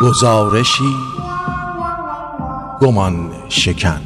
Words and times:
گزارشی 0.00 0.96
گمان 2.80 3.30
شکن. 3.48 4.00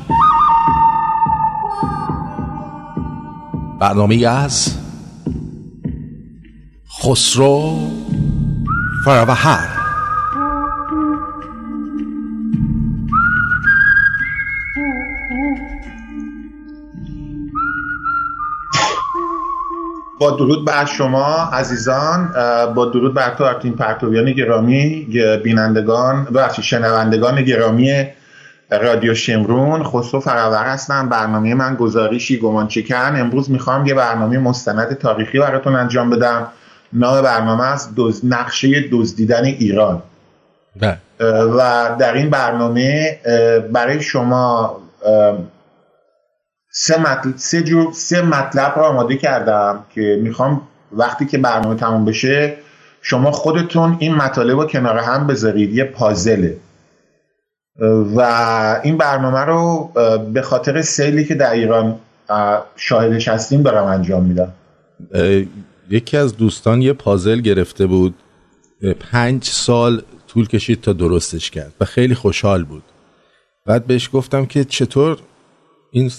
برنامه 3.80 4.26
از 4.26 4.76
خسرو 7.02 7.78
فروهر 9.04 9.79
با 20.20 20.30
درود 20.30 20.64
بر 20.66 20.84
شما 20.84 21.50
عزیزان 21.52 22.32
با 22.74 22.84
درود 22.84 23.14
بر 23.14 23.34
تو 23.34 23.44
ارتین 23.44 23.72
پرتویان 23.72 24.32
گرامی 24.32 25.06
بینندگان 25.44 26.24
ببخشید 26.24 26.64
شنوندگان 26.64 27.42
گرامی 27.42 28.06
رادیو 28.70 29.14
شمرون. 29.14 29.84
خسرو 29.84 30.20
فراور 30.20 30.64
هستم 30.64 31.08
برنامه 31.08 31.54
من 31.54 31.74
گزارشی 31.74 32.38
گمان 32.38 32.68
چکن. 32.68 33.20
امروز 33.20 33.50
می‌خوام 33.50 33.86
یه 33.86 33.94
برنامه 33.94 34.38
مستند 34.38 34.98
تاریخی 34.98 35.38
براتون 35.38 35.76
انجام 35.76 36.10
بدم. 36.10 36.46
نام 36.92 37.22
برنامه 37.22 37.64
است 37.64 37.94
دوز... 37.94 38.24
نقشه 38.24 38.84
دزدیدن 38.92 39.44
ایران. 39.44 40.02
بله. 40.80 40.98
و 41.56 41.90
در 41.98 42.14
این 42.14 42.30
برنامه 42.30 43.18
برای 43.72 44.00
شما 44.00 44.76
سه, 46.72 47.00
مطلب، 47.00 47.36
سه, 47.36 47.62
جور، 47.62 47.92
سه 47.92 48.22
مطلب 48.22 48.72
رو 48.76 48.82
آماده 48.82 49.16
کردم 49.16 49.84
که 49.94 50.20
می‌خوام 50.22 50.62
وقتی 50.92 51.26
که 51.26 51.38
برنامه 51.38 51.74
تموم 51.74 52.04
بشه 52.04 52.56
شما 53.02 53.30
خودتون 53.30 53.96
این 53.98 54.14
مطالب 54.14 54.60
رو 54.60 54.66
کنار 54.66 54.98
هم 54.98 55.26
بذارید. 55.26 55.74
یه 55.74 55.84
پازله 55.84 56.56
و 58.16 58.20
این 58.84 58.96
برنامه 58.96 59.40
رو 59.40 59.90
به 60.32 60.42
خاطر 60.42 60.82
سیلی 60.82 61.24
که 61.24 61.34
در 61.34 61.52
ایران 61.52 61.98
شاهدش 62.76 63.28
هستیم 63.28 63.62
دارم 63.62 63.84
انجام 63.84 64.24
میدم. 64.24 64.52
یکی 65.90 66.16
از 66.16 66.36
دوستان 66.36 66.82
یه 66.82 66.92
پازل 66.92 67.40
گرفته 67.40 67.86
بود. 67.86 68.14
پنج 69.12 69.44
سال 69.44 70.02
طول 70.28 70.46
کشید 70.46 70.80
تا 70.80 70.92
درستش 70.92 71.50
کرد 71.50 71.72
و 71.80 71.84
خیلی 71.84 72.14
خوشحال 72.14 72.64
بود. 72.64 72.82
بعد 73.66 73.86
بهش 73.86 74.10
گفتم 74.12 74.46
که 74.46 74.64
چطور 74.64 75.18
این 75.92 76.10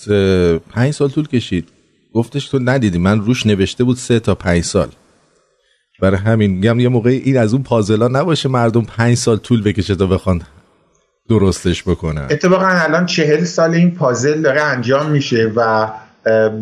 پنج 0.72 0.94
سال 0.94 1.10
طول 1.10 1.28
کشید. 1.28 1.70
گفتش 2.14 2.48
تو 2.48 2.60
ندیدی 2.60 2.98
من 2.98 3.22
روش 3.22 3.46
نوشته 3.46 3.84
بود 3.84 3.98
سه 3.98 4.20
تا 4.20 4.36
پنج 4.36 4.64
سال. 4.64 4.88
برای 6.02 6.18
همین 6.18 6.52
میگم 6.52 6.80
یه 6.80 6.90
موقع 6.90 7.10
این 7.10 7.38
از 7.38 7.54
اون 7.54 7.64
پازلا 7.64 8.08
نباشه 8.08 8.50
مردم 8.50 8.82
پنج 8.82 9.18
سال 9.18 9.38
طول 9.38 9.64
بکشه 9.64 9.96
تا 9.96 10.06
بخوان 10.06 10.42
درستش 11.30 11.84
بکنن. 11.84 12.28
اتفاقا 12.30 12.68
الان 12.68 13.06
چهل 13.06 13.44
سال 13.44 13.74
این 13.74 13.92
پازل 13.92 14.42
داره 14.42 14.62
انجام 14.62 15.12
میشه 15.12 15.52
و 15.56 15.92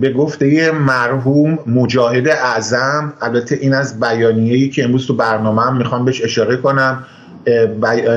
به 0.02 0.14
گفته 0.14 0.72
مرحوم 0.72 1.60
مجاهد 1.68 2.28
اعظم 2.28 3.14
البته 3.22 3.56
این 3.62 3.74
از 3.74 4.00
بیانیه‌ای 4.00 4.70
که 4.70 4.84
امروز 4.84 5.08
تو 5.08 5.16
برنامه 5.16 5.62
هم 5.62 5.78
می‌خوام 5.78 6.06
بهش 6.06 6.22
اشاره 6.24 6.58
کنم 6.58 7.06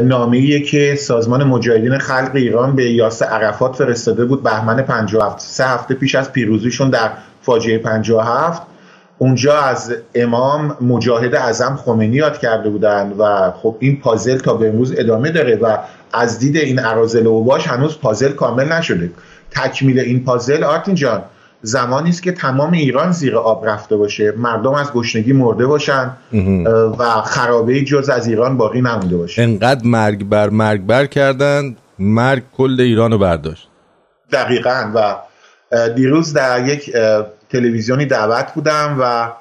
نامه‌ایه 0.02 0.60
که 0.60 0.94
سازمان 0.94 1.44
مجاهدین 1.44 1.98
خلق 1.98 2.30
ایران 2.34 2.76
به 2.76 2.90
یاسر 2.90 3.24
عرفات 3.24 3.76
فرستاده 3.76 4.24
بود 4.24 4.42
بهمن 4.42 4.82
57 4.82 5.40
سه 5.40 5.64
هفته 5.64 5.94
پیش 5.94 6.14
از 6.14 6.32
پیروزیشون 6.32 6.90
در 6.90 7.10
فاجعه 7.42 7.78
57 7.78 8.62
اونجا 9.18 9.58
از 9.58 9.94
امام 10.14 10.76
مجاهد 10.80 11.34
اعظم 11.34 11.76
خمینی 11.84 12.16
یاد 12.16 12.38
کرده 12.38 12.70
بودن 12.70 13.12
و 13.18 13.50
خب 13.50 13.76
این 13.78 14.00
پازل 14.00 14.38
تا 14.38 14.54
به 14.54 14.68
امروز 14.68 14.94
ادامه 14.96 15.30
داره 15.30 15.56
و 15.56 15.78
از 16.12 16.38
دید 16.38 16.56
این 16.56 16.78
عرازل 16.78 17.26
و 17.26 17.44
باش 17.44 17.66
هنوز 17.66 17.98
پازل 17.98 18.32
کامل 18.32 18.72
نشده. 18.72 19.10
تکمیل 19.50 19.98
این 19.98 20.24
پازل 20.24 20.64
آرتین 20.64 20.94
جان 20.94 21.22
زمانی 21.62 22.10
است 22.10 22.22
که 22.22 22.32
تمام 22.32 22.72
ایران 22.72 23.12
زیر 23.12 23.36
آب 23.36 23.66
رفته 23.66 23.96
باشه. 23.96 24.32
مردم 24.36 24.74
از 24.74 24.92
گشنگی 24.92 25.32
مرده 25.32 25.66
باشن 25.66 26.10
و 26.98 27.04
خرابه 27.22 27.80
جز 27.80 28.08
از 28.08 28.26
ایران 28.26 28.56
باقی 28.56 28.80
نمونده 28.80 29.16
باشه. 29.16 29.42
انقدر 29.42 29.80
مرگ 29.84 30.24
بر 30.24 30.48
مرگ 30.48 30.86
بر 30.86 31.06
کردن 31.06 31.76
مرگ 31.98 32.42
کل 32.56 32.80
ایران 32.80 33.12
رو 33.12 33.18
برداشت. 33.18 33.68
دقیقا. 34.32 34.90
و 34.94 35.16
دیروز 35.88 36.32
در 36.32 36.66
یک 36.66 36.90
تلویزیونی 37.50 38.06
دعوت 38.06 38.52
بودم 38.54 38.96
و 39.00 39.32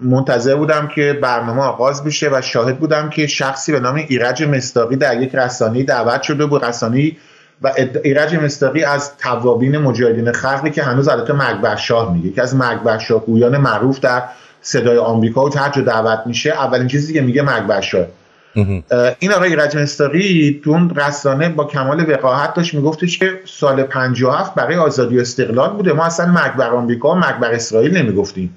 منتظر 0.00 0.54
بودم 0.54 0.88
که 0.94 1.18
برنامه 1.22 1.62
آغاز 1.62 2.04
بشه 2.04 2.28
و 2.32 2.40
شاهد 2.40 2.78
بودم 2.78 3.10
که 3.10 3.26
شخصی 3.26 3.72
به 3.72 3.80
نام 3.80 3.94
ایرج 3.94 4.42
مستاقی 4.42 4.96
در 4.96 5.22
یک 5.22 5.34
رسانه 5.34 5.82
دعوت 5.82 6.22
شده 6.22 6.46
بود. 6.46 6.64
رسانه 6.64 7.12
و 7.62 7.72
ایرج 8.04 8.34
مستاقی 8.34 8.84
از 8.84 9.16
توابین 9.16 9.78
مجاهدین 9.78 10.32
خلقی 10.32 10.70
که 10.70 10.82
هنوز 10.82 11.08
البته 11.08 11.32
مرگ 11.32 11.76
شاه 11.76 12.12
میگه. 12.12 12.30
که 12.30 12.42
از 12.42 12.56
مرگ 12.56 12.98
شاه 12.98 13.26
گویان 13.26 13.56
معروف 13.56 14.00
در 14.00 14.22
صدای 14.62 14.98
آمریکا 14.98 15.44
و 15.44 15.48
ترج 15.48 15.78
دعوت 15.78 16.18
میشه 16.26 16.50
اولین 16.50 16.88
چیزی 16.88 17.12
که 17.12 17.20
میگه 17.20 17.42
مرگ 17.42 17.80
شاه. 17.80 18.06
این 19.18 19.32
آقای 19.32 19.48
ایرج 19.48 19.76
مستاقی 19.76 20.62
اون 20.66 20.90
رسانه 20.96 21.48
با 21.48 21.64
کمال 21.64 22.10
وقاحت 22.10 22.54
داشت 22.54 22.74
میگفتش 22.74 23.18
که 23.18 23.40
سال 23.44 23.82
57 23.82 24.54
برای 24.54 24.76
آزادی 24.76 25.18
و 25.18 25.20
استقلال 25.20 25.70
بوده. 25.70 25.92
ما 25.92 26.04
اصلا 26.04 26.26
مرگ 26.26 26.56
بر 26.56 26.70
آمریکا 26.70 27.12
و 27.12 27.14
مرگ 27.14 27.38
بر 27.38 27.52
اسرائیل 27.52 27.96
نمی‌گفتیم. 27.96 28.56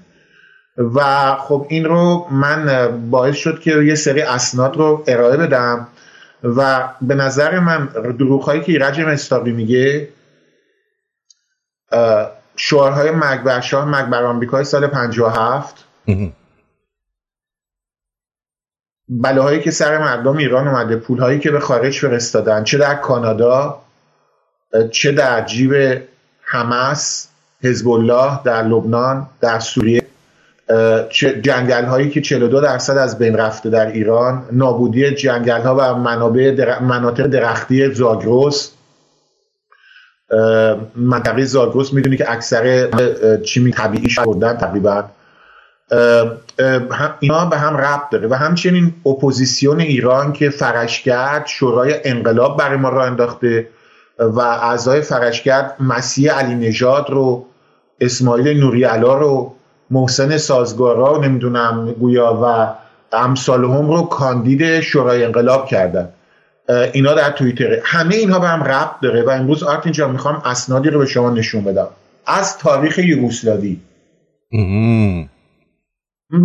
و 0.96 1.02
خب 1.36 1.66
این 1.70 1.86
رو 1.86 2.28
من 2.32 2.88
باعث 3.10 3.36
شد 3.36 3.60
که 3.60 3.72
یه 3.72 3.96
سری 3.96 4.22
اسناد 4.22 4.78
رو 4.78 5.04
ارائه 5.08 5.38
بدم. 5.38 5.88
و 6.44 6.90
به 7.02 7.16
نظر 7.16 7.60
من 7.60 7.86
دروغ 8.20 8.44
هایی 8.44 8.62
که 8.62 8.72
ایرج 8.72 9.02
مستاقی 9.02 9.52
میگه 9.52 10.10
شعارهای 12.56 13.12
مرگ 13.12 13.44
بر 13.44 13.62
شاه 13.62 13.86
مرگ 13.86 14.06
بر 14.06 14.24
آمریکای 14.24 14.64
سال 14.64 14.88
57 14.88 15.86
بلاهایی 19.10 19.60
که 19.60 19.72
سر 19.72 19.98
مردم 19.98 20.38
ایران 20.38 20.68
اومده 20.68 20.96
پولهایی 20.96 21.40
که 21.40 21.52
به 21.52 21.60
خارج 21.60 22.00
فرستادن 22.00 22.64
چه 22.64 22.78
در 22.78 22.96
کانادا 22.96 23.82
چه 24.92 25.12
در 25.12 25.46
جیب 25.46 26.02
حماس 26.42 27.28
حزب 27.64 27.90
الله 27.90 28.40
در 28.44 28.64
لبنان 28.64 29.28
در 29.42 29.60
سوریه. 29.60 30.01
جنگل 31.42 31.86
هایی 31.86 32.10
که 32.10 32.22
42 32.22 32.62
درصد 32.62 32.98
از 32.98 33.18
بین 33.18 33.38
رفته 33.38 33.70
در 33.70 33.88
ایران 33.88 34.46
نابودی 34.52 35.12
جنگل 35.12 35.62
ها 35.62 35.76
و 35.76 35.96
منابع 35.96 36.52
در... 36.52 36.80
مناطق 36.80 37.28
درختی 37.28 37.94
زاگرس. 37.94 38.72
منطقه 40.96 41.46
زاگرس 41.46 41.94
می‌دونی 41.94 42.18
که 42.18 42.32
اکثر 42.32 42.90
چیمی 43.38 43.72
طبیعی 43.72 44.16
بردن 44.26 44.58
تقریبا. 44.58 45.04
اینا 47.20 47.46
به 47.46 47.58
هم 47.58 47.78
ربط 47.78 48.10
داره 48.12 48.28
و 48.28 48.34
همچنین 48.34 48.94
اپوزیسیون 49.06 49.80
ایران 49.80 50.34
که 50.34 50.50
فرشگرد 50.50 51.48
شورای 51.48 51.96
انقلاب 52.04 52.58
برای 52.58 52.78
ما 52.78 52.90
راه 52.90 53.06
انداخته 53.06 53.68
و 54.20 54.40
اعضای 54.40 55.02
فرشگرد 55.02 55.76
مسیح 55.80 56.32
علی 56.34 56.56
نژاد 56.56 57.10
رو 57.10 57.46
اسماعیل 58.00 58.60
نوری 58.60 58.84
علا 58.84 59.18
رو 59.18 59.56
محسن 59.92 60.38
سازگارا 60.38 61.18
نمی‌دونم 61.18 61.92
گویا 61.92 62.40
و 62.44 62.74
امثال 63.16 63.66
هم 63.66 63.90
رو 63.90 64.02
کاندید 64.02 64.80
شورای 64.80 65.24
انقلاب 65.24 65.68
کردن. 65.68 66.10
اینا 66.94 67.14
در 67.14 67.32
توییتره 67.32 67.82
همه 67.86 68.16
اینها 68.16 68.40
به 68.40 68.48
هم 68.48 68.64
ربط 68.64 69.00
داره 69.02 69.24
و 69.24 69.30
امروز 69.30 69.64
آرتین 69.64 69.82
جان 69.86 70.08
می‌خوام 70.08 70.42
اسنادی 70.46 70.90
رو 70.90 71.00
به 71.00 71.06
شما 71.06 71.30
نشون 71.30 71.64
بدم. 71.64 71.88
از 72.26 72.58
تاریخ 72.58 73.00
یوگسلاوی. 73.00 73.78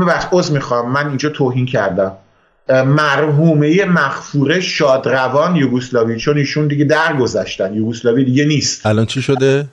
ببخش 0.00 0.24
عذر 0.32 0.52
می‌خوام. 0.52 0.92
من 0.92 1.08
اینجا 1.08 1.28
توهین 1.28 1.66
کردم. 1.66 2.12
مرحومه 2.68 3.84
مخفوره 3.84 4.60
شادروان 4.60 5.56
یوگسلاوی 5.56 6.16
چون 6.16 6.38
ایشون 6.38 6.66
دیگه 6.66 6.84
درگذشتن. 6.84 7.74
یوگسلاوی 7.74 8.24
دیگه 8.24 8.44
نیست. 8.44 8.86
الان 8.86 9.06
چی 9.06 9.22
شده؟ 9.22 9.66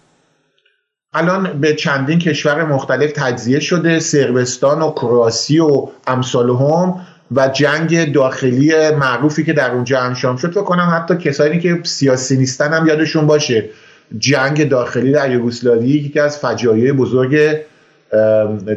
الان 1.14 1.60
به 1.62 1.74
چندین 1.74 2.20
کشور 2.20 2.64
مختلف 2.66 3.12
تجزیه 3.16 3.60
شده 3.60 4.00
سربستان 4.00 4.82
و 4.82 4.92
کراسی 4.92 5.60
و 5.60 5.88
امثال 6.08 6.50
هم 6.50 6.96
و 7.36 7.48
جنگ 7.48 8.14
داخلی 8.14 8.92
معروفی 8.92 9.44
که 9.44 9.54
در 9.54 9.72
اونجا 9.72 10.00
انجام 10.00 10.38
شد. 10.38 10.52
فکر 10.52 10.64
کنم 10.64 10.94
حتی 10.96 11.18
کسانی 11.18 11.60
که 11.60 11.80
سیاسی 11.84 12.38
نیستن 12.38 12.74
هم 12.74 12.88
یادشون 12.88 13.28
باشه. 13.28 13.70
جنگ 14.18 14.70
داخلی 14.70 15.12
در 15.12 15.32
یوگسلاوی 15.32 15.88
یکی 15.88 16.20
از 16.20 16.38
فجایع 16.38 16.92
بزرگ 16.92 17.58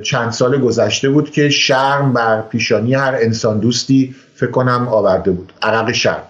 چند 0.03 0.31
سال 0.31 0.59
گذشته 0.61 1.09
بود 1.09 1.31
که 1.31 1.51
شرم 1.51 2.13
بر 2.13 2.41
پیشانی 2.43 2.95
هر 2.95 3.15
انسان 3.21 3.59
دوستی 3.59 4.15
فکر 4.35 4.51
کنم 4.51 4.89
آورده 4.89 5.31
بود. 5.31 5.53
عرق 5.63 5.93
شرم. 5.93 6.23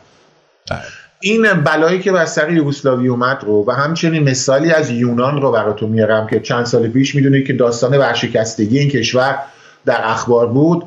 بله. 0.71 0.81
این 1.21 1.53
بلایی 1.53 2.01
که 2.01 2.13
بر 2.13 2.25
سر 2.25 2.53
یوگسلاوی 2.53 3.09
اومد 3.09 3.45
رو 3.45 3.65
و 3.67 3.71
همچنین 3.71 4.29
مثالی 4.29 4.73
از 4.73 4.91
یونان 4.91 5.43
رو 5.43 5.53
براتون 5.53 5.91
میارم 5.91 6.27
که 6.27 6.41
چند 6.41 6.67
سال 6.67 6.89
پیش 6.89 7.15
می‌دونید 7.15 7.47
که 7.47 7.53
داستان 7.53 7.99
ورشکستگی 7.99 8.79
این 8.79 8.91
کشور 8.91 9.39
در 9.85 10.01
اخبار 10.05 10.47
بود. 10.47 10.85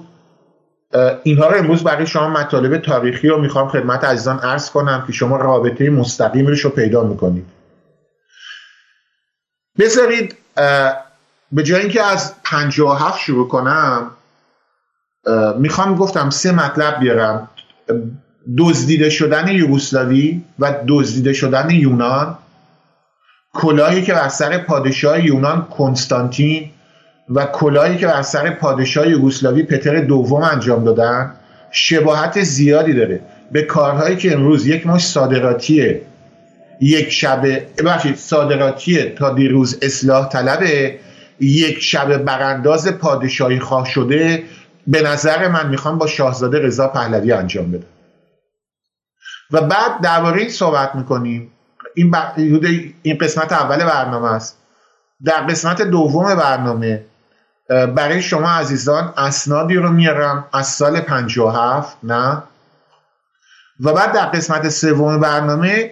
اینها 1.23 1.47
رو 1.47 1.57
امروز 1.57 1.83
برای 1.83 2.07
شما 2.07 2.29
مطالب 2.29 2.77
تاریخی 2.77 3.27
رو 3.27 3.41
می‌خوام 3.41 3.69
خدمت 3.69 4.03
عزیزان 4.03 4.39
عرض 4.39 4.69
کنم 4.69 5.03
که 5.07 5.13
شما 5.13 5.37
رابطه 5.37 5.89
مستقیمش 5.89 6.59
رو 6.59 6.69
پیدا 6.69 7.03
می‌کنید. 7.03 7.45
بذارید 9.79 10.35
به 11.51 11.63
جای 11.63 11.81
اینکه 11.81 12.03
از 12.03 12.33
57 12.43 13.19
شروع 13.19 13.47
کنم 13.47 14.11
می‌خوام 15.57 15.95
گفتم 15.95 16.29
سه 16.29 16.51
مطلب 16.51 16.99
بیارم. 16.99 17.49
دزدیده 18.57 19.09
شدن 19.09 19.47
یوگسلاوی 19.47 20.41
و 20.59 20.73
دزدیده 20.87 21.33
شدن 21.33 21.69
یونان 21.69 22.37
کلاهی 23.53 24.01
که 24.01 24.13
بر 24.13 24.29
سر 24.29 24.57
پادشاه 24.57 25.25
یونان 25.25 25.61
کنستانتین 25.61 26.69
و 27.29 27.45
کلاهی 27.45 27.97
که 27.97 28.07
بر 28.07 28.21
سر 28.21 28.49
پادشاه 28.49 29.09
یوگسلاوی 29.09 29.63
پتر 29.63 29.99
دوم 29.99 30.41
انجام 30.41 30.83
دادن 30.83 31.33
شباهت 31.71 32.43
زیادی 32.43 32.93
داره. 32.93 33.21
به 33.51 33.61
کارهایی 33.61 34.15
که 34.15 34.33
امروز 34.33 34.67
یک 34.67 34.87
مش 34.87 35.07
صادراتیه 35.07 36.01
یک 36.81 37.09
شب 37.09 37.41
ببخشید 37.77 38.15
صادراتیه 38.15 39.09
تا 39.17 39.33
دیروز 39.33 39.79
اصلاح 39.81 40.29
طلبه 40.29 40.99
یک 41.39 41.79
شب 41.79 42.17
برانداز 42.17 42.87
پادشاهی 42.87 43.59
خواه 43.59 43.89
شده 43.89 44.43
به 44.87 45.01
نظر 45.01 45.47
من 45.47 45.69
می‌خوام 45.69 45.97
با 45.97 46.07
شاهزاده 46.07 46.59
رضا 46.59 46.87
پهلوی 46.87 47.31
انجام 47.31 47.71
بده 47.71 47.85
و 49.51 49.61
بعد 49.61 50.01
درباره 50.01 50.39
این 50.39 50.49
صحبت 50.49 50.95
می‌کنیم. 50.95 51.51
این, 51.95 52.15
این 53.01 53.17
قسمت 53.17 53.51
اول 53.51 53.85
برنامه 53.85 54.33
است. 54.33 54.57
در 55.25 55.41
قسمت 55.41 55.81
دوم 55.81 56.35
برنامه 56.35 57.05
برای 57.69 58.21
شما 58.21 58.49
عزیزان 58.49 59.13
اسنادی 59.17 59.75
رو 59.75 59.91
میارم 59.91 60.45
از 60.53 60.67
سال 60.67 61.01
57 61.01 61.97
نه؟ 62.03 62.43
و 63.79 63.93
بعد 63.93 64.13
در 64.13 64.25
قسمت 64.25 64.69
سوم 64.69 65.19
برنامه 65.19 65.91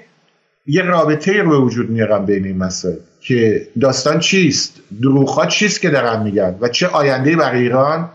یه 0.66 0.82
رابطه 0.82 1.42
رو 1.42 1.50
به 1.50 1.58
وجود 1.58 1.90
میارم 1.90 2.26
بین 2.26 2.46
این 2.46 2.58
مسائل 2.58 2.96
که 3.22 3.68
داستان 3.82 4.20
چیست 4.20 4.74
دروغ 5.02 5.48
چیست 5.48 5.82
که 5.82 5.90
دارن 5.90 6.24
میگن 6.24 6.58
و 6.62 6.68
چه 6.68 6.88
آینده 6.88 7.36
برای 7.36 7.62
ایران 7.62 8.10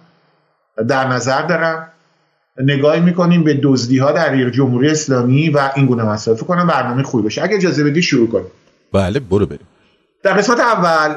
در 0.89 1.09
نظر 1.09 1.43
دارن 1.43 1.89
نگاهی 2.61 3.01
می‌کنیم 3.01 3.45
به 3.45 3.61
دزدی 3.63 3.99
ها 3.99 4.13
در 4.13 4.51
جمهوری 4.51 4.89
اسلامی 4.89 5.51
و 5.51 5.71
این 5.77 5.87
گونه 5.87 6.03
مسائل. 6.03 6.37
فکر 6.37 6.47
کنم 6.47 6.67
برنامه 6.67 7.03
خوبی 7.03 7.23
باشه. 7.23 7.43
اگه 7.43 7.57
اجازه 7.57 7.85
بدی 7.85 8.03
شروع 8.03 8.29
کنیم. 8.29 8.47
بله 8.93 9.21
برو 9.21 9.47
بریم. 9.47 9.67
در 10.23 10.33
قسمت 10.33 10.61
اول 10.61 11.15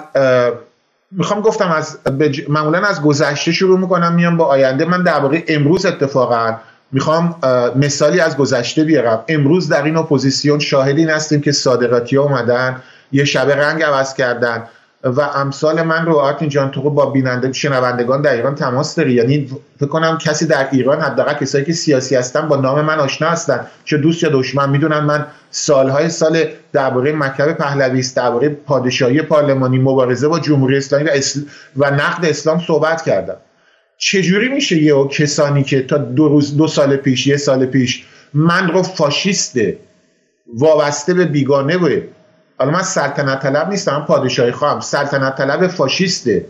می‌خوام 1.12 1.42
گفتم 1.42 1.72
از 1.72 2.04
بج... 2.04 2.42
معمولا 2.50 2.80
از 2.80 3.02
گذشته 3.02 3.52
شروع 3.52 3.80
می‌کنم 3.80 4.14
میام 4.14 4.38
با 4.38 4.46
آینده. 4.46 4.86
من 4.86 5.04
درباره 5.04 5.44
امروز 5.48 5.86
اتفاقا 5.86 6.56
می‌خوام 6.92 7.36
مثالی 7.76 8.20
از 8.20 8.38
گذشته 8.38 8.84
بیارم. 8.84 9.24
امروز 9.28 9.70
در 9.70 9.84
این 9.84 9.98
اپوزیسیون 9.98 10.60
شاهد 10.60 10.93
این 10.93 11.10
هستیم 11.10 11.42
که 11.42 11.52
صادراتی 11.52 12.16
ها 12.16 12.24
اومدن 12.24 12.82
یه 13.12 13.26
شبه 13.26 13.56
رنگ 13.56 13.84
عوض 13.84 14.14
کردن. 14.14 14.64
و 15.06 15.22
امثال 15.22 15.82
من 15.82 16.06
رو 16.06 16.16
آرتین 16.16 16.50
جان 16.50 16.72
تو 16.72 16.90
با 16.90 17.06
بیننده 17.06 17.54
شنوندگان 17.54 18.22
در 18.22 18.34
ایران 18.34 18.56
تماس 18.56 18.96
داری. 18.96 19.14
یعنی 19.14 19.50
فکر 19.80 19.90
کنم 19.90 20.18
کسی 20.18 20.46
در 20.46 20.68
ایران 20.72 21.02
حداقل 21.02 21.34
کسایی 21.34 21.66
که 21.66 21.74
سیاسی 21.74 22.16
هستن 22.16 22.48
با 22.48 22.56
نام 22.56 22.82
من 22.82 23.00
آشنا 23.00 23.30
هستن. 23.30 23.68
چه 23.86 23.98
دوست 23.98 24.24
یا 24.24 24.30
دشمن. 24.30 24.70
می‌دونن 24.70 25.00
من 25.00 25.28
سالهای 25.52 26.10
سال 26.10 26.44
درباره 26.74 27.12
مکتب 27.12 27.54
پهلویسم 27.54 28.16
درباره 28.18 28.50
پادشاهی 28.50 29.22
پارلمانی 29.22 29.78
مبارزه 29.78 30.28
با 30.28 30.40
جمهوری 30.40 30.78
اسلامی 30.78 31.06
و, 31.06 31.10
و 31.78 31.92
نقد 31.92 32.26
اسلام 32.26 32.60
صحبت 32.60 33.02
کردم. 33.02 33.38
چجوری 33.98 34.50
میشه 34.50 34.82
یه 34.82 35.08
کسانی 35.08 35.64
که 35.64 35.82
تا 35.82 35.98
دو, 35.98 36.28
روز 36.28 36.58
دو 36.58 36.68
سال 36.68 36.96
پیش 36.96 37.28
یه 37.28 37.38
سال 37.38 37.66
پیش 37.66 38.06
من 38.34 38.68
رو 38.68 38.84
فاشیسته 38.84 39.78
وابسته 40.54 41.14
به 41.14 41.26
بیگانه 41.26 41.78
بود 41.78 42.04
حالا 42.58 42.72
من 42.72 42.82
سلطنت 42.82 43.42
طلب 43.42 43.70
نیستم 43.70 44.06
پادشاهی 44.08 44.52
خواهم. 44.52 44.80
سلطنت 44.80 45.36
طلب 45.36 45.68
فاشیسته. 45.68 46.46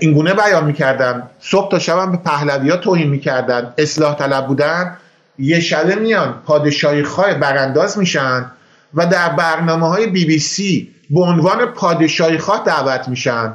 اینگونه 0.00 0.34
بیان 0.34 0.64
می‌کردن. 0.64 1.30
صبح 1.40 1.70
تا 1.70 1.78
شبم 1.78 2.12
به 2.12 2.16
پهلوی 2.16 2.70
ها 2.70 2.76
توهین 2.76 3.08
می‌کردن. 3.08 3.74
اصلاح 3.78 4.16
طلب 4.16 4.46
بودن. 4.46 4.96
یه 5.38 5.60
شبه 5.60 5.94
میان. 5.94 6.42
پادشاهی 6.46 7.02
خواه 7.02 7.34
برانداز 7.34 7.98
میشن 7.98 8.50
و 8.94 9.06
در 9.06 9.28
برنامه 9.28 9.88
های 9.88 10.06
بی 10.06 10.24
بی 10.24 10.38
سی 10.38 10.94
به 11.10 11.20
عنوان 11.20 11.66
پادشاهی 11.66 12.38
خواه 12.38 12.62
دعوت 12.66 13.08
میشن. 13.08 13.52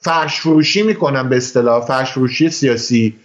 فرش 0.00 0.40
فروشی 0.40 0.82
می‌کنن 0.82 1.28
به 1.28 1.36
اصطلاح. 1.36 1.86
فرش 1.86 2.12
فروشی 2.12 2.50
سیاسی. 2.50 3.16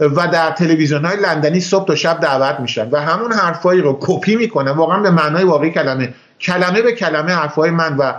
و 0.00 0.28
در 0.28 0.50
تلویزیون 0.50 1.04
های 1.04 1.16
لندنی 1.16 1.60
صبح 1.60 1.86
تا 1.86 1.94
شب 1.94 2.20
دعوت 2.20 2.60
میشن 2.60 2.90
و 2.90 3.00
همون 3.00 3.32
حرفایی 3.32 3.80
رو 3.80 3.98
کپی 4.00 4.36
می‌کنن 4.36 4.70
واقعا 4.70 5.00
به 5.02 5.10
معنای 5.10 5.44
واقعی 5.44 5.70
کلمه. 5.70 6.14
کلمه 6.40 6.82
به 6.82 6.92
کلمه 6.92 7.32
حرفهای 7.32 7.70
من 7.70 7.96
و 7.96 8.12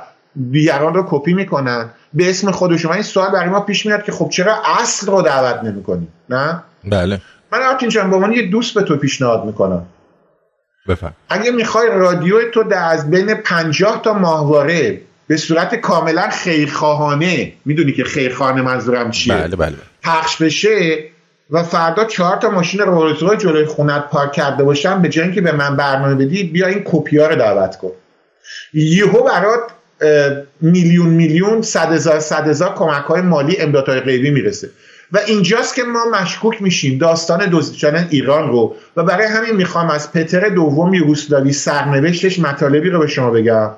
دیگران 0.51 0.93
رو 0.93 1.05
کپی 1.09 1.33
می‌کنن. 1.33 1.89
به 2.13 2.29
اسم 2.29 2.51
خودشون 2.51 2.91
این 2.91 3.01
سوال 3.01 3.31
برای 3.31 3.49
ما 3.49 3.59
پیش 3.59 3.85
میاد 3.85 4.03
که 4.03 4.11
خب 4.11 4.29
چرا 4.29 4.55
اصل 4.79 5.07
رو 5.07 5.21
دعوت 5.21 5.63
نمی‌کنی؟ 5.63 6.07
نه؟ 6.29 6.63
بله. 6.83 7.21
من 7.51 7.59
آرتین 7.63 7.89
جان 7.89 8.09
به 8.09 8.15
عنوان 8.15 8.33
یه 8.33 8.41
دوست 8.41 8.73
به 8.73 8.81
تو 8.81 8.97
پیشنهاد 8.97 9.45
می‌کنم. 9.45 9.85
بفهم 10.87 11.13
اگه 11.29 11.51
می‌خوای 11.51 11.87
رادیو 11.87 12.49
تو 12.51 12.63
در 12.63 12.91
از 12.91 13.11
بین 13.11 13.33
پنجاه 13.33 14.01
تا 14.01 14.13
ماهواره 14.13 15.01
به 15.27 15.37
صورت 15.37 15.75
کاملا 15.75 16.29
خیرخواهانه 16.29 17.53
می‌دونی 17.65 17.91
که 17.91 18.03
خیرخواهانه 18.03 18.61
منظورم 18.61 19.11
چیه؟ 19.11 19.35
بله 19.35 19.55
بله. 19.55 19.75
پخش 20.03 20.41
بشه 20.41 21.03
و 21.51 21.63
فردا 21.63 22.05
چهار 22.05 22.37
تا 22.37 22.49
ماشین 22.49 22.81
رولز 22.81 23.39
جلوی 23.39 23.65
خونت 23.65 24.09
پارک 24.09 24.31
کرده 24.31 24.63
باشم 24.63 25.01
به 25.01 25.09
جای 25.09 25.25
اینکه 25.25 25.41
به 25.41 25.51
من 25.51 25.75
برنامه 25.77 26.15
بدی 26.15 26.43
بیا 26.43 26.67
این 26.67 26.81
کپی 26.85 27.17
رو 27.17 27.35
دعوت 27.35 27.77
کن. 27.77 27.91
یهو 28.73 29.23
برات 29.23 29.59
میلیون 30.61 31.09
میلیون 31.09 31.61
صد 31.61 31.91
هزار 31.91 32.19
صد 32.19 32.47
هزار 32.47 32.73
کمک 32.75 33.05
های 33.05 33.21
مالی 33.21 33.57
امدادهای 33.57 33.99
غیبی 33.99 34.31
می‌رسه. 34.31 34.69
و 35.11 35.19
اینجاست 35.27 35.75
که 35.75 35.83
ما 35.83 36.05
مشکوک 36.05 36.61
میشیم. 36.61 36.97
داستان 36.97 37.49
دزدیدن 37.51 38.07
ایران 38.09 38.47
رو. 38.47 38.75
و 38.97 39.03
برای 39.03 39.27
همین 39.27 39.55
می‌خوام 39.55 39.89
از 39.89 40.11
پتر 40.11 40.49
دوم 40.49 40.93
یوگسلاوی 40.93 41.53
سرنوشتش 41.53 42.39
مطالبی 42.39 42.89
رو 42.89 42.99
به 42.99 43.07
شما 43.07 43.29
بگم. 43.29 43.69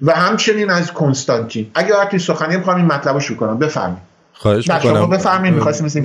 و 0.00 0.12
همچنین 0.12 0.70
از 0.70 0.92
کنستانتین. 0.92 1.70
اگه 1.74 1.94
آرتی 1.94 2.18
سخنی 2.18 2.56
می‌خوام 2.56 2.76
این 2.76 2.86
مطلب 2.86 3.14
رو 3.14 3.20
شروع 3.20 3.38
کنم. 3.38 3.58
بفرمایید. 3.58 4.13
خواهش 4.34 4.70
می‌کنم. 4.70 5.20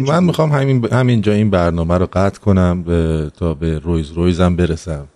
من 0.08 0.24
می‌خوام 0.24 0.52
همین 0.52 0.88
همینجا 0.92 1.32
این 1.32 1.50
برنامه 1.50 1.98
رو 1.98 2.10
قطع 2.14 2.40
کنم 2.40 2.84
به 2.84 3.32
تا 3.40 3.54
به 3.54 3.80
رویز 3.80 4.12
رویزم 4.12 4.56
برسم. 4.56 5.08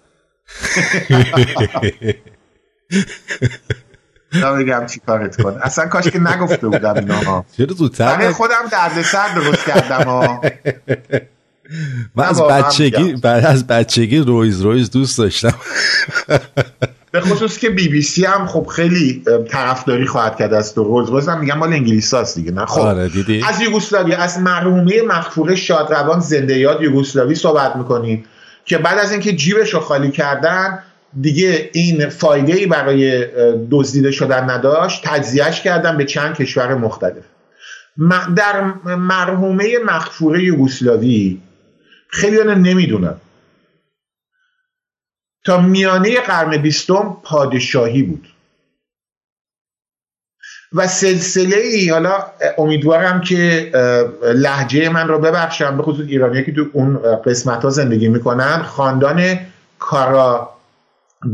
بگم 4.60 4.86
چی 4.86 5.00
کارت 5.05 5.41
کن 5.41 5.58
اصلا 5.62 5.88
کاش 5.88 6.08
که 6.08 6.20
نگفته 6.20 6.67
بودم 6.67 6.96
اینا 6.96 7.46
چرا 7.58 7.74
زودتر 7.74 8.32
خودم 8.32 8.65
درد 8.72 9.01
سر 9.01 9.36
درست 9.36 9.65
کردم 9.65 10.03
ها. 10.03 10.41
من 12.15 12.25
از 12.25 12.41
بچگی 12.41 13.13
بعد 13.13 13.46
از 13.46 13.67
بچگی 13.67 14.17
رویز 14.17 14.62
رویز 14.62 14.91
دوست 14.91 15.17
داشتم. 15.17 15.55
به 17.13 17.22
خصوص 17.22 17.58
که 17.58 17.70
بی 17.70 17.88
بی 17.88 18.01
سی 18.01 18.25
هم 18.25 18.46
خب 18.46 18.65
خیلی 18.65 19.24
طرفداری 19.50 20.05
خواهد 20.05 20.38
کرد 20.38 20.53
از 20.53 20.75
تو 20.75 20.84
روز 20.84 21.10
روز 21.10 21.29
هم 21.29 21.39
میگم 21.39 21.58
مال 21.58 21.74
انگلیس 21.74 22.13
هست 22.13 22.36
دیگه 22.36 22.51
نه؟ 22.51 22.65
خب 22.65 22.82
آره 22.82 23.10
دیدی؟ 23.10 23.43
از 23.48 23.62
یوگسلاوی 23.62 24.13
از 24.13 24.39
مرحومه 24.39 25.01
مغفور 25.01 25.55
شادروان 25.55 26.20
زنده 26.20 26.60
یاد 26.60 26.82
یوگسلاوی 26.82 27.36
صحبت 27.36 27.75
می‌کنیم 27.75 28.25
که 28.65 28.77
بعد 28.77 29.00
از 29.00 29.12
اینکه 29.12 29.34
جیبش 29.34 29.74
رو 29.74 29.79
خالی 29.79 30.12
کردن 30.12 30.79
دیگه 31.22 31.70
این 31.74 32.10
فایده 32.10 32.53
ای 32.53 32.65
برای 32.65 33.25
دزدیده 33.72 34.12
شدن 34.12 34.50
نداشت 34.50 35.01
تجزیهش 35.03 35.62
کردن 35.62 35.98
به 35.98 36.05
چند 36.05 36.36
کشور 36.36 36.75
مختلف. 36.75 37.24
در 38.36 38.63
مرحومه 38.96 39.77
مخفوره 39.86 40.43
یوگسلاوی 40.43 41.39
خیلی 42.08 42.38
نمی‌دونن. 42.43 43.15
تا 45.43 45.62
میانه 45.62 46.21
قرن 46.21 46.57
بیستم 46.57 47.17
پادشاهی 47.23 48.03
بود. 48.03 48.29
و 50.73 50.88
سلسله 50.88 51.55
ای 51.55 51.89
حالا 51.89 52.25
امیدوارم 52.57 53.21
که 53.21 53.71
لحجه 54.23 54.89
من 54.89 55.07
رو 55.07 55.19
ببخشم 55.19 55.77
به 55.77 55.83
خصوص 55.83 56.07
ایرانی 56.07 56.43
که 56.43 56.51
تو 56.51 56.69
اون 56.73 57.21
قسمت 57.21 57.63
ها 57.63 57.69
زندگی 57.69 58.07
می‌کنن. 58.07 58.63
خاندان 58.63 59.39
کارا 59.79 60.53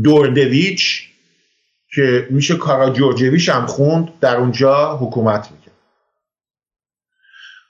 دوردویچ 0.02 1.08
که 1.94 2.26
میشه 2.30 2.56
کارا 2.56 2.90
جورجویش 2.90 3.48
هم 3.48 3.66
خوند 3.66 4.08
در 4.20 4.36
اونجا 4.36 4.96
حکومت 4.96 5.50
می‌کرد. 5.50 5.74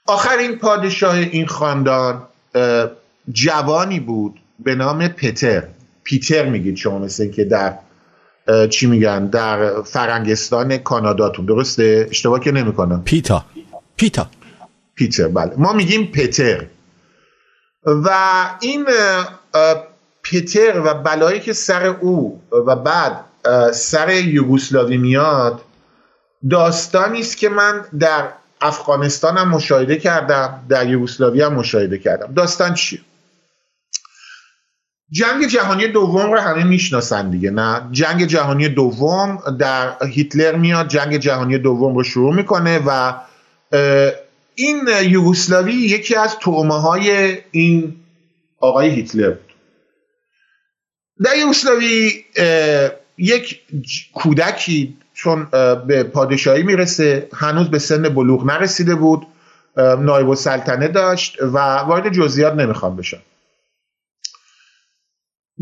آخرین 0.05 0.57
پادشاه 0.57 1.15
این 1.15 1.47
خاندان 1.47 2.27
جوانی 3.31 3.99
بود 3.99 4.39
به 4.59 4.75
نام 4.75 5.07
پتر. 5.07 5.67
پیتر 6.03 6.45
میگید 6.45 6.75
شما 6.77 6.99
مثل 6.99 7.31
که 7.31 7.43
در 7.43 7.73
چی 8.69 8.87
میگن 8.87 9.25
در 9.25 9.81
فرنگستان 9.81 10.77
کاناداتون. 10.77 11.45
درسته؟ 11.45 12.07
اشتباه 12.09 12.39
که 12.39 12.51
نمی‌کنم. 12.51 13.03
پیتا. 13.03 13.45
پیتا. 13.97 14.27
پیتر 14.95 15.27
بله. 15.27 15.51
ما 15.57 15.73
میگیم 15.73 16.05
پتر. 16.05 16.65
و 17.85 18.09
این 18.61 18.85
پتر 20.23 20.81
و 20.85 20.93
بلایی 20.93 21.39
که 21.39 21.53
سر 21.53 21.85
او 21.85 22.41
و 22.67 22.75
بعد 22.75 23.25
سر 23.73 24.09
یوگوسلاوی 24.13 24.97
میاد 24.97 25.61
داستانی 26.49 27.19
است 27.19 27.37
که 27.37 27.49
من 27.49 27.85
در 27.99 28.27
افغانستان 28.61 29.37
هم 29.37 29.49
مشاهده 29.49 29.97
کردم 29.97 30.65
در 30.69 30.89
یوگسلاوی 30.89 31.41
هم 31.41 31.53
مشاهده 31.53 31.97
کردم. 31.97 32.33
داستان 32.33 32.73
چیه؟ 32.73 32.99
جنگ 35.11 35.47
جهانی 35.47 35.87
دوم 35.87 36.31
رو 36.31 36.39
همه 36.39 36.63
می‌شناسن 36.63 37.29
دیگه 37.29 37.51
نه؟ 37.51 37.87
جنگ 37.91 38.25
جهانی 38.25 38.69
دوم 38.69 39.39
در 39.59 40.05
هیتلر 40.05 40.55
میاد 40.55 40.87
جنگ 40.87 41.17
جهانی 41.17 41.57
دوم 41.57 41.95
رو 41.95 42.03
شروع 42.03 42.35
می‌کنه 42.35 42.79
و 42.85 43.13
این 44.55 44.89
یوگسلاوی 45.03 45.73
یکی 45.73 46.15
از 46.15 46.37
تومه 46.39 46.81
های 46.81 47.37
این 47.51 47.95
آقای 48.59 48.89
هیتلر 48.89 49.29
بود. 49.29 49.53
در 51.23 51.37
یوگسلاوی 51.37 52.11
یک 53.17 53.61
کودکی 54.13 54.97
چون 55.13 55.47
به 55.87 56.03
پادشاهی 56.03 56.63
می‌رسه 56.63 57.29
هنوز 57.33 57.69
به 57.69 57.79
سن 57.79 58.09
بلوغ 58.09 58.45
نرسیده 58.45 58.95
بود 58.95 59.27
نایب 59.77 60.27
و 60.27 60.35
سلطنه 60.35 60.87
داشت 60.87 61.37
و 61.41 61.57
وارد 61.57 62.13
جزئیات 62.13 62.53
نمی‌خوام 62.53 62.95
بشم. 62.95 63.21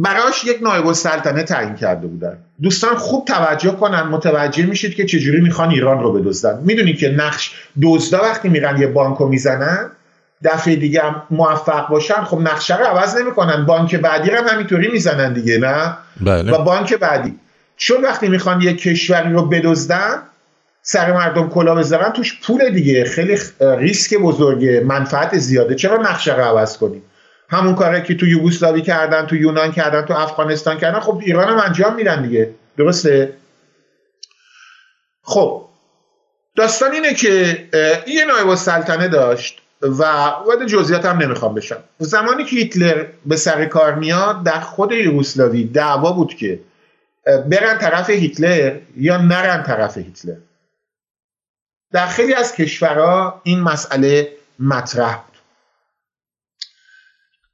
براش 0.02 0.46
یک 0.46 0.58
نایب 0.62 0.88
السلطنه 0.88 1.44
تعیین 1.44 1.76
کرده 1.76 2.08
بودن. 2.08 2.38
دوستان 2.62 2.96
خوب 2.96 3.26
توجه 3.26 3.72
کنن 3.72 4.02
متوجه 4.02 4.66
میشید 4.66 4.96
که 4.96 5.06
چجوری 5.06 5.42
می‌خوان 5.42 5.70
ایران 5.70 6.04
رو 6.04 6.14
بدزدن. 6.14 6.60
می‌دونید 6.64 6.98
که 6.98 7.10
نقش 7.10 7.52
دزدا 7.82 8.22
وقتی 8.22 8.50
میرن 8.50 8.82
یه 8.82 8.88
بانکو 8.88 9.28
می‌زنن 9.28 9.92
دفعه 10.44 10.76
دیگه 10.76 11.02
هم 11.02 11.24
موفق 11.30 11.88
باشن 11.88 12.24
خب 12.24 12.40
نقشه 12.40 12.78
رو 12.78 12.86
عوض 12.86 13.18
نمی‌کنن. 13.18 13.66
بانک 13.66 13.96
بعدی 13.96 14.30
هم 14.30 14.48
همینطوری 14.48 14.92
می‌زنن 14.92 15.34
دیگه 15.34 15.58
نه؟ 15.58 15.98
بله. 16.22 16.52
و 16.52 16.64
بانک 16.64 16.94
بعدی. 16.94 17.36
چون 17.78 18.02
وقتی 18.02 18.28
می‌خوان 18.28 18.62
یه 18.62 18.74
کشوری 18.74 19.34
رو 19.34 19.46
بدزدن 19.46 20.22
سر 20.82 21.14
مردم 21.14 21.50
کلا 21.50 21.76
بذارن 21.76 22.12
توش 22.12 22.40
پول 22.44 22.70
دیگه. 22.70 23.06
خیلی 23.06 23.38
ریسک 23.62 24.18
بزرگه 24.18 24.84
منفعت 24.86 25.38
زیاده. 25.38 25.76
چرا 25.76 25.98
نقشه 25.98 26.36
رو 26.36 26.44
عوض 26.44 26.78
کنیم؟ 26.78 27.02
همون 27.50 27.76
کاری 27.76 28.02
که 28.04 28.16
تو 28.16 28.28
یوگسلاوی 28.28 28.82
کردن 28.82 29.26
تو 29.26 29.36
یونان 29.36 29.72
کردن 29.72 30.02
تو 30.02 30.14
افغانستان 30.14 30.78
کردن 30.78 31.00
خب 31.00 31.22
ایران 31.26 31.50
هم 31.50 31.58
انجام 31.66 31.96
میدن 31.96 32.22
دیگه. 32.22 32.54
درسته؟ 32.78 33.34
خب 35.24 35.66
داستان 36.56 36.92
اینه 36.92 37.14
که 37.14 37.64
یه 38.08 38.26
نایب 38.26 38.56
سلطنه 38.56 39.08
داشت 39.08 39.62
و 39.82 40.04
وارد 40.46 40.66
جزئیات 40.68 41.06
هم 41.06 41.18
نمی‌خوام 41.18 41.56
بشم. 41.56 41.84
زمانی 41.98 42.44
که 42.44 42.56
هیتلر 42.56 43.06
به 43.26 43.36
سر 43.36 43.66
کار 43.66 43.96
میاد 43.96 44.44
در 44.44 44.60
خود 44.60 44.92
یوگسلاوی 44.92 45.64
دعوا 45.64 46.12
بود 46.12 46.34
که 46.34 46.60
برن 47.26 47.78
طرف 47.78 48.10
هیتلر 48.10 48.80
یا 48.98 49.18
نرن 49.18 49.64
طرف 49.64 49.98
هیتلر. 49.98 50.38
در 51.92 52.08
خیلی 52.08 52.34
از 52.34 52.56
کشورها 52.56 53.42
این 53.44 53.60
مسئله 53.60 54.32
مطرح 54.60 55.24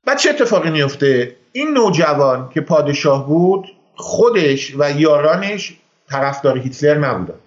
بعد 0.05 0.17
چه 0.17 0.29
اتفاقی 0.29 0.69
میفته 0.69 1.35
این 1.51 1.73
نوجوان 1.73 2.49
که 2.49 2.61
پادشاه 2.61 3.27
بود 3.27 3.75
خودش 3.95 4.75
و 4.77 4.91
یارانش 4.91 5.77
طرفدار 6.09 6.57
هیتلر 6.57 6.97
نبودن. 6.97 7.39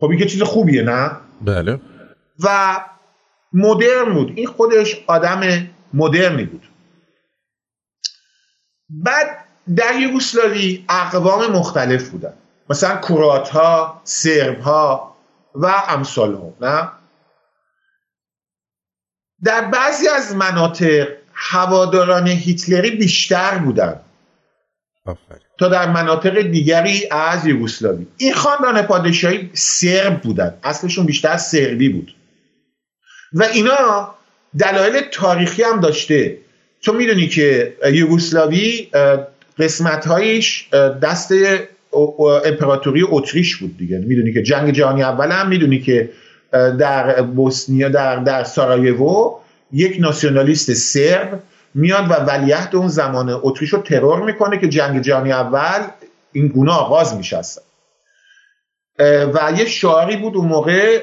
خب 0.00 0.10
این 0.10 0.18
که 0.18 0.26
چیز 0.26 0.42
خوبیه 0.42 0.82
نه؟ 0.82 1.10
بله. 1.44 1.80
و 2.44 2.80
مدرن 3.52 4.14
بود. 4.14 4.32
این 4.36 4.46
خودش 4.46 5.04
آدم 5.06 5.68
مدرنی 5.94 6.44
بود. 6.44 6.68
بعد 8.88 9.44
در 9.76 10.00
یوگسلاوی 10.00 10.84
اقوام 10.88 11.52
مختلف 11.52 12.08
بودن. 12.08 12.32
مثلا 12.70 12.96
کروات 12.96 13.48
ها 13.48 14.00
سرب 14.04 14.60
ها 14.60 15.16
و 15.54 15.66
امثال 15.88 16.34
هم 16.34 16.52
نه؟ 16.60 16.88
در 19.44 19.60
بعضی 19.60 20.08
از 20.08 20.36
مناطق 20.36 21.08
هواداران 21.36 22.28
هیتلری 22.28 22.90
بیشتر 22.90 23.58
بودن. 23.58 24.00
تا 25.58 25.68
در 25.68 25.90
مناطق 25.90 26.40
دیگری 26.40 27.02
از 27.10 27.46
یوگسلاوی. 27.46 28.06
این 28.16 28.34
خاندان 28.34 28.82
پادشاهی 28.82 29.50
سرب 29.52 30.20
بودن. 30.20 30.54
اصلشون 30.64 31.06
بیشتر 31.06 31.36
سربی 31.36 31.88
بود. 31.88 32.14
و 33.32 33.42
اینا 33.42 34.14
دلایل 34.58 35.00
تاریخی 35.12 35.62
هم 35.62 35.80
داشته. 35.80 36.38
چون 36.80 36.96
می‌دونی 36.96 37.28
که 37.28 37.76
یوگسلاوی 37.92 38.90
قسمت 39.58 40.06
هایش 40.06 40.68
دست 41.02 41.32
امپراتوری 42.44 43.02
اتریش 43.08 43.56
بود 43.56 43.76
دیگه. 43.76 43.98
می‌دونی 43.98 44.32
که 44.32 44.42
جنگ 44.42 44.70
جهانی 44.70 45.02
اول 45.02 45.30
هم 45.30 45.48
می‌دونی 45.48 45.80
که 45.80 46.10
در 46.52 47.22
بوسنیا 47.22 47.88
در 47.88 48.16
در 48.16 48.44
سارایوو 48.44 49.38
یک 49.72 49.96
ناسیونالیست 50.00 50.72
سرب 50.72 51.42
میاد 51.74 52.10
و 52.10 52.14
ولیعهد 52.14 52.76
اون 52.76 52.88
زمان 52.88 53.40
اتریش 53.42 53.70
رو 53.70 53.78
ترور 53.78 54.22
می‌کنه 54.22 54.58
که 54.58 54.68
جنگ 54.68 55.02
جهانی 55.02 55.32
اول 55.32 55.86
این 56.32 56.48
گونه 56.48 56.72
آغاز 56.72 57.16
میشه 57.16 57.40
و 58.98 59.52
یه 59.56 59.64
شعاری 59.64 60.16
بود 60.16 60.36
اون 60.36 60.46
موقع 60.46 61.02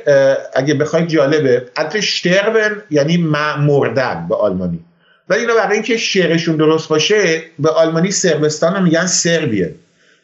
اگه 0.56 0.74
بخواید 0.74 1.08
جالبه 1.08 1.66
حتی 1.78 2.02
شترون 2.02 2.82
یعنی 2.90 3.18
مردن 3.18 4.26
به 4.30 4.36
آلمانی. 4.36 4.80
ولی 5.30 5.42
اینا 5.42 5.54
برای 5.56 5.74
اینکه 5.74 5.98
شعرشون 5.98 6.56
درست 6.56 6.90
باشه 6.90 7.42
به 7.60 7.70
آلمانی 7.70 8.12
سربستان 8.12 8.76
رو 8.76 8.82
میگن 8.82 9.06
سربیه. 9.06 9.76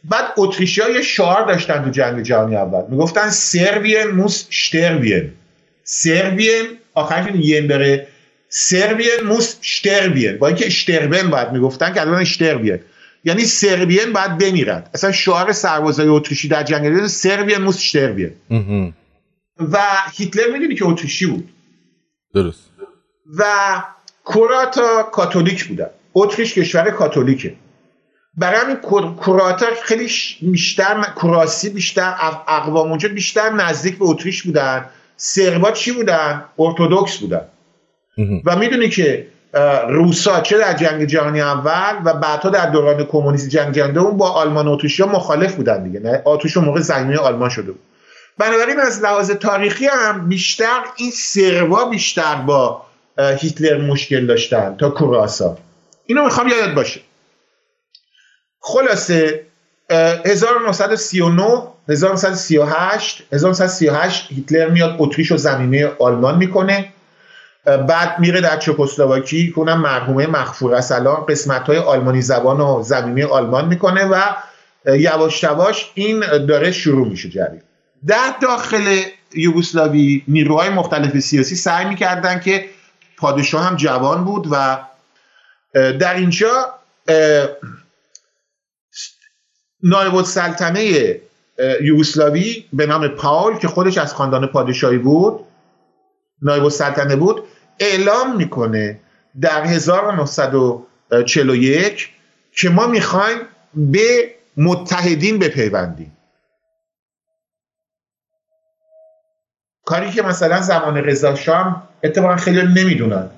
بعد 0.04 0.26
اتریشی 0.38 0.82
یه 0.96 1.02
شعار 1.02 1.46
داشتن 1.46 1.84
تو 1.84 1.90
جنگ 1.90 2.24
جهانی 2.24 2.56
اول. 2.56 2.82
می‌گفتن 2.90 3.30
سربین 3.30 4.08
موس 4.08 4.46
شتربین 4.50 5.32
سربین 5.84 6.66
آخرش 6.94 7.26
ین 7.36 7.68
داره 7.68 8.08
سربین 8.50 9.08
موس 9.26 9.56
شتربین 9.62 10.38
با 10.38 10.48
اینکه 10.48 10.70
شتربن 10.70 11.30
باید 11.30 11.52
می‌گفتن 11.52 11.94
که 11.94 12.02
الان 12.02 12.24
شتربین 12.24 12.80
یعنی 13.24 13.46
سربین 13.46 14.14
باید 14.14 14.38
بمیرد. 14.38 14.90
اصلا 14.94 15.12
شعار 15.12 15.52
سربازای 15.52 16.08
اتریشی 16.08 16.48
در 16.48 16.64
جنگ 16.64 17.08
سربین 17.08 17.58
موس 17.58 17.80
شتربین 17.80 18.32
و 19.60 19.78
هیتلر 20.14 20.52
می‌دونی 20.52 20.76
که 20.76 20.86
اتریشی 20.86 21.26
بود. 21.26 21.50
درست. 22.34 22.70
و 23.38 23.46
کراتا 24.26 25.04
کاتولیک 25.04 25.66
بودن. 25.66 25.90
اتریش 26.14 26.54
کشور 26.54 26.92
کاتولیکه. 26.92 27.56
برای 28.38 28.60
همین 28.60 28.78
کراتا 29.26 29.66
خیلی 29.84 30.10
بیشتر 30.42 31.14
کراسی 31.16 31.70
بیشتر 31.70 32.16
اقوام 32.48 32.90
اونجا 32.90 33.10
بیشتر 33.10 33.50
نزدیک 33.50 33.98
به 33.98 34.06
اتریش 34.06 34.44
بودن. 34.44 34.86
سربا 35.18 35.72
چی 35.72 35.92
بودن؟ 35.92 36.46
ارتودکس 36.60 37.18
بودن. 37.18 37.42
و 38.46 38.56
می‌دونی 38.56 38.90
که 38.90 39.28
روسا 39.90 40.42
چه 40.42 40.58
در 40.58 40.74
جنگ 40.74 41.06
جهانی 41.06 41.42
اول 41.42 41.96
و 42.06 42.14
بعدها 42.14 42.50
در 42.50 42.70
دوران 42.70 43.04
کمونیسم 43.04 43.48
جنگ 43.48 43.74
جهانی 43.74 43.94
دوم 43.94 44.18
با 44.18 44.30
آلمان 44.30 44.68
و 44.68 44.72
اتریشیا 44.72 45.06
مخالف 45.06 45.56
بودن 45.56 45.84
دیگه؟ 45.84 46.00
نه 46.00 46.22
اتریش 46.26 46.58
موقع 46.58 46.80
زمینه 46.80 47.18
آلمان 47.18 47.50
شده 47.50 47.72
بود. 47.72 47.82
بنابراین 48.38 48.80
از 48.80 49.02
لحاظ 49.02 49.32
تاریخی 49.32 49.86
هم 49.86 50.30
بیشتر 50.30 50.80
این 50.98 51.12
سروا 51.12 51.86
بیشتر 51.86 52.36
با 52.36 52.86
هیتلر 53.18 53.78
مشکل 53.82 54.26
داشتن 54.26 54.76
تا 54.78 54.90
کوراسا. 54.90 55.58
اینو 56.06 56.24
می‌خوام 56.24 56.48
یادت 56.48 56.74
باشه. 56.74 57.02
خلاصه 58.60 59.46
1939 59.90 61.64
1938 61.90 63.24
1938 63.34 64.28
هیتلر 64.32 64.70
میاد 64.70 64.96
اتریش 65.00 65.32
و 65.32 65.38
زمینه 65.38 65.92
آلمان 66.00 66.38
می‌کنه. 66.38 66.94
بعد 67.78 68.20
میره 68.20 68.42
در 68.42 68.58
چکسلواکی 68.58 69.52
که 69.52 69.60
اونم 69.60 69.82
مرحومه 69.82 70.28
مخفور 70.28 70.84
الان 70.92 71.26
قسمت 71.26 71.62
های 71.62 71.78
آلمانی 71.78 72.22
زبان 72.22 72.60
و 72.60 72.82
زمینه 72.84 73.26
آلمان 73.26 73.68
می‌کنه 73.68 74.06
و 74.06 74.22
یواش 74.86 75.44
یواش 75.44 75.92
این 75.94 76.20
داره 76.46 76.72
شروع 76.72 77.08
میشه 77.08 77.30
جریان 77.30 77.62
در 78.08 78.36
داخل 78.42 79.02
یوگسلاوی 79.36 80.24
نیروهای 80.28 80.70
مختلف 80.70 81.20
سیاسی 81.20 81.56
سعی 81.56 81.86
می‌کردن 81.86 82.40
که 82.40 82.66
پادشاه 83.18 83.64
هم 83.66 83.76
جوان 83.76 84.26
بود 84.26 84.48
و 84.52 84.78
در 85.74 86.16
اینجا 86.16 86.74
نایب 89.84 90.16
السلطنه 90.16 91.16
یوگسلاوی 91.82 92.66
به 92.74 92.86
نام 92.86 93.08
پاول 93.08 93.58
که 93.58 93.68
خودش 93.68 93.98
از 93.98 94.14
خاندان 94.14 94.48
پادشاهی 94.48 94.98
بود 94.98 95.40
نایب 96.42 96.64
السلطنه 96.64 97.16
بود 97.16 97.44
اعلام 97.80 98.36
می‌کنه 98.36 99.00
در 99.42 99.64
1941 99.64 102.10
که 102.52 102.70
ما 102.70 102.88
می‌خوایم 102.88 103.38
به 103.74 104.36
متحدین 104.58 105.40
بپیوندیم. 105.40 106.18
کاری 109.86 110.12
که 110.12 110.22
مثلا 110.22 110.62
زمان 110.62 110.98
رضا 110.98 111.36
شاه 111.36 111.90
اتفاقا 112.04 112.36
خیلی 112.36 112.62
نمی‌دونن. 112.62 113.30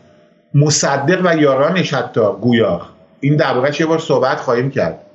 مصدق 0.54 1.22
و 1.26 1.38
یارانش 1.38 1.94
حتی 1.94 2.22
گویا. 2.42 2.90
این 3.20 3.36
در 3.36 3.80
یه 3.80 3.86
بار 3.86 4.00
صحبت 4.00 4.38
خواهیم 4.38 4.72
کرد. 4.72 5.06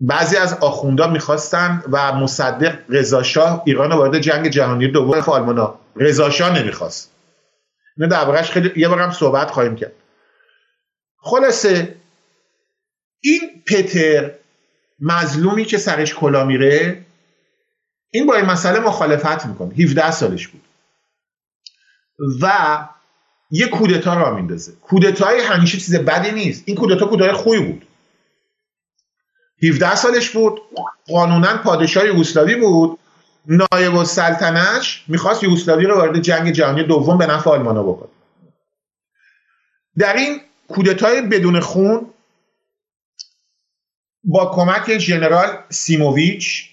بعضی 0.00 0.36
از 0.36 0.54
آخوندا 0.54 1.06
می‌خواستن 1.06 1.82
و 1.92 2.12
مصدق 2.12 2.78
رضا 2.88 3.22
شاه 3.22 3.62
ایران 3.66 3.92
وارد 3.92 4.18
جنگ 4.18 4.48
جهانی 4.48 4.88
دوم 4.88 5.18
آلمانا. 5.18 5.78
رضا 5.96 6.30
شاه 6.30 6.58
نمی‌خواست. 6.58 7.10
اینو 7.96 8.10
در 8.10 8.42
خیلی 8.42 8.72
یه 8.76 8.88
بار 8.88 9.00
هم 9.00 9.12
صحبت 9.12 9.50
خواهیم 9.50 9.76
کرد. 9.76 9.92
خلاصه 11.16 11.94
این 13.20 13.40
پتر 13.66 14.30
مظلومی 15.00 15.64
که 15.64 15.78
سرش 15.78 16.14
کلا 16.14 16.44
میره 16.44 17.04
این 18.10 18.26
با 18.26 18.34
این 18.34 18.44
مسئله 18.44 18.80
مخالفت 18.80 19.46
می‌کنه. 19.46 19.74
17 19.74 20.10
سالش 20.10 20.48
بود. 20.48 20.62
و 22.42 22.78
یه 23.50 23.66
کودتا 23.66 24.14
را 24.14 24.34
میندازه. 24.34 24.72
کودتای 24.72 25.40
همیشه 25.40 25.78
چیز 25.78 25.96
بدی 25.96 26.30
نیست. 26.30 26.62
این 26.66 26.76
کودتا 26.76 27.06
کودتای 27.06 27.32
خوبی 27.32 27.60
بود. 27.60 27.87
17 29.62 29.94
سالش 29.94 30.30
بود. 30.30 30.60
قانونا 31.08 31.56
پادشاه 31.56 32.06
یوگسلاوی 32.06 32.54
بود. 32.54 32.98
نایب 33.46 33.96
السلطنش 33.96 35.04
می‌خواست 35.08 35.44
یوگسلاوی 35.44 35.84
رو 35.84 35.96
وارد 35.96 36.20
جنگ 36.20 36.50
جهانی 36.50 36.82
دوم 36.82 37.18
به 37.18 37.26
نفع 37.26 37.50
آلمانا 37.50 37.82
بکنه. 37.82 38.08
در 39.98 40.16
این 40.16 40.40
کودتای 40.68 41.22
بدون 41.22 41.60
خون 41.60 42.06
با 44.24 44.46
کمک 44.54 44.98
ژنرال 44.98 45.58
سیموویچ 45.70 46.70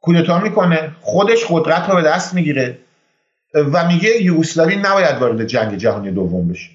کودتا 0.00 0.38
می‌کنه. 0.38 0.96
خودش 1.00 1.44
قدرت 1.48 1.88
رو 1.90 1.96
به 1.96 2.02
دست 2.02 2.34
می‌گیره 2.34 2.78
و 3.54 3.86
میگه 3.88 4.22
یوگسلاوی 4.22 4.76
نباید 4.76 5.16
وارد 5.16 5.46
جنگ 5.46 5.76
جهانی 5.76 6.10
دوم 6.10 6.48
بشه. 6.48 6.70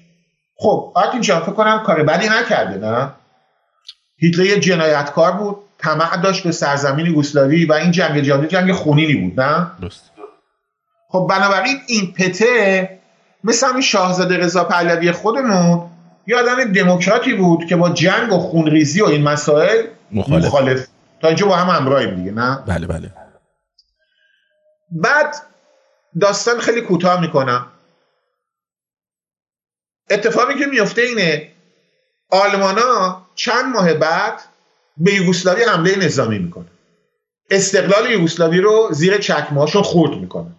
خب 0.56 0.92
آرتین 0.94 1.20
جان 1.20 1.40
فکر 1.40 1.52
کنم 1.52 1.82
کار 1.86 2.02
بدی 2.02 2.28
نکرده 2.28 2.86
نه؟ 2.86 3.12
هیتلر 4.22 4.44
یه 4.44 4.60
جنایتکار 4.60 5.32
بود 5.32 5.56
طمع 5.78 6.16
داشت 6.16 6.44
به 6.44 6.52
سرزمین 6.52 7.06
یوگسلاوی 7.06 7.64
و 7.64 7.72
این 7.72 7.90
جنگ 7.90 8.20
جهانی 8.20 8.46
جنگ 8.46 8.72
خونینی 8.72 9.14
بود 9.14 9.40
نه؟ 9.40 9.70
خب 11.08 11.26
بنابراین 11.30 11.76
این 11.86 12.12
پته 12.12 12.98
مثل 13.44 13.66
همین 13.66 13.82
شاهزاده 13.82 14.36
رضا 14.36 14.64
پهلوی 14.64 15.12
خودمون 15.12 15.90
یه 16.26 16.36
آدم 16.36 16.72
دموکراتی 16.72 17.34
بود 17.34 17.66
که 17.66 17.76
با 17.76 17.90
جنگ 17.90 18.32
و 18.32 18.38
خونریزی 18.38 19.02
و 19.02 19.04
این 19.04 19.22
مسائل 19.22 19.86
مخالف, 20.12 20.44
مخالف. 20.44 20.86
تا 21.20 21.28
اینجا 21.28 21.46
با 21.46 21.56
هم 21.56 21.76
همراهیم 21.76 22.14
دیگه 22.14 22.30
نه؟ 22.30 22.64
بله 22.66 22.86
بله. 22.86 23.10
بعد 24.90 25.34
داستان 26.20 26.58
خیلی 26.58 26.80
کوتاه 26.80 27.20
می‌کنم. 27.20 27.66
اتفاقی 30.10 30.58
که 30.58 30.66
میفته 30.66 31.02
اینه 31.02 31.52
آلمانا 32.30 33.21
چند 33.34 33.64
ماه 33.64 33.94
بعد 33.94 34.40
به 34.96 35.14
یوگسلاوی 35.14 35.62
حمله 35.62 35.98
نظامی 35.98 36.38
می‌کنه. 36.38 36.66
استقلال 37.50 38.10
یوگسلاوی 38.10 38.60
رو 38.60 38.88
زیر 38.92 39.18
چکمهاشون 39.18 39.82
خورد 39.82 40.18
می‌کنه. 40.18 40.50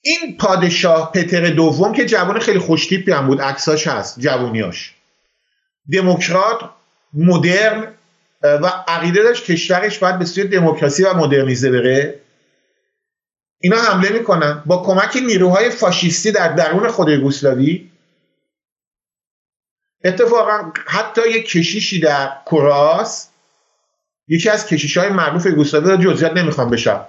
این 0.00 0.36
پادشاه 0.36 1.12
پتر 1.12 1.50
دوم 1.50 1.92
که 1.92 2.06
جوان 2.06 2.40
خیلی 2.40 2.58
خوشتیپی 2.58 3.12
هم 3.12 3.26
بود 3.26 3.40
عکساش 3.40 3.86
هست 3.86 4.20
جوونیاش. 4.20 4.94
دموکرات 5.92 6.70
مدرن 7.14 7.94
و 8.42 8.66
عقیده 8.88 9.22
داشت 9.22 9.44
کشورش 9.44 9.98
باید 9.98 10.18
به 10.18 10.24
سوی 10.24 10.44
دموکراسی 10.44 11.04
و 11.04 11.14
مدرنیزه 11.14 11.70
بره. 11.70 12.20
اینا 13.60 13.76
حمله 13.76 14.08
می‌کنن. 14.08 14.62
با 14.66 14.82
کمک 14.82 15.16
نیروهای 15.26 15.70
فاشیستی 15.70 16.32
در 16.32 16.52
درون 16.52 16.88
خود 16.88 17.08
یوگسلاوی 17.08 17.90
اتفاقا 20.04 20.72
حتی 20.86 21.28
یک 21.30 21.48
کشیشی 21.48 22.00
در 22.00 22.32
کراس 22.46 23.28
یکی 24.28 24.48
از 24.50 24.66
کشیش 24.66 24.96
های 24.96 25.08
معروف 25.08 25.46
یوگسلاوی 25.46 25.90
رو 25.90 26.12
جزئیات 26.12 26.32
نمی‌خوام 26.32 26.70
بشم. 26.70 27.06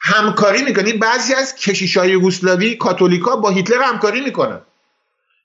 همکاری 0.00 0.62
می‌کنی 0.62 0.92
بعضی 0.92 1.34
از 1.34 1.54
کشیش 1.54 1.96
های 1.96 2.10
یوگسلاوی 2.10 2.74
کاتولیکا 2.74 3.36
با 3.36 3.50
هیتلر 3.50 3.82
همکاری 3.82 4.20
می‌کنن. 4.20 4.60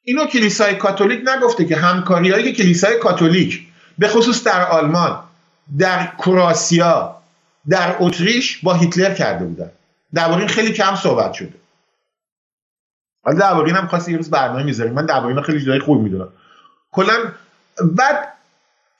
اینو 0.03 0.25
کلیسای 0.25 0.75
کاتولیک 0.75 1.21
نگفته 1.25 1.65
که 1.65 1.75
همکاری 1.75 2.31
های 2.31 2.53
کلیسای 2.53 2.99
کاتولیک 2.99 3.67
به 3.97 4.07
خصوص 4.07 4.43
در 4.43 4.67
آلمان 4.67 5.23
در 5.77 6.11
کراسیا 6.25 7.15
در 7.69 7.95
اتریش 7.99 8.59
با 8.63 8.73
هیتلر 8.73 9.13
کرده 9.13 9.45
بودن. 9.45 9.71
درباره 10.13 10.39
این 10.39 10.47
خیلی 10.47 10.73
کم 10.73 10.95
صحبت 10.95 11.33
شده. 11.33 11.53
حالا 13.29 13.39
درباره 13.39 13.67
این 13.67 13.75
هم 13.75 14.01
یه 14.07 14.17
روز 14.17 14.29
برنامه 14.29 14.63
می‌ذاریم. 14.63 14.93
من 14.93 15.05
درباره 15.05 15.33
این 15.35 15.43
خیلی 15.43 15.65
جای 15.65 15.79
خوب 15.79 16.01
می‌دونم. 16.01 16.33
کلا 16.91 17.13
بعد 17.81 18.33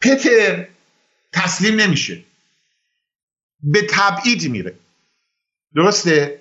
پتر 0.01 0.67
تسلیم 1.33 1.79
نمیشه. 1.79 2.23
به 3.63 3.87
تبعید 3.89 4.51
میره. 4.51 4.75
درسته؟ 5.75 6.39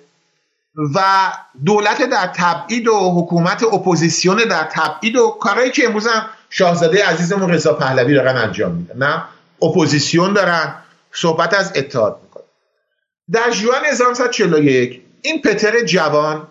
و 0.95 1.31
دولت 1.65 2.09
در 2.09 2.27
تبعید 2.35 2.87
و 2.87 3.21
حکومت 3.21 3.63
اپوزیسیون 3.63 4.37
در 4.37 4.63
تبعید 4.71 5.15
و 5.15 5.37
کارهایی 5.41 5.71
که 5.71 5.85
امروز 5.85 6.07
هم 6.07 6.29
شاهزاده 6.49 7.05
عزیزمون 7.05 7.49
رضا 7.49 7.73
پهلوی 7.73 8.13
دارن 8.13 8.37
انجام 8.37 8.71
میدن. 8.71 8.97
نه؟ 8.97 9.23
اپوزیسیون 9.61 10.33
دارن. 10.33 10.75
صحبت 11.11 11.53
از 11.53 11.71
اتحاد 11.75 12.19
می‌کنن. 12.23 12.43
در 13.31 13.51
جوان 13.51 13.85
1941 13.85 15.01
این 15.21 15.41
پتر 15.41 15.81
جوان 15.81 16.47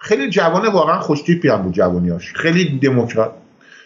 خیلی 0.00 0.30
جوان 0.30 0.66
واقعا 0.66 1.00
خوشتیپی 1.00 1.48
هم 1.48 1.62
بود 1.62 1.72
جوانیاش. 1.72 2.32
خیلی 2.32 2.78
دموکرات. 2.78 3.34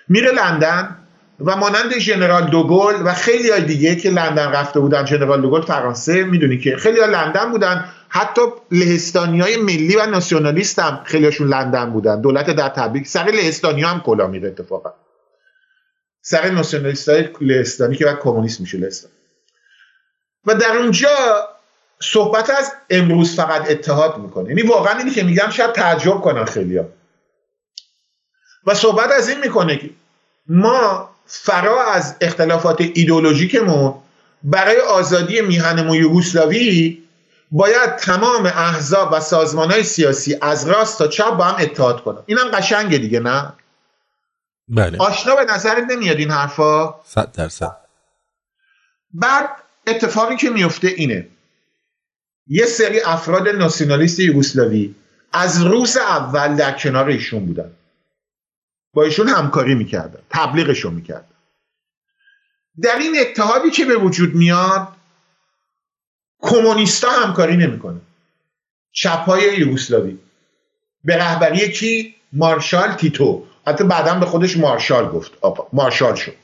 میره 0.08 0.32
لندن 0.32 0.96
و 1.40 1.56
مانند 1.56 1.98
ژنرال 1.98 2.50
دوگل 2.50 2.94
و 3.04 3.14
خیلی 3.14 3.50
های 3.50 3.62
دیگه 3.62 3.96
که 3.96 4.10
لندن 4.10 4.52
رفته 4.52 4.80
بودن 4.80 5.06
ژنرال 5.06 5.40
دوگل 5.40 5.60
فرانسه 5.60 6.24
می‌دونی 6.24 6.58
که 6.58 6.76
خیلی 6.76 7.00
ها 7.00 7.06
لندن 7.06 7.50
بودن. 7.50 7.84
حتی 8.08 8.40
لهستانی 8.70 9.40
های 9.40 9.56
ملی 9.56 9.96
و 9.96 10.06
ناسیونالیست 10.06 10.78
هم 10.78 11.00
خیلیشون 11.04 11.48
لندن 11.48 11.90
بودن. 11.90 12.20
دولت 12.20 12.50
در 12.50 12.68
تبعید. 12.68 13.06
سر 13.08 13.24
لهستانی 13.24 13.82
هم 13.82 14.00
کلا 14.00 14.26
میره 14.26 14.48
اتفاقا. 14.48 14.92
سر 16.22 16.50
ناسیونالیست 16.50 17.08
های 17.08 17.28
لهستانی 17.40 17.96
که 17.96 18.04
بعد 18.04 18.20
کمونیست 18.20 18.60
میشه 18.60 18.78
لهستان. 18.78 19.10
و 20.46 20.54
در 20.54 20.76
اونجا 20.76 21.08
صحبت 22.12 22.50
از 22.50 22.72
امروز 22.90 23.36
فقط 23.36 23.70
اتحاد 23.70 24.18
می‌کنه. 24.18 24.48
یعنی 24.48 24.62
واقعا 24.62 24.98
اینی 24.98 25.10
که 25.10 25.22
میگم 25.22 25.50
شاید 25.50 25.72
تعجب 25.72 26.20
کنن 26.20 26.44
خیلیا 26.44 26.88
و 28.66 28.74
صحبت 28.74 29.10
از 29.10 29.28
این 29.28 29.40
می‌کنه 29.40 29.76
که 29.76 29.90
ما 30.46 31.10
فرا 31.26 31.84
از 31.84 32.16
اختلافات 32.20 32.80
ایدولوژیکمون 32.80 33.94
برای 34.42 34.80
آزادی 34.80 35.40
میهنمون 35.40 35.96
یوگسلاوی 35.96 37.02
باید 37.50 37.96
تمام 37.96 38.46
احزاب 38.46 39.12
و 39.12 39.20
سازمان 39.20 39.70
های 39.70 39.82
سیاسی 39.82 40.36
از 40.42 40.68
راست 40.68 40.98
تا 40.98 41.08
چپ 41.08 41.30
با 41.30 41.44
هم 41.44 41.62
اتحاد 41.62 42.04
کنن. 42.04 42.22
اینم 42.26 42.50
قشنگه 42.50 42.98
دیگه 42.98 43.20
نه؟ 43.20 43.52
بله. 44.68 44.98
آشنا 44.98 45.36
به 45.36 45.44
نظرت 45.44 45.84
نمیاد 45.90 46.16
این 46.16 46.30
حرفا؟ 46.30 46.94
صد 47.04 47.32
درصد. 47.32 47.76
بعد 49.14 49.48
اتفاقی 49.86 50.36
که 50.36 50.50
میفته 50.50 50.88
اینه. 50.88 51.28
یه 52.46 52.66
سری 52.66 53.00
افراد 53.00 53.48
ناسیونالیست 53.48 54.20
یوگسلاوی 54.20 54.94
از 55.32 55.62
روز 55.62 55.96
اول 55.96 56.56
در 56.56 56.72
کنار 56.72 57.08
ایشون 57.08 57.46
بودن. 57.46 57.70
با 58.94 59.02
ایشون 59.02 59.28
همکاری 59.28 59.74
می‌کردن 59.74 60.20
تبلیغشون 60.30 60.94
می‌کردن. 60.94 61.34
در 62.82 62.98
این 62.98 63.16
اتحادی 63.20 63.70
که 63.70 63.84
به 63.84 63.96
وجود 63.96 64.34
میاد 64.34 64.88
کمونیستا 66.40 67.10
همکاری 67.10 67.56
نمی‌کنه. 67.56 68.00
چپای 68.92 69.58
یوگسلاوی. 69.58 70.18
به 71.04 71.16
رهبری 71.16 71.72
کی؟ 71.72 72.14
مارشال 72.32 72.92
تیتو. 72.92 73.46
حتی 73.66 73.84
بعدا 73.84 74.14
به 74.14 74.26
خودش 74.26 74.56
مارشال 74.56 75.08
گفت. 75.08 75.32
مارشال 75.72 76.14
شد. 76.14 76.34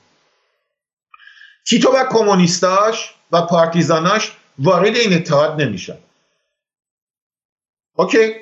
تیتو 1.66 1.90
و 1.90 2.04
کمونیستاش 2.10 3.14
و 3.32 3.42
پارتیزاناش 3.42 4.32
وارد 4.60 4.96
این 4.96 5.14
اتحاد 5.14 5.60
نمیشن. 5.60 5.98
اوکی. 7.94 8.34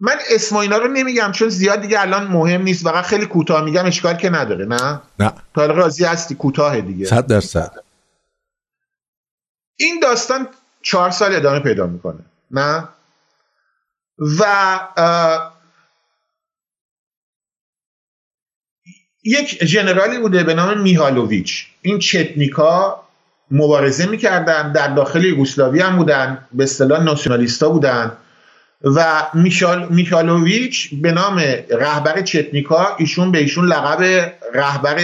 من 0.00 0.16
اسم 0.30 0.56
اینا 0.56 0.76
رو 0.78 0.88
نمیگم 0.88 1.32
چون 1.32 1.48
زیاد 1.48 1.80
دیگه 1.80 2.00
الان 2.00 2.26
مهم 2.26 2.62
نیست. 2.62 2.86
واقعا 2.86 3.02
خیلی 3.02 3.26
کوتاه 3.26 3.64
میگم 3.64 3.86
اشکال 3.86 4.14
که 4.14 4.30
نداره 4.30 4.64
نه؟ 4.64 5.02
نه. 5.18 5.32
تا 5.54 5.66
راضی 5.66 6.04
هستی؟ 6.04 6.34
کوتاه 6.34 6.80
دیگه. 6.80 7.06
صد 7.06 7.26
درصد. 7.26 7.84
این 9.78 10.00
داستان 10.00 10.48
چهار 10.82 11.10
سال 11.10 11.34
ادامه 11.34 11.60
پیدا 11.60 11.86
می‌کنه. 11.86 12.24
نه؟ 12.50 12.88
و 14.38 14.78
یک 19.24 19.58
جنرالی 19.64 20.18
بوده 20.18 20.44
به 20.44 20.54
نام 20.54 20.80
میهالوویچ. 20.80 21.66
این 21.82 21.98
چتنیکا 21.98 22.99
مبارزه 23.50 24.06
می‌کردن 24.06 24.72
در 24.72 24.88
داخل 24.88 25.24
یوگسلاوی 25.24 25.80
هم 25.80 25.96
بودن 25.96 26.38
به 26.52 26.64
اصطلاح 26.64 27.02
ناسیونالیستا 27.02 27.68
بودن. 27.68 28.12
و 28.82 29.26
میشال 29.34 29.88
میکالوویچ 29.90 30.94
به 30.94 31.12
نام 31.12 31.38
رهبر 31.70 32.20
چتنیکا 32.20 32.96
ایشون 32.98 33.32
به 33.32 33.38
ایشون 33.38 33.66
لقب 33.66 34.32
رهبر 34.54 35.00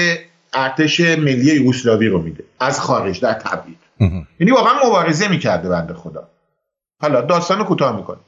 ارتش 0.53 1.01
ملی 1.01 1.55
یوگسلاوی 1.55 2.09
رو 2.09 2.23
میده 2.23 2.45
از 2.61 2.81
خارج 2.81 3.21
در 3.21 3.33
تبعید. 3.33 3.79
یعنی 4.41 4.53
واقعا 4.53 4.87
مبارزه 4.87 5.29
می‌کرده 5.29 5.69
بنده 5.69 5.95
خدا. 5.95 6.29
حالا 7.01 7.21
داستان 7.21 7.65
کوتاه 7.65 7.97
می‌کنه 7.97 8.19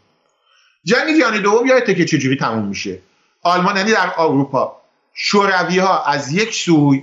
جنگ 0.84 1.18
جهانی 1.20 1.38
دوم 1.38 1.66
یادته 1.66 1.94
که 1.94 2.04
چجوری 2.04 2.36
تموم 2.36 2.68
میشه؟ 2.68 2.98
آلمان 3.42 3.76
یعنی 3.76 3.92
در 3.92 4.10
اروپا 4.18 4.76
شوروی 5.14 5.78
ها 5.78 6.04
از 6.04 6.32
یک 6.32 6.54
سوی 6.54 7.02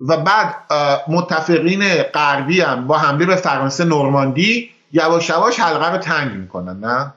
و 0.00 0.16
بعد 0.16 0.72
متفقین 1.08 2.02
غربی 2.02 2.60
هم 2.60 2.86
با 2.86 2.98
حمله 2.98 3.26
به 3.26 3.36
فرانسه 3.36 3.84
نورماندی 3.84 4.70
یواش 4.92 5.28
یواش 5.28 5.60
حلقه 5.60 5.92
رو 5.92 5.98
تنگ 5.98 6.32
می‌کنن 6.32 6.80
نه؟ 6.80 7.14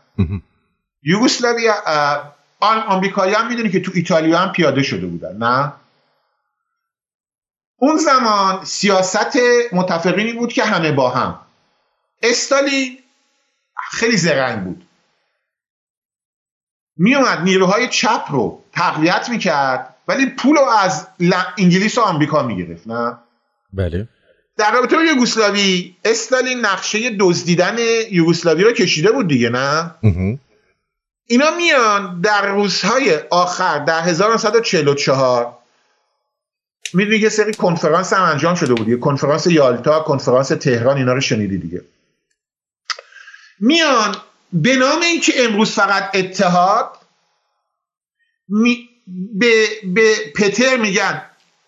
یوگسلاوی 1.04 1.72
آمریکایی 2.62 3.34
هم 3.34 3.48
می‌دونی 3.48 3.70
که 3.70 3.80
تو 3.80 3.92
ایتالیا 3.96 4.40
هم 4.40 4.52
پیاده 4.52 4.84
شده 4.84 5.08
بودن 5.08 5.38
نه؟ 5.38 5.74
اون 7.78 7.98
زمان 7.98 8.66
سیاست 8.66 9.38
متفقینی 9.74 10.34
بود 10.34 10.54
که 10.54 10.64
همه 10.64 10.92
با 10.92 11.10
هم. 11.10 11.40
استالین 12.24 13.00
خیلی 13.92 14.18
زرنگ 14.18 14.64
بود. 14.64 14.86
میومد 16.98 17.42
نیروهای 17.42 17.88
چپ 17.88 18.24
رو 18.30 18.64
تقویت 18.74 19.30
می‌کرد. 19.30 19.89
ولی 20.10 20.26
پول 20.26 20.56
رو 20.56 20.62
از 20.62 21.08
انگلیس 21.58 21.98
و 21.98 22.02
آمریکا 22.02 22.44
می‌گرفت 22.44 22.88
نه؟ 22.88 23.18
بله. 23.74 24.08
در 24.58 24.72
رابطه 24.72 24.96
با 24.96 25.04
یوگسلاوی 25.04 25.96
استالین 26.06 26.60
نقشه 26.60 27.16
دزدیدن 27.20 27.76
یوگسلاوی 28.12 28.64
رو 28.64 28.72
کشیده 28.72 29.12
بود 29.12 29.28
دیگه 29.28 29.50
نه؟ 29.50 29.96
اینا 31.26 31.52
میان 31.58 32.22
در 32.22 32.52
روزهای 32.52 33.18
آخر 33.30 33.80
در 33.80 34.02
1944 34.02 35.58
می‌دونی 36.94 37.20
که 37.20 37.30
سری 37.30 37.54
کنفرانس 37.54 38.14
هم 38.14 38.24
انجام 38.24 38.56
شده 38.56 38.74
بود 38.74 39.00
کنفرانس 39.00 39.48
یالتا 39.48 40.00
کنفرانس 40.00 40.48
تهران 40.48 40.98
اینا 40.98 41.14
رو 41.14 41.22
شنیدی 41.22 41.58
دیگه. 41.58 41.82
میان 43.60 44.16
به 44.54 44.76
نام 44.76 45.02
اینکه 45.02 45.34
امروز 45.38 45.72
فقط 45.72 46.16
اتحاد 46.16 46.98
می 48.48 48.89
به, 49.34 49.66
به 49.84 50.16
پتر 50.36 50.78
میگن 50.78 51.22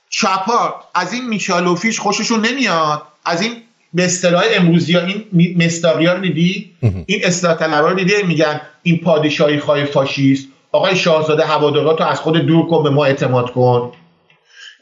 چپا 0.09 0.83
از 0.95 1.13
این 1.13 1.27
میشالوفیش 1.27 1.99
خوششون 1.99 2.45
نمیاد. 2.45 3.03
از 3.25 3.41
این 3.41 3.63
به 3.93 4.05
اصطلاح 4.05 4.43
امروزی 4.51 4.93
ها 4.93 5.05
این 5.05 5.55
مستاقی 5.65 6.05
ها 6.05 6.13
رو 6.13 6.21
دیدی؟ 6.21 6.75
این 7.05 7.25
اصلاح 7.25 7.57
طلبا 7.57 7.89
رو 7.89 7.95
دیدی؟ 7.95 8.23
میگن 8.23 8.61
این 8.83 8.97
پادشاهی 8.97 9.59
خواهی 9.59 9.85
فاشیست. 9.85 10.47
آقای 10.71 10.95
شاهزاده 10.95 11.45
هوادارات 11.45 12.01
رو 12.01 12.07
از 12.07 12.19
خود 12.19 12.37
دور 12.37 12.67
کن 12.69 12.83
به 12.83 12.89
ما 12.89 13.05
اعتماد 13.05 13.51
کن. 13.51 13.93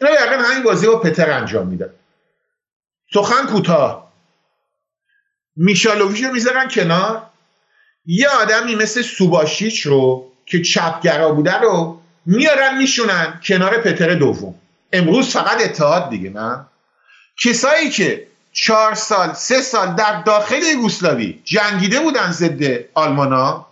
اینا 0.01 0.13
یقینا 0.13 0.43
همین 0.43 0.63
بازی 0.63 0.87
با 0.87 0.99
پتر 0.99 1.31
انجام 1.31 1.67
میدن 1.67 1.89
سخن 3.13 3.45
کوتاه. 3.45 4.13
میشالوفیش 5.55 6.23
رو 6.23 6.33
می‌ذارن 6.33 6.67
کنار. 6.67 7.21
یه 8.05 8.27
آدمی 8.41 8.75
مثل 8.75 9.01
سوباشیچ 9.01 9.81
رو 9.81 10.31
که 10.45 10.61
چپگرا 10.61 11.31
بوده 11.31 11.59
رو 11.59 11.98
میارن 12.31 12.77
میشونن 12.77 13.39
کنار 13.43 13.77
پتر 13.77 14.15
دوم. 14.15 14.55
امروز 14.93 15.29
فقط 15.29 15.61
اتحاد 15.61 16.09
دیگه 16.09 16.29
نه؟ 16.29 16.65
کسایی 17.37 17.89
که 17.89 18.27
چهار 18.53 18.93
سال 18.93 19.33
سه 19.33 19.61
سال 19.61 19.95
در 19.95 20.21
داخل 20.21 20.63
یوگسلاوی 20.63 21.41
جنگیده 21.43 21.99
بودن 21.99 22.31
ضد 22.31 22.63
آلمانا 22.93 23.65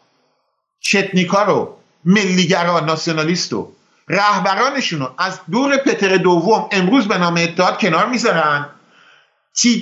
چتنیکا 0.80 1.44
رو 1.44 1.78
ملیگرا 2.06 2.80
ناسیونالیست 2.80 3.54
و 3.54 3.72
رهبرانشون 4.08 5.00
رو 5.00 5.14
از 5.18 5.40
دور 5.52 5.78
پتر 5.78 6.18
دوم 6.18 6.70
امروز 6.72 7.08
به 7.08 7.18
نام 7.18 7.38
اتحاد 7.38 7.80
کنار 7.80 8.06
می‌ذارن. 8.06 8.70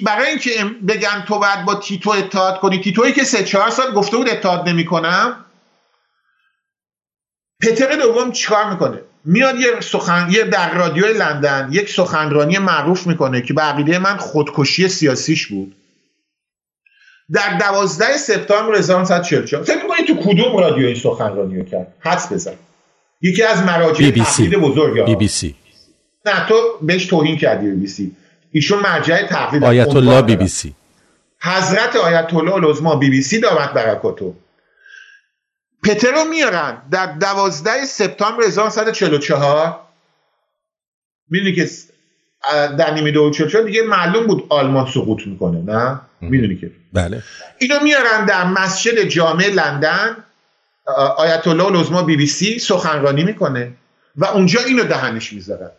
برای 0.03 0.27
اینکه 0.27 0.63
بگن 0.87 1.23
تو 1.27 1.39
باید 1.39 1.65
با 1.65 1.75
تیتو 1.75 2.09
اتحاد 2.09 2.59
کنی 2.59 2.81
تیتویی 2.81 3.13
که 3.13 3.23
سه 3.23 3.43
چهار 3.43 3.69
سال 3.69 3.91
گفته 3.91 4.17
بود 4.17 4.29
اتحاد 4.29 4.69
نمی‌کنم 4.69 5.44
پتر 7.61 7.95
دوم 7.95 8.31
چیکار 8.31 8.69
می‌کنه؟ 8.71 9.01
میاد 9.25 9.55
یه 9.59 9.67
سخن 9.79 10.27
یه 10.31 10.43
در 10.43 10.73
رادیو 10.73 11.05
لندن 11.05 11.69
یک 11.71 11.89
سخنرانی 11.89 12.57
معروف 12.57 13.07
می‌کنه 13.07 13.41
که 13.41 13.53
به 13.53 13.61
عقیده 13.61 13.99
من 13.99 14.17
خودکشی 14.17 14.87
سیاسیش 14.87 15.47
بود. 15.47 15.75
در 17.33 17.57
دوازده 17.57 18.17
سپتامبر 18.17 18.75
1944 18.75 19.63
فکر 19.63 19.83
می‌کنی 19.83 20.07
تو 20.07 20.15
کدوم 20.15 20.57
رادیو 20.57 20.85
این 20.85 20.95
سخنرانی 20.95 21.57
رو 21.57 21.65
کرد؟ 21.65 21.93
حدس 21.99 22.33
بزن. 22.33 22.53
یکی 23.21 23.43
از 23.43 23.63
مراجع 23.63 24.11
تحقیق 24.11 24.59
بزرگ 24.59 25.05
بی 25.05 25.15
بی 25.15 25.27
سی. 25.27 25.55
نه 26.25 26.47
تو 26.47 26.55
بهش 26.81 27.05
توهین 27.05 27.37
کردی 27.37 27.69
بی 27.69 27.75
بی 27.75 27.87
سی. 27.87 28.15
ایشون 28.51 28.79
مرجع 28.79 29.27
تحقیق 29.27 29.63
آیت 29.63 29.95
الله 29.95 30.21
بی 30.21 30.35
بی 30.35 30.47
سی. 30.47 30.73
حضرت 31.41 31.95
آیت 31.95 32.33
الله 32.33 32.53
العظما 32.53 32.95
بی 32.95 33.09
بی 33.09 33.21
سی 33.21 33.39
دامت 33.39 33.73
برکاته. 33.73 34.33
پتر 35.85 36.11
رو 36.11 36.23
میارن 36.23 36.81
در 36.91 37.05
دوازده 37.05 37.85
سپتامبر 37.85 38.43
1944 38.43 39.79
می‌دونی 41.29 41.55
که 41.55 41.69
در 42.77 42.93
نیمه 42.93 43.11
دو 43.11 43.29
دیگه 43.65 43.81
معلوم 43.81 44.27
بود 44.27 44.45
آلمان 44.49 44.91
سقوط 44.91 45.27
می‌کنه 45.27 45.61
نه؟ 45.61 46.01
می‌دونی 46.21 46.55
که؟ 46.55 46.71
بله. 46.93 47.23
اینو 47.57 47.79
میارن 47.83 48.25
در 48.25 48.45
مسجد 48.45 49.03
جامع 49.03 49.47
لندن 49.47 50.17
آیت 51.17 51.47
الله 51.47 51.65
العظما 51.65 52.03
بی 52.03 52.17
بی 52.17 52.27
سی 52.27 52.59
سخنرانی 52.59 53.23
می‌کنه 53.23 53.71
و 54.15 54.25
اونجا 54.25 54.59
اینو 54.61 54.83
دهنش 54.83 55.33
می‌ذارن. 55.33 55.71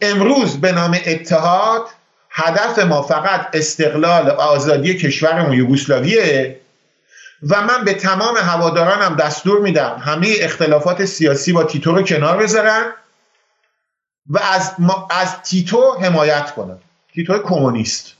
امروز 0.00 0.60
به 0.60 0.72
نام 0.72 0.98
اتحاد 1.06 1.86
هدف 2.30 2.78
ما 2.78 3.02
فقط 3.02 3.48
استقلال 3.52 4.28
و 4.28 4.30
آزادی 4.30 4.94
کشورمون 4.94 5.52
یوگسلاویه 5.52 6.59
و 7.48 7.62
من 7.62 7.84
به 7.84 7.94
تمام 7.94 8.36
هوادارانم 8.36 9.16
دستور 9.16 9.60
میدم 9.60 9.98
همه 9.98 10.34
اختلافات 10.40 11.04
سیاسی 11.04 11.52
با 11.52 11.64
تیتو 11.64 11.92
رو 11.92 12.02
کنار 12.02 12.36
بذارن 12.36 12.92
و 14.26 14.38
از, 14.38 14.74
از 15.10 15.42
تیتو 15.42 15.92
حمایت 15.92 16.54
کنن. 16.54 16.78
تیتو 17.14 17.38
کمونیست. 17.38 18.12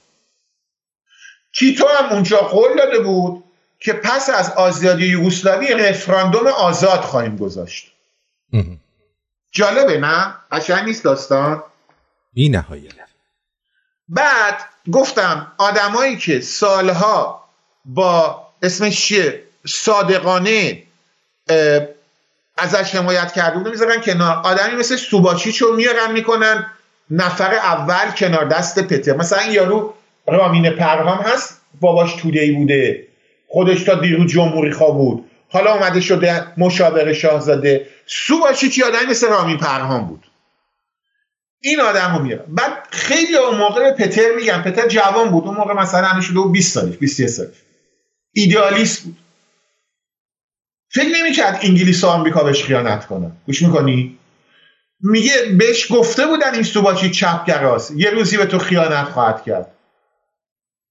تیتو 1.55 1.87
هم 1.89 2.13
اونجا 2.13 2.37
قول 2.37 2.77
داده 2.77 2.99
بود 3.01 3.45
که 3.79 3.93
پس 3.93 4.31
از 4.31 4.51
آزادی 4.51 5.07
یوگسلاوی 5.07 5.75
رفراندوم 5.75 6.47
آزاد 6.47 7.01
خواهیم 7.01 7.37
گذاشت. 7.37 7.93
جالبه 9.53 9.99
نه؟ 9.99 10.35
قشنگ 10.53 10.85
نیست 10.85 11.05
داستان؟ 11.05 11.63
بی 12.33 12.49
نهایت. 12.49 12.93
بعد 14.09 14.61
گفتم 14.93 15.53
آدمایی 15.59 16.17
که 16.17 16.41
سالها 16.41 17.45
با 17.85 18.50
اسمش 18.63 19.07
چیه؟ 19.07 19.43
صادقانه 19.67 20.83
ازش 22.59 22.95
حمایت 22.95 23.33
کرده 23.33 23.59
بودن 23.59 23.71
می‌ذارن 23.71 24.01
کنار. 24.01 24.37
آدمی 24.45 24.75
مثل 24.75 24.97
سوباچیچو 24.97 25.73
میارن 25.73 26.13
می‌کنن 26.13 26.67
نفر 27.11 27.55
اول 27.55 28.11
کنار 28.11 28.45
دست 28.45 28.79
پتر. 28.79 29.17
مثلا 29.17 29.53
یارو 29.53 29.95
رامین 30.27 30.71
پرهام 30.71 31.19
هست 31.19 31.61
باباش 31.81 32.15
توده 32.15 32.41
ای 32.41 32.51
بوده. 32.51 33.07
خودش 33.49 33.83
تا 33.83 33.95
دیروز 33.95 34.33
جمهوری 34.33 34.73
خواه 34.73 34.93
بود. 34.97 35.31
حالا 35.49 35.75
اومده 35.75 36.01
شده 36.01 36.47
مشاور 36.57 37.13
شاهزاده. 37.13 37.87
سوباچیچ 38.07 38.83
آدمی 38.83 39.07
مثل 39.11 39.29
رامین 39.29 39.59
پرهام 39.59 40.07
بود. 40.07 40.27
این 41.61 41.81
آدم 41.81 42.17
رو 42.17 42.23
میارن. 42.23 42.45
بعد 42.49 42.73
خیلی 42.91 43.37
اون 43.37 43.59
موقع 43.59 43.91
به 43.91 44.07
پتر 44.07 44.35
میگن. 44.37 44.63
پتر 44.63 44.89
جوان 44.89 45.31
بود. 45.31 45.45
اون 45.45 45.57
موقع 45.57 45.75
مثلا 45.75 46.07
هنوز 46.07 46.25
شده 46.25 46.41
20 46.53 46.75
سالش 46.75 46.97
21 46.97 47.29
سالش. 47.31 47.55
ایدئالیست 48.33 49.03
بود 49.03 49.17
فکر 50.93 51.09
نمی‌کرد 51.09 51.59
انگلیس 51.63 52.05
و 52.05 52.07
آمریکا 52.07 52.45
بهش 52.45 52.65
خیانت 52.65 53.07
کنن 53.07 53.33
گوش 53.47 53.63
می‌کنی؟ 53.63 54.19
میگه 55.01 55.33
بهش 55.59 55.93
گفته 55.93 56.27
بودن 56.27 56.55
این 56.55 56.63
سوباچی 56.63 57.11
چپگراست. 57.11 57.93
یه 57.97 58.11
روزی 58.11 58.37
به 58.37 58.47
تو 58.47 58.59
خیانت 58.59 59.05
خواهد 59.05 59.45
کرد. 59.45 59.71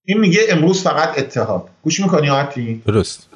این 0.06 0.20
میگه 0.20 0.42
امروز 0.50 0.84
فقط 0.84 1.20
اتحاد. 1.20 1.70
گوش 1.84 2.00
می‌کنی 2.00 2.30
آتی؟ 2.30 2.82
درست. 2.86 3.30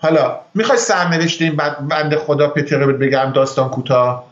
حالا 0.00 0.40
می‌خوای 0.54 0.78
سرنوشت 0.78 1.42
این 1.42 1.56
بند 1.88 2.16
خدا 2.16 2.48
پتر 2.48 2.78
رو 2.78 2.98
بگم 2.98 3.32
داستان 3.34 3.70
کوتاه؟ 3.70 4.28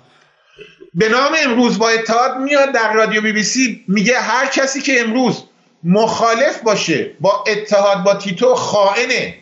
به 0.94 1.09
نام 1.09 1.33
امروز 1.44 1.79
با 1.79 1.88
اتحاد 1.88 2.37
میاد 2.37 2.72
در 2.72 2.92
رادیو 2.92 3.22
بی 3.22 3.33
بی 3.33 3.42
سی 3.42 3.85
میگه 3.88 4.20
هر 4.20 4.46
کسی 4.46 4.81
که 4.81 5.00
امروز 5.00 5.42
مخالف 5.87 6.62
باشه 6.62 7.11
با 7.20 7.44
اتحاد 7.46 8.05
با 8.05 8.14
تیتو 8.14 8.55
خائنه. 8.55 9.35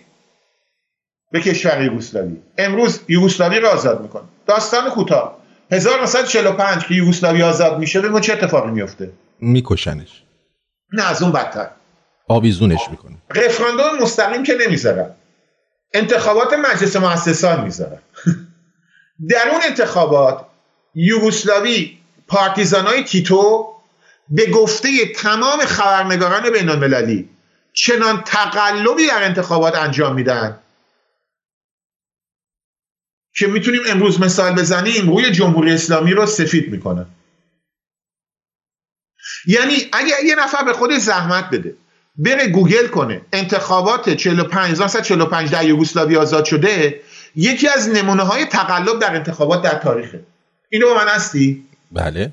به 1.33 1.41
کشور 1.41 1.83
یوگسلاوی. 1.83 2.37
امروز 2.59 3.01
یوگسلاوی 3.09 3.61
رو 3.61 3.69
آزاد 3.69 4.03
می‌کنه. 4.03 4.23
داستان 4.47 4.91
کوتاه. 4.91 5.39
1945 5.71 6.87
که 6.87 6.95
یوگسلاوی 6.95 7.43
آزاد 7.43 7.79
میشه 7.79 8.01
بگو 8.01 8.21
چه 8.21 8.33
اتفاقی 8.33 8.71
میفته 8.71 9.11
میکشنش. 9.41 10.23
نه 10.93 11.11
از 11.11 11.23
اون 11.23 11.33
بدتر. 11.33 11.71
آویزونش 12.29 12.81
می‌کنه. 12.91 13.17
رفراندوم 13.31 14.03
مستقیم 14.03 14.43
که 14.43 14.55
نمی‌ذارن 14.67 15.11
انتخابات 15.95 16.53
مجلس 16.53 16.97
مؤسسان 16.97 17.65
می‌ذارن 17.65 17.99
در 19.31 19.49
اون 19.51 19.61
انتخابات 19.69 20.47
یوگسلاوی 20.95 21.99
پارتیزانای 22.29 23.05
تیتو 23.05 23.74
به 24.29 24.47
گفته 24.47 24.89
تمام 25.17 25.61
خبرنگاران 25.61 26.51
بین 26.51 26.69
المللی 26.69 27.29
چنان 27.73 28.23
تقلبی 28.23 29.07
در 29.07 29.25
انتخابات 29.25 29.75
انجام 29.75 30.15
میدن 30.15 30.59
که 33.37 33.47
می‌تونیم 33.47 33.81
امروز 33.87 34.21
مثال 34.21 34.55
بزنیم 34.55 35.11
روی 35.11 35.31
جمهوری 35.31 35.73
اسلامی 35.73 36.13
رو 36.13 36.27
سفید 36.27 36.71
می‌کنن. 36.71 37.07
یعنی 39.47 39.89
اگر 39.93 40.25
یه 40.25 40.35
نفر 40.35 40.65
به 40.65 40.73
خود 40.73 40.93
زحمت 40.93 41.51
بده 41.51 41.77
بره 42.17 42.47
گوگل 42.49 42.87
کنه 42.87 43.21
انتخابات 43.33 44.11
45 44.11 44.77
45 45.03 45.51
در 45.51 45.65
یوگسلاوی 45.65 46.17
آزاد 46.17 46.45
شده 46.45 47.01
یکی 47.37 47.69
از 47.69 47.89
نمونه 47.89 48.23
های 48.23 48.45
تقلب 48.45 48.99
در 48.99 49.15
انتخابات 49.15 49.63
در 49.63 49.75
تاریخه. 49.75 50.25
اینو 50.71 50.87
با 50.87 50.95
من 50.95 51.09
هستی؟ 51.09 51.65
بله. 51.93 52.33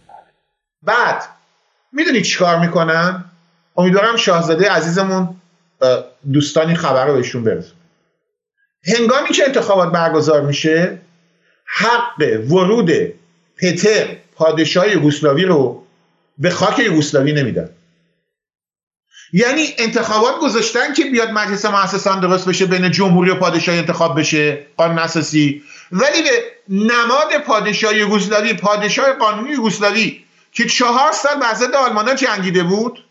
بعد 0.84 1.41
می‌دونی 1.92 2.22
چیکار 2.22 2.60
می‌کنن؟ 2.60 3.26
امیدوارم 3.78 4.16
شاهزاده 4.16 4.72
عزیزمون 4.72 5.36
دوستانی 6.34 6.76
خبر 6.76 7.06
رو 7.06 7.14
بهشون 7.14 7.44
برسون 7.44 7.78
هنگامی 8.98 9.30
که 9.30 9.44
انتخابات 9.46 9.92
برگزار 9.92 10.42
میشه 10.42 11.02
حق 11.66 12.42
ورود 12.50 12.92
پتر 13.58 14.18
پادشاه 14.36 14.90
یوگسلاوی 14.92 15.46
رو 15.46 15.84
به 16.38 16.50
خاک 16.50 16.80
یوگسلاوی 16.80 17.34
نمیدن. 17.34 17.70
یعنی 19.34 19.68
انتخابات 19.78 20.40
گذاشتن 20.40 20.94
که 20.94 21.04
بیاد 21.04 21.30
مجلس 21.30 21.66
مؤسسان 21.66 22.20
درست 22.20 22.50
بشه 22.50 22.66
بین 22.66 22.92
جمهوری 22.92 23.32
و 23.32 23.36
پادشاهی 23.36 23.80
انتخاب 23.80 24.20
بشه 24.20 24.68
قانون 24.78 25.00
اساسی. 25.00 25.64
ولی 25.92 26.22
به 26.22 26.30
نماد 26.70 27.38
پادشاه 27.46 27.98
یوگسلاوی 27.98 28.54
پادشاه 28.54 29.12
قانونی 29.12 29.52
یوگسلاوی 29.52 30.24
که 30.52 30.66
چهار 30.66 31.12
سال 31.12 31.40
بر 31.40 31.54
ضد 31.54 31.76
آلمانا 31.76 32.14
جنگیده 32.14 32.64
بود 32.64 33.06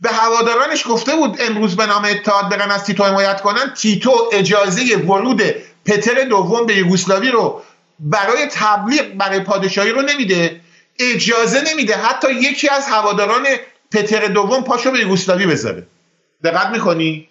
به 0.00 0.08
هوادارانش 0.08 0.88
گفته 0.88 1.16
بود 1.16 1.36
امروز 1.40 1.76
به 1.76 1.86
نام 1.86 2.04
اتحاد 2.04 2.48
برن 2.48 2.70
از 2.70 2.84
تیتو 2.84 3.04
حمایت 3.04 3.40
کنن 3.40 3.74
تیتو 3.74 4.30
اجازه 4.32 4.96
ورود 4.96 5.42
پتر 5.84 6.24
دوم 6.24 6.66
به 6.66 6.76
یوگسلاوی 6.76 7.30
رو 7.30 7.62
برای 8.00 8.46
تبلیغ 8.50 9.12
برای 9.14 9.40
پادشاهی 9.40 9.90
رو 9.90 10.02
نمیده 10.02 10.60
اجازه 10.98 11.62
نمیده 11.72 11.96
حتی 11.96 12.32
یکی 12.32 12.68
از 12.68 12.86
هواداران 12.88 13.46
پتر 13.92 14.26
دوم 14.26 14.64
پاشو 14.64 14.90
به 14.90 14.98
یوگسلاوی 14.98 15.46
بذاره. 15.46 15.86
دقت 16.44 16.66
می‌کنی؟ 16.66 17.28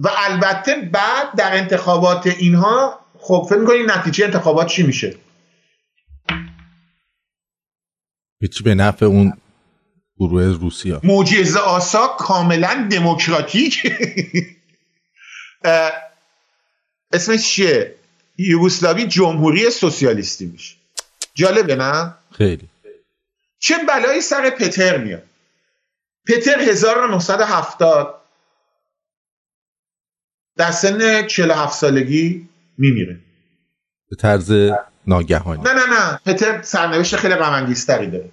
و 0.00 0.10
البته 0.16 0.74
بعد 0.74 1.34
در 1.36 1.56
انتخابات 1.56 2.26
اینها 2.26 3.00
خب 3.18 3.46
فکر 3.50 3.58
می‌کنی 3.58 3.82
نتیجه 3.82 4.24
انتخابات 4.24 4.66
چی 4.66 4.82
میشه؟ 4.82 5.16
هیچ 8.42 8.62
به 8.62 8.74
نفع 8.74 9.06
اون 9.06 9.32
گروه 10.18 10.42
روسیا 10.42 11.00
معجزه 11.04 11.58
آسا 11.58 12.06
کاملا 12.06 12.88
دموکراتیک. 12.90 13.92
اسمش 17.12 17.48
چیه؟ 17.48 17.94
یوگسلاوی 18.38 19.06
جمهوری 19.06 19.70
سوسیالیستی 19.70 20.46
میشه. 20.46 20.76
جالبه 21.34 21.76
نه؟ 21.76 22.14
خیلی. 22.32 22.68
چه 23.58 23.74
بلایی 23.88 24.20
سر 24.20 24.50
پتر 24.50 24.98
میاد؟ 24.98 25.22
پتر 26.26 26.60
1970 26.60 28.22
در 30.56 30.70
سن 30.70 31.26
47 31.26 31.78
سالگی 31.78 32.48
میمیره. 32.78 33.20
به 34.10 34.16
طرز 34.16 34.52
ناگهانی. 35.06 35.62
نه 35.62 35.72
نه 35.72 35.86
نه. 35.86 36.20
پتر 36.26 36.62
سرنوشت 36.62 37.16
خیلی 37.16 37.34
غم 37.34 37.74
داره. 37.90 38.30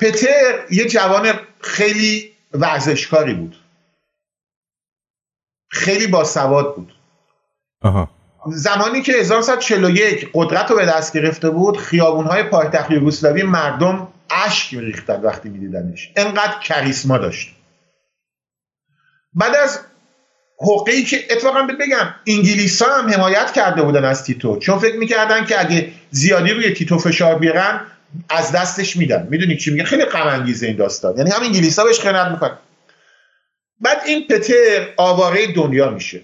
پتر 0.00 0.66
یه 0.70 0.88
جوان 0.88 1.32
خیلی 1.60 2.32
ورزشکاری 2.52 3.34
بود. 3.34 3.56
خیلی 5.68 6.06
باسواد 6.06 6.76
بود. 6.76 6.94
آها. 7.82 8.10
زمانی 8.46 9.02
که 9.02 9.12
1941 9.12 10.30
قدرت 10.34 10.70
رو 10.70 10.76
به 10.76 10.86
دست 10.86 11.12
گرفته 11.12 11.50
بود 11.50 11.76
خیابونهای 11.76 12.42
پایتخت 12.42 12.90
یوگسلاوی 12.90 13.42
مردم 13.42 14.08
اشک 14.30 14.74
میریختن 14.74 15.20
وقتی 15.20 15.48
میدیدنش. 15.48 16.12
انقدر 16.16 16.58
کریسما 16.58 17.18
داشت. 17.18 17.56
بعد 19.34 19.56
از 19.56 19.80
حقی 20.58 21.04
که 21.04 21.24
اتفاقا 21.30 21.62
بگم 21.62 22.14
انگلیس 22.26 22.82
ها 22.82 22.98
هم 22.98 23.10
حمایت 23.10 23.52
کرده 23.52 23.82
بودن 23.82 24.04
از 24.04 24.24
تیتو. 24.24 24.58
چون 24.58 24.78
فکر 24.78 24.96
می‌کردن 24.96 25.44
که 25.44 25.60
اگه 25.60 25.92
زیادی 26.10 26.50
روی 26.50 26.70
تیتو 26.70 26.98
فشار 26.98 27.38
بیارن 27.38 27.80
از 28.28 28.52
دستش 28.52 28.96
میدن. 28.96 29.28
می‌دونی 29.30 29.56
چی 29.56 29.70
میگن 29.70 29.84
خیلی 29.84 30.04
غم 30.04 30.46
این 30.62 30.76
داستان. 30.76 31.16
یعنی 31.16 31.30
هم 31.30 31.42
انگلیس 31.42 31.78
ها 31.78 31.84
بهش 31.84 32.00
خیانت 32.00 32.30
می‌کنن 32.30 32.58
بعد 33.80 34.02
این 34.06 34.26
پتر 34.26 34.88
آواره 34.96 35.52
دنیا 35.52 35.90
میشه. 35.90 36.20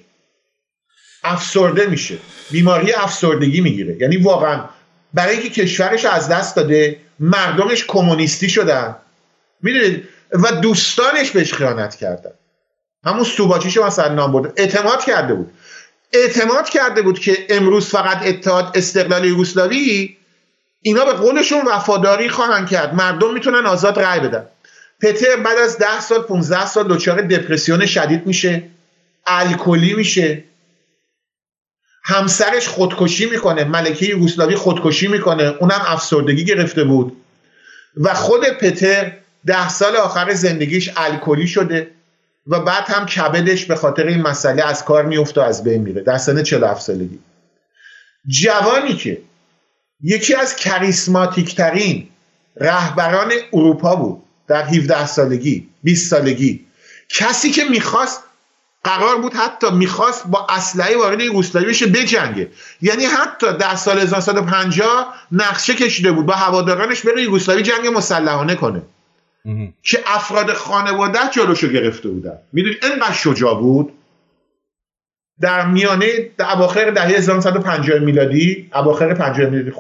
افسرده 1.25 1.87
میشه. 1.87 2.19
بیماری 2.51 2.93
افسردگی 2.93 3.61
می‌گیره. 3.61 3.97
یعنی 4.01 4.17
واقعا 4.17 4.65
برای 5.15 5.37
اینکه 5.37 5.63
کشورش 5.63 6.05
از 6.05 6.29
دست 6.29 6.57
داده 6.57 6.97
مردمش 7.21 7.85
کمونیستی 7.89 8.49
شدن. 8.49 8.97
می‌دونید 9.63 10.09
و 10.33 10.53
دوستانش 10.53 11.31
بهش 11.31 11.55
خیانت 11.55 11.97
کردن. 11.97 12.31
همون 13.05 13.25
سوباچیشو 13.25 13.87
مثلا 13.87 14.15
نام 14.15 14.33
برده. 14.33 14.53
اعتماد 14.57 15.05
کرده 15.05 15.35
بود. 15.35 15.53
اعتماد 16.13 16.69
کرده 16.69 17.03
بود 17.03 17.19
که 17.19 17.47
امروز 17.49 17.89
فقط 17.89 18.27
اتحاد 18.27 18.73
استقلال 18.75 19.25
یوگسلاوی 19.25 20.17
اینا 20.83 21.05
به 21.05 21.13
قولشون 21.13 21.67
وفاداری 21.67 22.29
خواهند 22.29 22.69
کرد. 22.69 22.95
مردم 22.95 23.35
می‌تونن 23.35 23.67
آزاد 23.67 23.99
رأی 23.99 24.21
بدن. 24.21 24.47
پتر 25.01 25.37
بعد 25.37 25.59
از 25.59 25.79
ده 25.79 26.01
سال 26.01 26.23
15 26.23 26.67
سال 26.67 26.89
دچار 26.89 27.21
دپرسیون 27.23 27.87
شدید 27.87 28.27
میشه. 28.27 28.63
الکلی 29.27 29.95
میشه. 29.95 30.45
همسرش 32.05 32.69
خودکشی 32.69 33.27
می‌کنه. 33.31 33.65
ملکه 33.65 34.07
یوگسلاوی 34.07 34.55
خودکشی 34.55 35.09
می‌کنه. 35.09 35.43
اونم 35.43 35.83
افسردگی 35.87 36.45
گرفته 36.45 36.85
بود. 36.85 37.17
و 37.97 38.15
خود 38.15 38.45
پتر 38.45 39.13
ده 39.47 39.69
سال 39.69 39.97
آخر 39.97 40.35
زندگیش 40.35 40.91
الکلی 40.97 41.47
شده. 41.47 41.91
و 42.51 42.61
بعد 42.61 42.85
هم 42.91 43.07
کبدش 43.07 43.65
به 43.65 43.75
خاطر 43.75 44.07
این 44.07 44.23
مسئله 44.23 44.65
از 44.65 44.85
کار 44.85 45.05
میفته 45.05 45.41
و 45.41 45.45
از 45.45 45.65
بین 45.65 45.83
میره. 45.83 46.03
در 46.03 46.19
سن 46.19 46.43
47 46.43 46.83
سالگی. 46.83 47.19
جوانی 48.27 48.97
که 48.97 49.23
یکی 50.03 50.35
از 50.35 50.57
کریسماتیک 50.57 51.57
ترین 51.57 52.09
رهبران 52.57 53.33
اروپا 53.53 53.97
بود 53.97 54.23
در 54.49 54.65
17 54.65 55.07
سالگی 55.07 55.69
20 55.83 56.11
سالگی. 56.11 56.67
کسی 57.09 57.51
که 57.51 57.65
می‌خواست 57.65 58.23
قرار 58.85 59.19
بود 59.21 59.35
حتی 59.35 59.71
می‌خواست 59.71 60.27
با 60.27 60.47
اسلحه 60.51 60.97
وارد 60.97 61.21
یوگسلاوی 61.21 61.69
بشه 61.69 61.87
بجنگه. 61.87 62.51
یعنی 62.83 63.05
حتی 63.05 63.53
در 63.53 63.77
سال 63.77 63.99
1950 63.99 65.15
نقشه 65.33 65.75
کشیده 65.75 66.13
بود. 66.13 66.27
با 66.27 66.35
هوادارانش 66.35 67.01
بره 67.01 67.23
یوگسلاوی 67.23 67.63
جنگ 67.63 67.87
مسلحانه 67.87 68.55
کنه. 68.55 68.83
که 69.83 69.99
افراد 70.07 70.53
خانواده 70.53 71.19
جلوشو 71.33 71.69
گرفته 71.69 72.09
بودن. 72.09 72.39
می‌دونی 72.53 72.77
اینقدر 72.83 73.13
شجاع 73.13 73.61
بود؟ 73.61 73.93
در 75.41 75.67
میانه 75.67 76.31
در 76.37 76.53
اواخر 76.53 76.91
دهه 76.91 77.07
1950 77.07 77.99
میلادی 77.99 78.71
اواخر 78.75 79.15
50 79.15 79.51
میلادی 79.51 79.73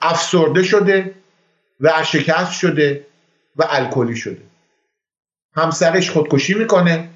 افسرده 0.00 0.62
شده 0.62 1.14
و 1.80 2.04
شکست 2.04 2.52
شده 2.52 3.06
و 3.56 3.64
الکلی 3.68 4.16
شده. 4.16 4.42
همسرش 5.54 6.10
خودکشی 6.10 6.54
می‌کنه 6.54 7.08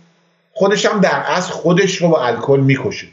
خودش 0.53 0.87
هم 0.87 1.01
در 1.01 1.23
اصل 1.27 1.53
خودش 1.53 2.03
رو 2.03 2.09
با 2.09 2.27
الکل 2.27 2.61
می‌کشه. 2.61 3.07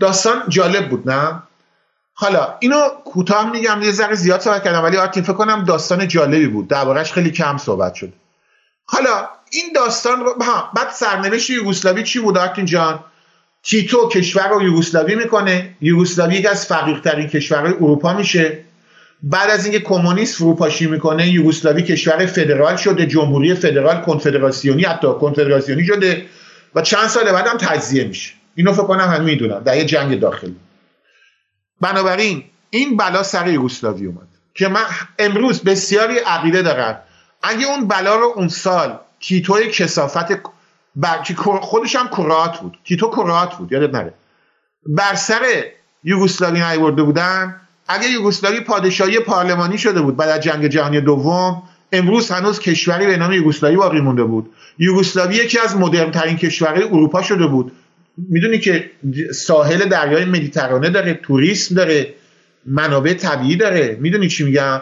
داستان 0.00 0.42
جالب 0.48 0.88
بود 0.88 1.10
نه؟ 1.10 1.42
حالا 2.22 2.54
اینو 2.60 2.88
کوتاه 3.04 3.50
میگم 3.50 3.82
یه 3.82 3.92
ذره 3.92 4.14
زیاد 4.14 4.40
صحبت 4.40 4.64
کردم 4.64 4.82
ولی 4.82 4.96
آرتین 4.96 5.22
فکر 5.22 5.32
کنم 5.32 5.64
داستان 5.64 6.08
جالبی 6.08 6.46
بود. 6.46 6.68
دربارش 6.68 7.12
خیلی 7.12 7.30
کم 7.30 7.58
صحبت 7.58 7.94
شد. 7.94 8.12
حالا 8.84 9.28
این 9.50 9.64
داستان 9.74 10.20
رو 10.20 10.34
بعد 10.76 10.90
سرنوشت 10.92 11.50
یوگسلاوی 11.50 12.02
چی 12.02 12.20
بود 12.20 12.38
آرتین 12.38 12.64
جان؟ 12.64 13.00
تیتو 13.62 14.08
کشور 14.08 14.48
رو 14.48 14.62
یوگسلاوی 14.62 15.14
می‌کنه. 15.14 15.76
یوگسلاوی 15.80 16.34
یک 16.34 16.46
از 16.46 16.66
فقیرترین 16.66 17.28
کشورهای 17.28 17.72
اروپا 17.72 18.12
میشه. 18.12 18.58
بعد 19.22 19.50
از 19.50 19.64
اینکه 19.64 19.80
کمونیست 19.80 20.36
فروپاشی 20.36 20.86
می‌کنه 20.86 21.28
یوگسلاوی 21.28 21.82
کشور 21.82 22.26
فدرال 22.26 22.76
شده 22.76 23.06
جمهوری 23.06 23.54
فدرال 23.54 24.00
کنفدراسیونی 24.00 24.82
حتی 24.82 25.08
کنفدراسیونی 25.20 25.84
شده 25.84 26.26
و 26.74 26.82
چند 26.82 27.08
سال 27.08 27.32
بعد 27.32 27.46
هم 27.46 27.56
تجزیه 27.56 28.04
میشه. 28.04 28.32
اینو 28.54 28.72
فکر 28.72 28.82
کنم 28.82 29.08
هم 29.08 29.24
می‌دونن. 29.24 29.58
در 29.58 29.76
یه 29.76 29.84
جنگ 29.84 30.20
داخلی. 30.20 30.56
بنابراین 31.82 32.44
این 32.70 32.96
بلا 32.96 33.22
سر 33.22 33.48
یوگسلاوی 33.48 34.06
اومد 34.06 34.28
که 34.54 34.68
من 34.68 34.84
امروز 35.18 35.62
بسیاری 35.62 36.18
عقیده 36.18 36.62
دارن. 36.62 36.98
اگه 37.42 37.66
اون 37.66 37.88
بلا 37.88 38.16
رو 38.16 38.32
اون 38.36 38.48
سال 38.48 38.98
تیتوی 39.20 39.66
کسافت 39.66 40.40
بر... 40.96 41.22
خودش 41.60 41.96
هم 41.96 42.08
کرات 42.08 42.60
بود. 42.60 42.78
تیتو 42.84 43.10
کرات 43.10 43.54
بود 43.54 43.72
یادت 43.72 43.94
نره. 43.94 44.14
بر 44.86 45.14
سر 45.14 45.42
یوگسلاوی 46.04 46.60
نیورده 46.60 47.02
بودن. 47.02 47.60
اگه 47.88 48.08
یوگسلاوی 48.08 48.60
پادشاهی 48.60 49.20
پارلمانی 49.20 49.78
شده 49.78 50.00
بود 50.00 50.16
بعد 50.16 50.28
از 50.28 50.40
جنگ 50.40 50.66
جهانی 50.66 51.00
دوم 51.00 51.62
امروز 51.92 52.30
هنوز 52.30 52.60
کشوری 52.60 53.06
به 53.06 53.16
نام 53.16 53.32
یوگسلاوی 53.32 53.76
باقی 53.76 54.00
مونده 54.00 54.24
بود. 54.24 54.50
یوگسلاوی 54.78 55.34
یکی 55.34 55.58
از 55.58 55.76
مدرن 55.76 56.10
ترین 56.10 56.36
کشورهای 56.36 56.82
اروپا 56.82 57.22
شده 57.22 57.46
بود. 57.46 57.72
می‌دونی 58.16 58.58
که 58.58 58.90
ساحل 59.34 59.88
دریای 59.88 60.24
مدیترانه 60.24 60.90
داره 60.90 61.14
توریسم 61.14 61.74
داره 61.74 62.14
منابع 62.66 63.14
طبیعی 63.14 63.56
داره. 63.56 63.96
می‌دونی 64.00 64.28
چی 64.28 64.44
میگم؟ 64.44 64.80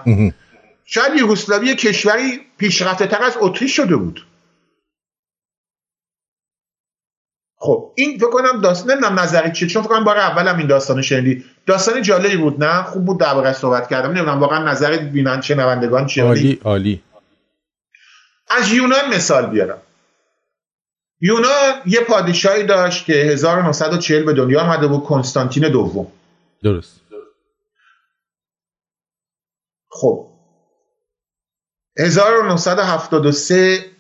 شاید 0.85 1.19
یوگسلاوی 1.19 1.75
کشوری 1.75 2.41
پیشرفته 2.59 3.07
تر 3.07 3.23
از 3.23 3.37
اتریش 3.41 3.77
شده 3.77 3.97
بود. 3.97 4.27
خب 7.57 7.93
این 7.97 8.19
فکر 8.19 8.31
کنم 8.31 8.61
داستان 8.61 8.91
نمی‌دونم 8.91 9.21
نظری 9.21 9.53
چیه 9.53 9.69
چون 9.69 9.83
فکر 9.83 9.91
کنم 9.91 10.05
بار 10.05 10.19
اولم 10.19 10.59
این 10.59 10.67
داستان 10.67 11.03
شنیدی. 11.03 11.45
داستان 11.67 12.03
جالبی 12.03 12.37
بود 12.37 12.65
نه؟ 12.65 12.83
خوب 12.83 13.05
بود 13.05 13.21
دربارش 13.21 13.57
صحبت 13.57 13.89
کردم. 13.89 14.09
نمی‌دونم 14.11 14.41
واقعا 14.41 14.71
نظر 14.71 14.97
بینن 14.97 15.41
چه 15.41 15.55
نوندگان 15.55 16.07
چیه؟ 16.07 16.25
عالی 16.25 16.61
عالی. 16.65 17.03
از 18.49 18.73
یونان 18.73 19.15
مثال 19.15 19.47
بیارم. 19.47 19.83
یونان 21.21 21.83
یه 21.87 22.01
پادشاهی 22.01 22.63
داشت 22.63 23.05
که 23.05 23.13
1940 23.13 24.25
به 24.25 24.33
دنیا 24.33 24.61
آمده 24.61 24.87
بود 24.87 25.05
کنستانتین 25.05 25.69
دوم. 25.69 26.13
درست. 26.63 27.01
خب. 29.89 30.31
1973 31.99 33.91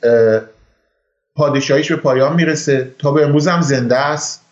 پادشاهیش 1.35 1.93
به 1.93 1.97
پایان 1.97 2.37
می‌رسه. 2.37 2.95
تا 2.99 3.13
به 3.13 3.25
امروز 3.25 3.49
هم 3.49 3.61
زنده 3.61 3.97
است. 3.97 4.47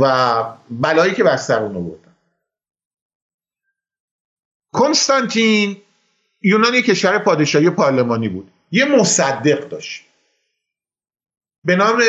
و 0.00 0.44
بلایی 0.70 1.14
که 1.14 1.24
بر 1.24 1.36
سر 1.36 1.62
اون 1.62 1.76
آوردن. 1.76 2.14
کنستانتین 4.72 5.76
یونان 6.42 6.74
یک 6.74 6.84
کشور 6.84 7.18
پادشاهی 7.18 7.70
پارلمانی 7.70 8.28
بود. 8.28 8.50
یه 8.70 8.84
مصدق 8.84 9.68
داشت. 9.68 10.04
به 11.64 11.76
نام 11.76 12.02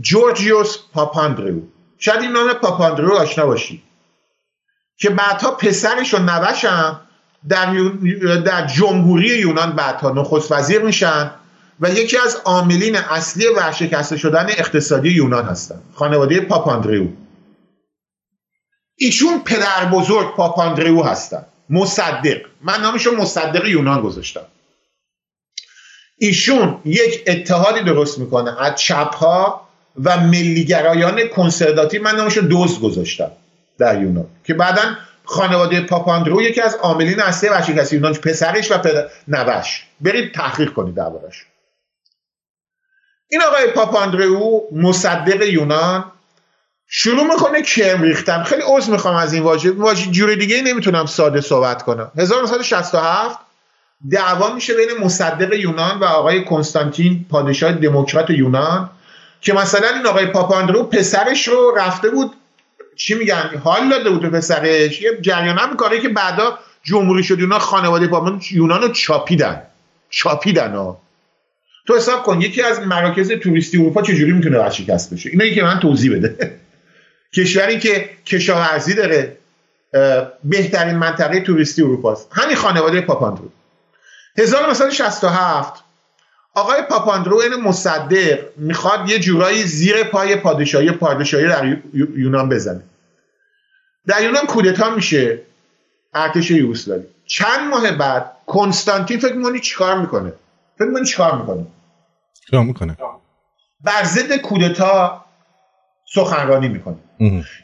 جورجیوس 0.00 0.78
پاپاندرو 0.92 1.62
شاید 1.98 2.20
این 2.20 2.32
نام 2.32 2.52
پاپاندرو 2.52 3.16
آشنا 3.16 3.46
باشی 3.46 3.82
که 4.96 5.10
بعدها 5.10 5.50
پسرش 5.50 6.14
و 6.14 6.18
نوه‌ش 6.18 6.64
هم 6.64 7.00
در, 7.48 7.74
در 8.36 8.66
جمهوری 8.66 9.28
یونان 9.28 9.72
بعدها 9.72 10.10
نخست 10.10 10.52
وزیر 10.52 10.80
میشن 10.80 11.30
و 11.80 11.90
یکی 11.90 12.16
از 12.16 12.36
عاملین 12.44 12.96
اصلی 12.96 13.46
ورشکسته 13.46 14.16
شدن 14.16 14.46
اقتصادی 14.48 15.10
یونان 15.10 15.44
هستن. 15.44 15.82
خانواده 15.94 16.40
پاپاندریو. 16.40 17.08
ایشون 18.96 19.40
پدر 19.44 19.84
بزرگ 19.84 20.36
پاپاندریو 20.36 21.02
هستن. 21.02 21.44
مصدق. 21.70 22.40
من 22.60 22.80
نامشو 22.80 23.16
مصدق 23.16 23.64
یونان 23.66 24.00
گذاشتم. 24.00 24.46
ایشون 26.26 26.80
یک 26.84 27.22
اتحادی 27.26 27.80
درست 27.80 28.18
می‌کنه 28.18 28.62
از 28.62 28.74
چپ 28.74 29.14
ها 29.14 29.68
و 30.04 30.16
ملیگرایان 30.20 31.28
کنسرداتیو 31.28 32.02
من 32.02 32.16
نامشو 32.16 32.40
دوز 32.40 32.80
گذاشتم 32.80 33.30
در 33.78 34.02
یونان 34.02 34.26
که 34.44 34.54
بعدا 34.54 34.82
خانواده 35.24 35.80
پاپاندرو 35.80 36.42
یکی 36.42 36.60
از 36.60 36.74
عاملین 36.74 37.20
اصلی 37.20 37.50
ورشکسته 37.50 37.96
یونان 37.96 38.14
پسرش 38.14 38.70
و 38.70 38.78
پدر 38.78 39.08
نوش. 39.28 39.84
برید 40.00 40.34
تحقیق 40.34 40.72
کنید 40.72 40.94
دربارش 40.94 41.44
این 43.28 43.42
آقای 43.42 43.66
پاپاندرو 43.66 44.62
مصدق 44.72 45.42
یونان 45.42 46.04
شروع 46.86 47.24
می‌کنه 47.24 47.62
کرم 47.62 48.02
ریختن. 48.02 48.42
خیلی 48.42 48.62
عذر 48.66 48.92
می‌خوام 48.92 49.16
از 49.16 49.32
این 49.32 49.42
واژه. 49.42 49.70
واژه 49.70 50.10
جور 50.10 50.34
دیگه 50.34 50.62
نمی‌تونم 50.62 51.06
ساده 51.06 51.40
صحبت 51.40 51.82
کنم. 51.82 52.10
1967 52.16 53.38
دعوا 54.10 54.54
میشه 54.54 54.74
بین 54.74 55.04
مصدق 55.04 55.52
یونان 55.52 55.98
و 55.98 56.04
آقای 56.04 56.44
کنستانتین 56.44 57.26
پادشاه 57.30 57.72
دموکرات 57.72 58.30
یونان 58.30 58.90
که 59.40 59.52
مثلا 59.52 59.88
این 59.88 60.06
آقای 60.06 60.26
پاپاندرو 60.26 60.82
پسرش 60.82 61.48
رو 61.48 61.74
رفته 61.76 62.10
بود 62.10 62.32
چی 62.96 63.14
میگن 63.14 63.50
حال 63.64 63.88
داده 63.88 64.10
بود 64.10 64.22
به 64.22 64.30
پسرش 64.30 65.02
یه 65.02 65.18
جریان 65.20 65.58
هم 65.58 65.76
کاری 65.76 66.00
که 66.00 66.08
بعدا 66.08 66.58
جمهوری 66.82 67.24
شد 67.24 67.38
یونان 67.38 67.58
خانواده 67.58 68.06
پاپاندرو 68.06 68.40
یونان 68.50 68.82
رو 68.82 68.88
چاپیدن 68.88 69.62
چاپیدن 70.10 70.74
ها. 70.74 71.00
تو 71.86 71.96
حساب 71.96 72.22
کن 72.22 72.40
یکی 72.40 72.62
از 72.62 72.80
مراکز 72.80 73.32
توریستی 73.32 73.78
اروپا 73.78 74.02
چجوری 74.02 74.32
می‌تونه 74.32 74.58
ورشکست 74.58 75.14
بشه؟ 75.14 75.30
اینو 75.30 75.48
که 75.54 75.62
من 75.62 75.80
توضیح 75.80 76.16
بده. 76.16 76.50
کشوری 77.36 77.78
که 77.78 78.10
کشاورزی 78.26 78.94
داره 78.94 79.36
بهترین 80.44 80.96
منطقه 80.96 81.40
توریستی 81.40 81.82
اروپا 81.82 82.12
است 82.12 82.28
همین 82.32 82.56
خانواده 82.56 83.00
پاپاندرو. 83.00 83.50
1967 84.38 85.84
آقای 86.54 86.82
پاپاندرو 86.82 87.38
این 87.38 87.54
مصدق 87.54 88.38
می‌خواد 88.56 89.10
یه 89.10 89.18
جورایی 89.18 89.62
زیر 89.62 90.04
پای 90.04 90.36
پادشاهی 90.36 90.90
پادشاهی 90.90 91.48
در 91.48 91.76
یونان 91.94 92.48
بزنه. 92.48 92.82
در 94.06 94.22
یونان 94.22 94.46
کودتا 94.46 94.90
میشه 94.90 95.40
ارتش 96.14 96.50
یوگسلاوی. 96.50 97.04
چند 97.26 97.70
ماه 97.70 97.92
بعد 97.92 98.30
کنستانتین 98.46 99.18
فکر 99.18 99.34
می‌کنی 99.34 99.60
چیکار 99.60 100.00
می‌کنه؟ 100.00 100.32
فکر 100.78 100.88
می‌کنی 100.88 101.04
چیکار 101.04 101.38
می‌کنه؟ 101.38 101.66
چیکار 102.46 102.64
می‌کنه؟ 102.64 102.96
بر 103.84 104.04
ضد 104.04 104.36
کودتا 104.36 105.24
سخنرانی 106.14 106.68
می‌کنه. 106.68 106.96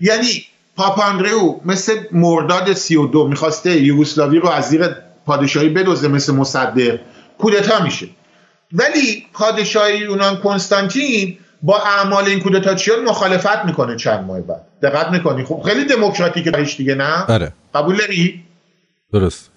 یعنی 0.00 0.44
پاپاندرو 0.76 1.60
مثل 1.64 2.04
مرداد 2.12 2.72
32 2.72 3.28
می‌خواسته 3.28 3.80
یوگسلاوی 3.80 4.38
رو 4.38 4.48
از 4.48 4.68
زیر 4.68 5.09
پادشاهی 5.26 5.68
بدوزه 5.68 6.08
مثل 6.08 6.34
مصدق 6.34 6.98
کودتا 7.38 7.82
میشه. 7.82 8.08
ولی 8.72 9.26
پادشاه 9.32 9.96
یونان 9.96 10.36
کنستانتین 10.36 11.38
با 11.62 11.78
اعمال 11.78 12.24
این 12.24 12.40
کودتاچیان 12.40 13.04
مخالفت 13.04 13.64
می‌کنه 13.64 13.96
چند 13.96 14.26
ماه 14.26 14.40
بعد. 14.40 14.66
دقت 14.82 15.08
می‌کنی؟ 15.10 15.44
خب 15.44 15.62
خیلی 15.64 15.84
دموکراتیک 15.84 16.44
داریش 16.44 16.76
دیگه 16.76 16.94
نه؟ 16.94 17.24
آره 17.24 17.52
قبول 17.74 17.96
داری؟ 17.96 18.44
درست. 19.12 19.50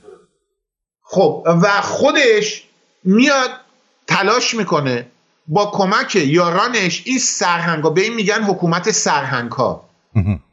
خب 1.02 1.44
و 1.46 1.82
خودش 1.82 2.64
میاد 3.04 3.50
تلاش 4.08 4.54
می‌کنه 4.54 5.08
با 5.48 5.66
کمک 5.66 6.16
یارانش 6.16 7.04
این 7.06 7.20
سرهنگ 7.20 7.84
ها 7.84 7.90
به 7.90 8.02
این 8.02 8.14
میگن 8.14 8.44
حکومت 8.44 8.92
سرهنگ 8.92 9.52
ها 9.52 9.90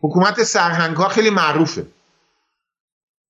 حکومت 0.01 0.43
سرهنگ 0.43 0.97
ها 0.97 1.09
خیلی 1.09 1.31
معروفه. 1.31 1.87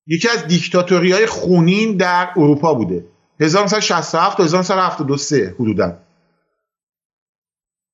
یکی 0.07 0.29
از 0.29 0.47
دیکتاتوری 0.47 1.11
های 1.11 1.25
خونین 1.25 1.97
در 1.97 2.29
اروپا 2.35 2.73
بوده. 2.73 3.05
1967 3.39 4.37
تا 4.37 4.43
1973 4.43 5.55
حدودا. 5.59 5.97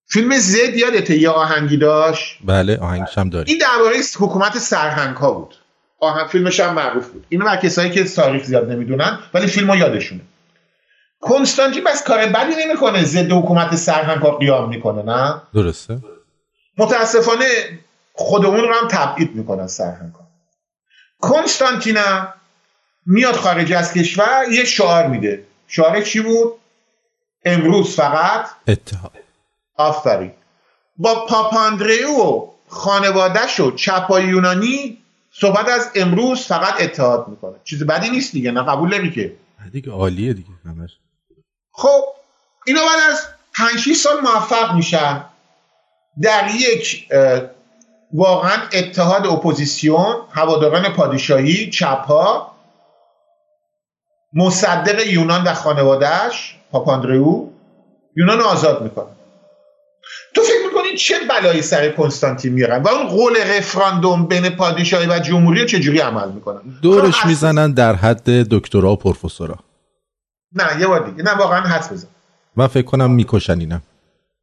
فیلم 0.09 0.37
زد 0.37 0.75
یادته 0.75 1.17
یه 1.17 1.29
آهنگی 1.29 1.77
داشت؟ 1.77 2.39
بله 2.45 2.77
آهنگش 2.77 3.17
هم 3.17 3.29
داری 3.29 3.51
این 3.51 3.61
درباره 3.61 3.97
حکومت 4.19 4.57
سرهنگ 4.57 5.15
ها 5.17 5.31
بود. 5.31 5.55
آهنگ 5.99 6.27
فیلمش 6.27 6.59
هم 6.59 6.73
معروف 6.73 7.07
بود. 7.07 7.25
اینو 7.29 7.45
بر 7.45 7.57
کسایی 7.57 7.91
که 7.91 8.03
تاریخ 8.03 8.43
زیاد 8.43 8.71
نمی‌دونن 8.71 9.19
ولی 9.33 9.47
فیلمو 9.47 9.75
یادشونه. 9.75 10.21
کنستانتین 11.19 11.83
بس 11.83 12.03
کار 12.03 12.25
بدی 12.25 12.53
نمی‌کنه 12.65 13.03
ضد 13.03 13.31
حکومت 13.31 13.75
سرهنگ 13.75 14.21
ها 14.21 14.31
قیام 14.31 14.69
می‌کنه 14.69 15.03
نه؟ 15.03 15.41
درسته. 15.53 15.99
متاسفانه 16.77 17.45
خودمون 18.13 18.59
رو 18.59 18.73
هم 18.73 18.87
تبعید 18.87 19.35
می‌کنن 19.35 19.67
سرهنگ 19.67 20.13
ها 20.13 20.26
کنستانتینا 21.19 22.33
میاد 23.05 23.35
خارج 23.35 23.73
از 23.73 23.93
کشور 23.93 24.45
یه 24.51 24.65
شعار 24.65 25.07
میده. 25.07 25.45
شعار 25.67 26.01
چی 26.01 26.19
بود؟ 26.19 26.53
امروز 27.45 27.95
فقط 27.95 28.49
اتحاد. 28.67 29.11
آفرین. 29.75 30.31
با 30.97 31.25
پاپاندریو 31.25 32.09
و 32.09 32.47
خانوادهش 32.67 33.59
و 33.59 33.71
چپای 33.71 34.23
یونانی 34.23 34.97
صحبت 35.31 35.67
از 35.69 35.91
امروز 35.95 36.45
فقط 36.45 36.81
اتحاد 36.81 37.27
می‌کنه. 37.27 37.55
چیز 37.63 37.83
بدی 37.83 38.09
نیست 38.09 38.31
دیگه 38.31 38.51
نه 38.51 38.63
قبول 38.63 38.97
نمی 38.97 39.11
که؟ 39.11 39.35
دیگه 39.71 39.91
عالیه 39.91 40.33
دیگه 40.33 40.49
همش. 40.65 40.97
خب 41.71 42.03
اینا 42.65 42.81
بعد 42.81 43.11
از 43.11 43.27
5 43.53 43.93
سال 43.93 44.19
موفق 44.19 44.75
میشن. 44.75 45.25
در 46.21 46.49
یک 46.55 47.07
واقعا 48.13 48.57
اتحاد 48.73 49.27
اپوزیسیون 49.27 50.15
هواداران 50.31 50.93
پادشاهی 50.93 51.69
چپها 51.69 52.51
مصدق 54.33 55.07
یونان 55.07 55.43
و 55.43 55.53
خانوادهش 55.53 56.55
پاپاندریو 56.71 57.47
یونان 58.15 58.41
آزاد 58.41 58.83
می‌کنه. 58.83 59.07
تو 60.35 60.41
فکر 60.41 60.67
می‌کنین 60.67 60.95
چه 60.95 61.15
بلایی 61.29 61.61
سر 61.61 61.89
کنستانتین 61.89 62.53
میارن؟ 62.53 62.83
و 62.83 62.87
اون 62.87 63.07
قول 63.07 63.37
رفراندوم 63.57 64.25
بین 64.25 64.49
پادشاهی 64.49 65.07
و 65.07 65.19
جمهوری 65.19 65.65
چجوری 65.65 65.99
عمل 65.99 66.31
می‌کنن؟ 66.31 66.61
دورش 66.81 67.25
می‌زنن 67.25 67.71
در 67.71 67.95
حد 67.95 68.29
دکترا 68.29 68.91
و 68.91 68.95
پروفسورا. 68.95 69.55
نه 70.53 70.81
یه 70.81 70.87
بار 70.87 71.09
دیگه. 71.09 71.23
نه 71.23 71.33
واقعا 71.33 71.61
حدس 71.61 71.91
بزن. 71.91 72.07
من 72.55 72.67
فکر 72.67 72.85
کنم 72.85 73.11
می‌کشن 73.11 73.59
اینم 73.59 73.81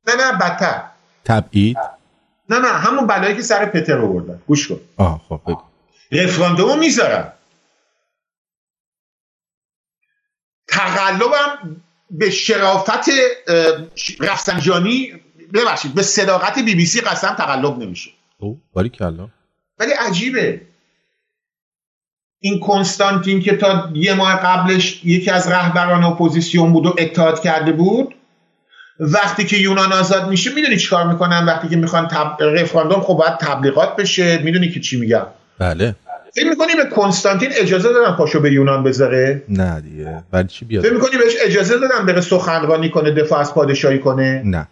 نه 0.08 0.14
نه 0.14 0.38
بدتر. 0.38 0.82
تبعید. 1.24 1.76
نه 2.49 2.59
نه 2.59 2.68
همون 2.68 3.07
بلایی 3.07 3.36
که 3.36 3.42
سر 3.42 3.66
پتر 3.66 3.95
رو 3.95 4.12
بردن 4.12 4.42
گوش 4.47 4.68
کن. 4.68 4.80
آه 4.97 5.20
خب 5.28 5.59
رفراندوم 6.12 6.78
می‌ذارن. 6.78 7.32
تقلبم 10.68 11.82
به 12.11 12.30
شرافت 12.30 13.09
رفسنجانی 14.20 15.12
ببخشید 15.55 15.95
به 15.95 16.03
صداقت 16.03 16.59
بی 16.59 16.74
بی 16.74 16.86
سی 16.86 17.01
قسم 17.01 17.34
تقلب 17.34 17.78
نمیشه. 17.78 18.11
او 18.38 18.61
باری 18.72 18.88
کلا 18.88 19.28
ولی 19.78 19.92
عجیبه. 19.92 20.61
این 22.40 22.61
کنستانتین 22.61 23.40
که 23.40 23.57
تا 23.57 23.90
یه 23.95 24.14
ماه 24.14 24.36
قبلش 24.36 25.05
یکی 25.05 25.30
از 25.30 25.49
رهبران 25.49 26.05
اپوزیسیون 26.05 26.72
بود 26.72 26.86
و 26.86 26.95
اتحاد 26.99 27.42
کرده 27.42 27.72
بود 27.72 28.14
وقتی 29.01 29.45
که 29.45 29.57
یونان 29.57 29.92
آزاد 29.92 30.28
میشه 30.28 30.55
می‌دونی 30.55 30.76
چیکار 30.76 31.07
می‌کنن؟ 31.07 31.47
وقتی 31.47 31.68
که 31.68 31.76
می‌خوان 31.76 32.09
تب... 32.09 32.36
رفراندوم 32.40 33.01
خب 33.01 33.14
باید 33.14 33.38
تبلیغات 33.38 33.97
بشه. 33.97 34.38
می‌دونی 34.38 34.70
که 34.70 34.80
چی 34.80 35.01
میگم؟ 35.01 35.26
بله. 35.59 35.95
فکر 36.34 36.49
می‌کنی 36.49 36.74
به 36.74 36.84
کنستانتین 36.84 37.51
اجازه 37.53 37.92
دادن 37.92 38.16
پاشو 38.16 38.40
به 38.40 38.53
یونان 38.53 38.82
بذاره؟ 38.82 39.42
نه 39.49 39.80
دیگه. 39.80 40.22
ولی 40.32 40.49
چی 40.49 40.64
بیاد؟ 40.64 40.84
فکر 40.84 40.92
می‌کنی 40.92 41.18
بهش 41.18 41.32
اجازه 41.45 41.78
دادن 41.78 42.07
بره 42.07 42.20
سخنرانی 42.20 42.90
کنه 42.90 43.11
دفاع 43.11 43.40
از 43.40 43.55
پادشاهی 43.55 43.99
کنه؟ 43.99 44.42
نه. 44.45 44.68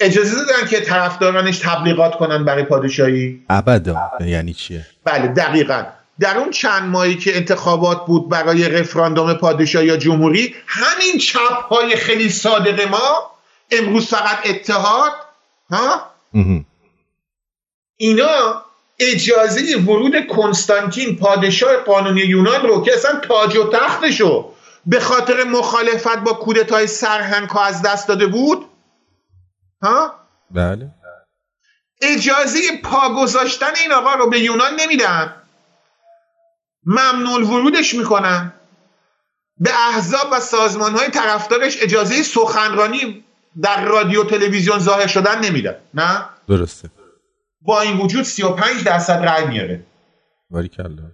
اجازه 0.00 0.36
دادن 0.36 0.68
که 0.68 0.80
طرفدارانش 0.80 1.58
تبلیغات 1.58 2.14
کنن 2.14 2.44
برای 2.44 2.62
پادشاهی؟ 2.62 3.40
ابدا. 3.50 3.96
یعنی 4.20 4.52
چیه؟ 4.52 4.86
بله 5.04 5.28
دقیقا. 5.28 5.82
در 6.20 6.38
اون 6.38 6.50
چند 6.50 6.82
ماهی 6.82 7.14
که 7.14 7.36
انتخابات 7.36 8.06
بود 8.06 8.28
برای 8.28 8.68
رفراندوم 8.68 9.34
پادشاهی 9.34 9.86
یا 9.86 9.96
جمهوری 9.96 10.54
همین 10.66 11.18
چپ 11.18 11.62
های 11.70 11.96
خیلی 11.96 12.28
صادق 12.28 12.88
ما 12.88 13.33
امروز 13.70 14.06
فقط 14.06 14.46
اتحاد 14.46 15.12
ها؟ 15.70 16.10
اینا 17.96 18.64
اجازه 18.98 19.76
ورود 19.76 20.26
کنستانتین 20.26 21.16
پادشاه 21.16 21.76
قانونی 21.76 22.20
یونان 22.20 22.62
رو 22.62 22.82
که 22.82 22.94
اصلا 22.94 23.20
تاج 23.20 23.56
و 23.56 23.70
تختشو 23.70 24.52
به 24.86 25.00
خاطر 25.00 25.44
مخالفت 25.44 26.18
با 26.18 26.32
کودتای 26.32 26.86
سرهنگ 26.86 27.56
از 27.56 27.82
دست 27.82 28.08
داده 28.08 28.26
بود 28.26 28.66
ها؟ 29.82 30.14
بله. 30.50 30.90
اجازه 32.02 32.60
پا 32.84 33.14
گذاشتن 33.14 33.72
این 33.82 33.92
آقا 33.92 34.14
رو 34.14 34.30
به 34.30 34.40
یونان 34.40 34.80
نمیدن. 34.80 35.42
ممنون 36.86 37.42
ورودش 37.42 37.94
می‌کنن. 37.94 38.52
به 39.58 39.70
احزاب 39.88 40.28
و 40.32 40.40
سازمان 40.40 40.94
های 40.94 41.08
طرفدارش 41.08 41.82
اجازه 41.82 42.22
سخنرانی 42.22 43.24
در 43.62 43.84
رادیو 43.84 44.24
تلویزیون 44.24 44.78
ظاهر 44.78 45.06
شدن 45.06 45.44
نمیدن 45.44 45.76
نه؟ 45.94 46.24
درسته. 46.48 46.90
با 47.62 47.80
این 47.80 47.96
وجود 47.96 48.22
35 48.22 48.84
درصد 48.84 49.12
رأی 49.12 49.46
میاره. 49.46 49.86
کلا 50.76 51.10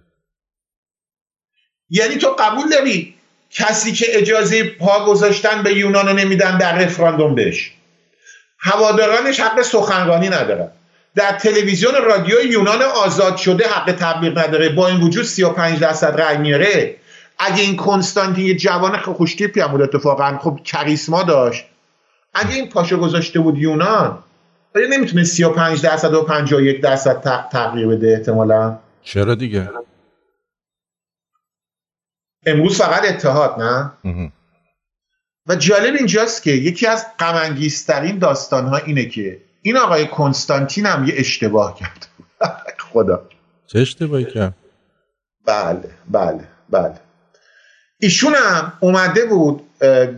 یعنی 1.89 2.15
تو 2.15 2.27
قبول 2.39 2.69
داری 2.69 3.15
کسی 3.49 3.91
که 3.91 4.05
اجازه 4.09 4.63
پا 4.63 5.05
گذاشتن 5.05 5.63
به 5.63 5.73
یونان 5.73 6.07
رو 6.07 6.13
نمیدن 6.13 6.57
در 6.57 6.77
رفراندوم 6.77 7.35
بهش؟ 7.35 7.71
هوادارانش 8.59 9.39
حق 9.39 9.61
سخنرانی 9.61 10.29
ندارن. 10.29 10.71
در 11.15 11.31
تلویزیون 11.31 11.95
رادیو 11.95 12.45
یونان 12.45 12.81
آزاد 12.81 13.37
شده 13.37 13.67
حق 13.67 13.91
تبلیغ 13.91 14.39
نداره. 14.39 14.69
با 14.69 14.87
این 14.87 15.01
وجود 15.01 15.25
35 15.25 15.79
درصد 15.79 16.21
رأی 16.21 16.37
میاره. 16.37 16.95
اگه 17.39 17.61
این 17.61 17.75
کنستانتین 17.75 18.45
یه 18.45 18.55
جوان 18.55 18.97
خوشتیپی 18.97 19.59
هم 19.59 19.67
بود 19.67 19.81
اتفاقا 19.81 20.37
خب 20.37 20.59
کریسما 20.63 21.23
داشت. 21.23 21.65
اگه 22.33 22.55
این 22.55 22.69
پاشو 22.69 22.97
گذاشته 22.97 23.39
بود 23.39 23.57
یونان 23.57 24.23
آیا 24.75 24.87
نمی‌تونه 24.87 25.23
35 25.23 25.81
درصد 25.81 26.13
و 26.13 26.23
51 26.23 26.81
درصد 26.81 27.49
تغییر 27.51 27.87
بده 27.87 28.13
احتمالا؟ 28.17 28.79
چرا 29.03 29.35
دیگه؟ 29.35 29.69
امروز 32.45 32.77
فقط 32.77 33.05
اتحاد 33.05 33.61
نه؟ 33.61 33.91
و 35.47 35.55
جالب 35.55 35.95
اینجاست 35.95 36.43
که 36.43 36.51
یکی 36.51 36.87
از 36.87 37.05
غمانگیزترین 37.19 38.19
داستان 38.19 38.65
ها 38.65 38.77
اینه 38.77 39.05
که 39.05 39.41
این 39.61 39.77
آقای 39.77 40.07
کنستانتین 40.07 40.85
هم 40.85 41.07
یه 41.07 41.13
اشتباه 41.17 41.79
کرد. 41.79 42.07
خدا. 42.93 43.29
چه 43.67 43.79
اشتباهی 43.79 44.25
کرد؟ 44.25 44.53
بله 45.45 45.89
بله 46.09 46.47
بله. 46.69 46.99
ایشون 47.99 48.33
هم 48.35 48.73
اومده 48.79 49.25
بود 49.25 49.61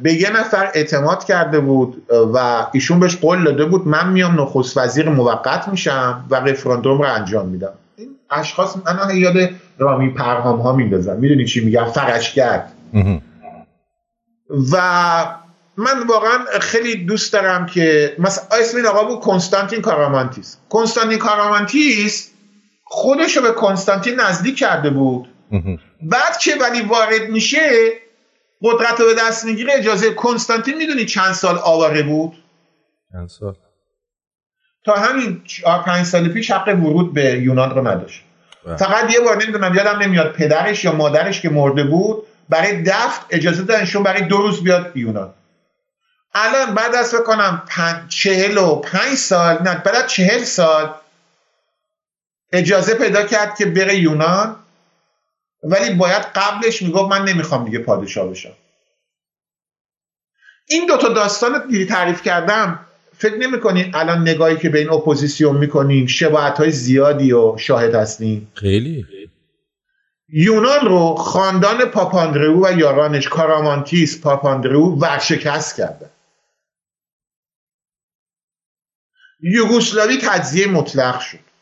به 0.04 0.14
یه 0.14 0.30
نفر 0.40 0.72
اعتماد 0.74 1.24
کرده 1.24 1.60
بود 1.60 2.04
و 2.34 2.68
ایشون 2.74 3.00
بهش 3.00 3.16
قول 3.16 3.44
داده 3.44 3.66
بود 3.66 3.88
من 3.88 4.10
میام 4.10 4.42
نخست 4.42 4.78
وزیر 4.78 5.10
موقت 5.10 5.68
میشم 5.68 6.26
و 6.30 6.36
رفراندوم 6.36 7.02
رو 7.02 7.08
انجام 7.08 7.48
میدم. 7.48 7.74
این 7.98 8.10
اشخاص 8.32 8.76
من 8.86 9.18
یاد 9.18 9.50
رامی 9.78 10.10
پرهام 10.10 10.60
ها 10.60 10.74
میندازم 10.74 11.18
می‌دونی 11.20 11.46
چی 11.46 11.66
میگم؟ 11.66 11.86
فرشگرد 11.86 12.72
و 14.72 14.78
من 15.78 16.08
واقعا 16.08 16.38
خیلی 16.62 17.06
دوست 17.06 17.34
دارم 17.34 17.66
که 17.66 18.16
مثلا 18.20 18.44
اسم 18.60 18.78
این 18.78 18.86
آقا 18.86 19.04
بود 19.04 19.20
کنستانتین 19.20 19.82
کارامانتیس. 19.82 20.58
کنستانتین 20.70 21.18
کارامانتیس 21.18 22.32
خودش 22.84 23.38
رو 23.38 23.44
به 23.44 23.52
کنستانتین 23.52 24.20
نزدیک 24.20 24.58
کرده 24.58 24.90
بود. 24.90 25.28
بعد 26.02 26.38
که 26.38 26.52
ولی 26.62 26.82
وارد 26.82 27.30
میشه 27.30 27.60
قدرت 28.64 29.00
رو 29.00 29.06
به 29.06 29.14
دست 29.14 29.46
می‌گیره 29.46 29.74
اجازه 29.74 30.14
کنستانتین 30.14 30.78
می‌دونی 30.78 31.06
چند 31.06 31.34
سال 31.34 31.58
آواره 31.58 32.04
بود؟ 32.04 32.44
چند 33.12 33.30
سال؟ 33.30 33.56
تا 34.86 34.94
همین 34.94 35.42
پنج 35.86 36.06
سال 36.06 36.28
پیش 36.28 36.52
حق 36.52 36.68
ورود 36.68 37.14
به 37.14 37.24
یونان 37.24 37.70
رو 37.70 37.88
نداشت. 37.88 38.24
بله. 38.66 38.76
فقط 38.76 39.14
یه 39.14 39.20
بار 39.20 39.44
نمی‌دونم 39.44 39.76
یادم 39.76 40.00
نمیاد 40.00 40.32
پدرش 40.32 40.84
یا 40.84 40.92
مادرش 40.92 41.42
که 41.42 41.50
مرده 41.50 41.84
بود 41.84 42.24
برای 42.50 42.82
دفت 42.82 43.22
اجازه 43.30 43.64
دادنشون 43.64 44.04
برای 44.04 44.22
دو 44.22 44.38
روز 44.38 44.64
بیاد 44.64 44.98
یونان. 44.98 45.34
الان 46.34 46.74
بعد 46.74 46.96
از 46.96 47.16
کنم 47.16 47.64
چهل 48.10 48.58
و 48.58 48.76
پنج 48.76 49.16
سال 49.16 49.58
نه 49.64 49.76
بعد 49.76 49.96
از 49.96 50.08
چهل 50.08 50.44
سال 50.44 50.94
اجازه 52.52 52.94
پیدا 52.94 53.24
کرد 53.24 53.58
که 53.58 53.66
بره 53.66 53.96
یونان. 53.96 54.56
ولی 55.64 55.94
باید 55.96 56.24
قبلش 56.36 56.82
می‌گفت 56.82 57.12
من 57.12 57.26
نمی‌خوام 57.26 57.66
دیگه 57.66 57.80
پادشاه 57.80 58.28
بشم. 58.28 58.54
این 60.70 60.86
دوتا 60.86 61.10
داستان 61.10 61.68
دیگه 61.68 61.86
تعریف 61.86 62.22
کردم. 62.22 62.86
فکر 63.18 63.36
نمی 63.36 63.92
الان 63.94 64.22
نگاهی 64.22 64.58
که 64.58 64.70
به 64.70 64.80
این 64.80 64.90
اپوزیسیون 64.90 65.58
می‌کنیم 65.58 66.08
شباعت 66.08 66.58
های 66.58 66.72
زیادی 66.72 67.34
و 67.34 67.58
شاهد 67.58 67.96
هستیم؟ 67.96 68.52
خیلی. 68.54 69.06
یونان 70.28 70.86
رو 70.86 71.16
خاندان 71.16 71.86
پاپاندرو 71.86 72.66
و 72.66 72.80
یارانش 72.80 73.28
کارامانتیس 73.28 74.22
پاپاندرو 74.22 75.00
ورشکست 75.00 75.78
کردن. 75.78 76.10
یوگوسلاوی 79.40 80.18
تجزیه 80.18 80.68
مطلق 80.68 81.20
شد. 81.20 81.53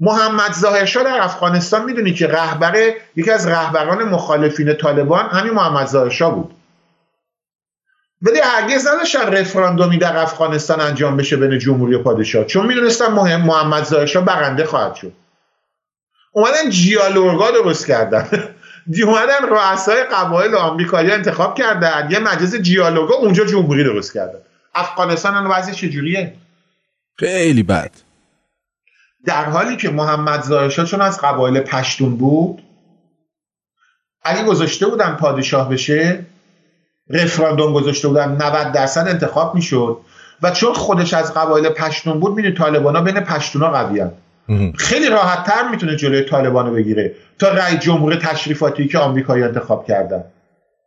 محمد 0.00 0.52
ظاهرشاه 0.52 1.04
در 1.04 1.22
افغانستان 1.22 1.84
می‌دونی 1.84 2.14
که 2.14 2.26
رهبر 2.26 2.92
یکی 3.16 3.30
از 3.30 3.46
رهبران 3.46 4.02
مخالفین 4.02 4.74
طالبان 4.74 5.26
همین 5.26 5.52
محمد 5.52 5.86
ظاهرشاه 5.86 6.34
بود. 6.34 6.54
ولی 8.22 8.38
هرگز 8.38 8.86
نداشتن 8.86 9.32
رفراندومی 9.32 9.98
در 9.98 10.16
افغانستان 10.16 10.80
انجام 10.80 11.16
بشه 11.16 11.36
بین 11.36 11.58
جمهوری 11.58 11.94
و 11.94 12.02
پادشاه. 12.02 12.44
چون 12.44 12.66
می‌دونستن 12.66 13.06
مهم 13.06 13.40
محمد 13.40 13.84
ظاهرشاه 13.84 14.24
برنده 14.24 14.64
خواهد 14.64 14.94
شد. 14.94 15.12
اومدن 16.32 16.70
جیالورگا 16.70 17.50
درست 17.50 17.86
کردن. 17.86 18.28
اومدن 19.06 19.48
رؤسای 19.48 20.04
قبایل 20.04 20.54
آمریکایی 20.54 21.10
انتخاب 21.10 21.54
کردن. 21.58 22.08
یه 22.10 22.18
مجلس 22.18 22.54
جیالوگا 22.54 23.14
اونجا 23.14 23.44
جمهوری 23.44 23.84
درست 23.84 24.14
کردن. 24.14 24.38
افغانستان 24.74 25.34
الان 25.34 25.50
وضعش 25.50 25.76
چجوریه؟ 25.76 26.34
خیلی 27.16 27.62
بد. 27.62 28.09
در 29.26 29.44
حالی 29.44 29.76
که 29.76 29.90
محمد 29.90 30.42
ظاهرشاه 30.42 30.84
چون 30.84 31.00
از 31.00 31.20
قبایل 31.20 31.60
پشتون 31.60 32.16
بود 32.16 32.62
اگه 34.22 34.44
گذاشته 34.44 34.86
بودن 34.86 35.16
پادشاه 35.16 35.68
بشه 35.68 36.26
رفراندوم 37.10 37.72
گذاشته 37.72 38.08
بودن 38.08 38.42
90 38.42 38.72
درصد 38.72 39.08
انتخاب 39.08 39.54
می‌شد. 39.54 39.98
و 40.42 40.50
چون 40.50 40.74
خودش 40.74 41.14
از 41.14 41.34
قبایل 41.34 41.68
پشتون 41.68 42.20
بود 42.20 42.34
می‌دونی 42.34 42.54
طالبانا 42.54 43.00
بین 43.00 43.20
پشتونا 43.20 43.70
قویان 43.70 44.12
خیلی 44.76 45.08
راحت 45.08 45.44
تر 45.44 45.68
می‌تونه 45.68 45.96
جلوی 45.96 46.22
طالبان 46.22 46.66
رو 46.66 46.72
بگیره 46.72 47.14
تا 47.38 47.48
رأی 47.48 47.78
جمهور 47.78 48.16
تشریفاتی 48.16 48.88
که 48.88 48.98
آمریکایی 48.98 49.42
انتخاب 49.42 49.86
کردن. 49.86 50.24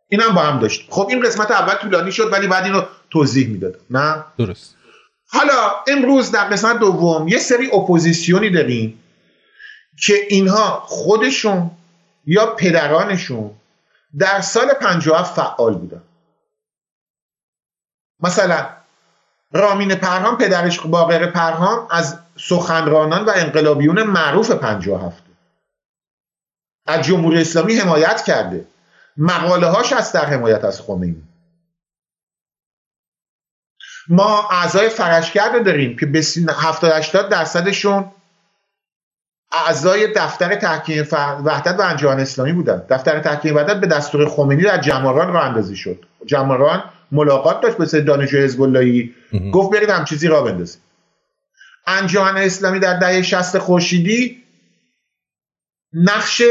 اینم 0.08 0.34
با 0.34 0.40
هم 0.40 0.58
داشت. 0.58 0.86
خب 0.90 1.06
این 1.10 1.22
قسمت 1.22 1.50
اول 1.50 1.74
طولانی 1.74 2.12
شد 2.12 2.32
ولی 2.32 2.46
بعد 2.46 2.64
اینو 2.64 2.82
توضیح 3.10 3.48
می‌داد 3.48 3.76
نه؟ 3.90 4.24
درست. 4.38 4.73
حالا 5.34 5.74
امروز 5.86 6.30
در 6.30 6.44
قسمت 6.44 6.78
دوم 6.78 7.28
یه 7.28 7.38
سری 7.38 7.70
اپوزیسیونی 7.72 8.50
داریم 8.50 9.02
که 9.96 10.14
اینها 10.28 10.82
خودشون 10.86 11.70
یا 12.26 12.46
پدرانشون 12.46 13.50
در 14.18 14.40
سال 14.40 14.74
57 14.74 15.34
فعال 15.34 15.74
بودن. 15.74 16.02
مثلا 18.20 18.66
رامین 19.52 19.94
پرهام 19.94 20.38
پدرش 20.38 20.80
باقر 20.80 21.26
پرهام 21.26 21.86
از 21.90 22.18
سخنرانان 22.36 23.24
و 23.24 23.32
انقلابیون 23.36 24.02
معروف 24.02 24.50
57 24.50 25.22
از 26.86 27.04
جمهوری 27.06 27.40
اسلامی 27.40 27.74
حمایت 27.74 28.24
کرده. 28.24 28.66
مقاله 29.16 29.66
هاش 29.66 29.92
از 29.92 30.12
در 30.12 30.24
حمایت 30.24 30.64
از 30.64 30.80
خمینی. 30.80 31.22
ما 34.08 34.48
اعضای 34.50 34.88
فرشگرد 34.88 35.64
داریم 35.64 35.96
که 35.96 36.06
به 36.06 36.22
70 36.52 36.92
80 36.92 37.28
درصدشون 37.28 38.10
اعضای 39.52 40.12
دفتر 40.16 40.54
تحکیم 40.54 41.06
وحدت 41.44 41.74
و 41.78 41.82
انجمن 41.82 42.20
اسلامی 42.20 42.52
بودن. 42.52 42.82
دفتر 42.90 43.20
تحکیم 43.20 43.56
وحدت 43.56 43.76
به 43.76 43.86
دستور 43.86 44.28
خمینی 44.28 44.62
در 44.62 44.78
جماران 44.78 45.32
را 45.32 45.42
اندازی 45.42 45.76
شد. 45.76 46.04
جماران 46.26 46.84
ملاقات 47.12 47.60
داشت 47.60 47.76
به 47.76 48.00
دانشجو 48.00 48.38
حزب 48.38 48.62
اللهی 48.62 49.14
گفت 49.52 49.72
برید 49.72 49.90
هم 49.90 50.04
چیزی 50.04 50.28
را 50.28 50.42
بندازید. 50.42 50.82
انجمن 51.86 52.36
اسلامی 52.36 52.78
در 52.80 52.98
دهه 52.98 53.22
60 53.22 53.58
خورشیدی 53.58 54.42
نقش 55.92 56.42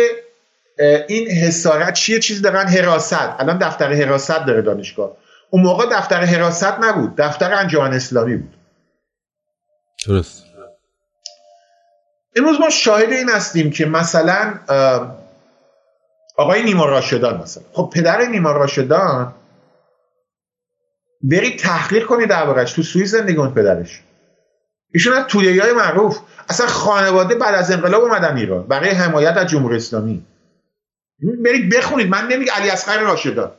این 1.07 1.27
حسارت 1.27 1.93
چیه؟ 1.93 2.19
چیزی 2.19 2.41
دارن 2.41 2.67
حراست. 2.67 3.39
الان 3.39 3.57
دفتر 3.57 3.93
حراست 3.93 4.45
داره 4.45 4.61
دانشگاه. 4.61 5.17
اون 5.53 5.63
موقع 5.63 5.85
دفتر 5.85 6.23
حراست 6.23 6.79
نبود. 6.79 7.15
دفتر 7.15 7.53
انجمن 7.53 7.93
اسلامی 7.93 8.37
بود. 8.37 8.55
درست. 10.07 10.43
امروز 12.35 12.59
ما 12.59 12.69
شاهد 12.69 13.09
این 13.11 13.29
هستیم 13.29 13.71
که 13.71 13.85
مثلا 13.85 14.59
آقای 16.37 16.63
نیما 16.63 16.85
راشدان 16.85 17.41
مثلا. 17.41 17.63
خب 17.73 17.89
پدر 17.93 18.25
نیما 18.25 18.51
راشدان 18.51 19.35
برید 21.21 21.59
تحقیق 21.59 22.05
کنید 22.05 22.29
دربارش 22.29 22.73
تو 22.73 22.83
سوئیس 22.83 23.11
زندگی 23.11 23.35
کن 23.35 23.53
پدرش. 23.53 24.01
ایشون 24.93 25.13
از 25.13 25.25
تولیه 25.25 25.63
های 25.63 25.73
معروف. 25.73 26.19
اصلا 26.49 26.67
خانواده 26.67 27.35
بعد 27.35 27.55
از 27.55 27.71
انقلاب 27.71 28.03
اومدن 28.03 28.37
ایران. 28.37 28.67
برای 28.67 28.89
حمایت 28.89 29.37
از 29.37 29.47
جمهوری 29.47 29.75
اسلامی. 29.75 30.25
برید 31.45 31.75
بخونید. 31.75 32.09
من 32.09 32.27
نمیگم 32.27 32.53
علی 32.53 32.69
اصغر 32.69 32.99
راشدان. 32.99 33.51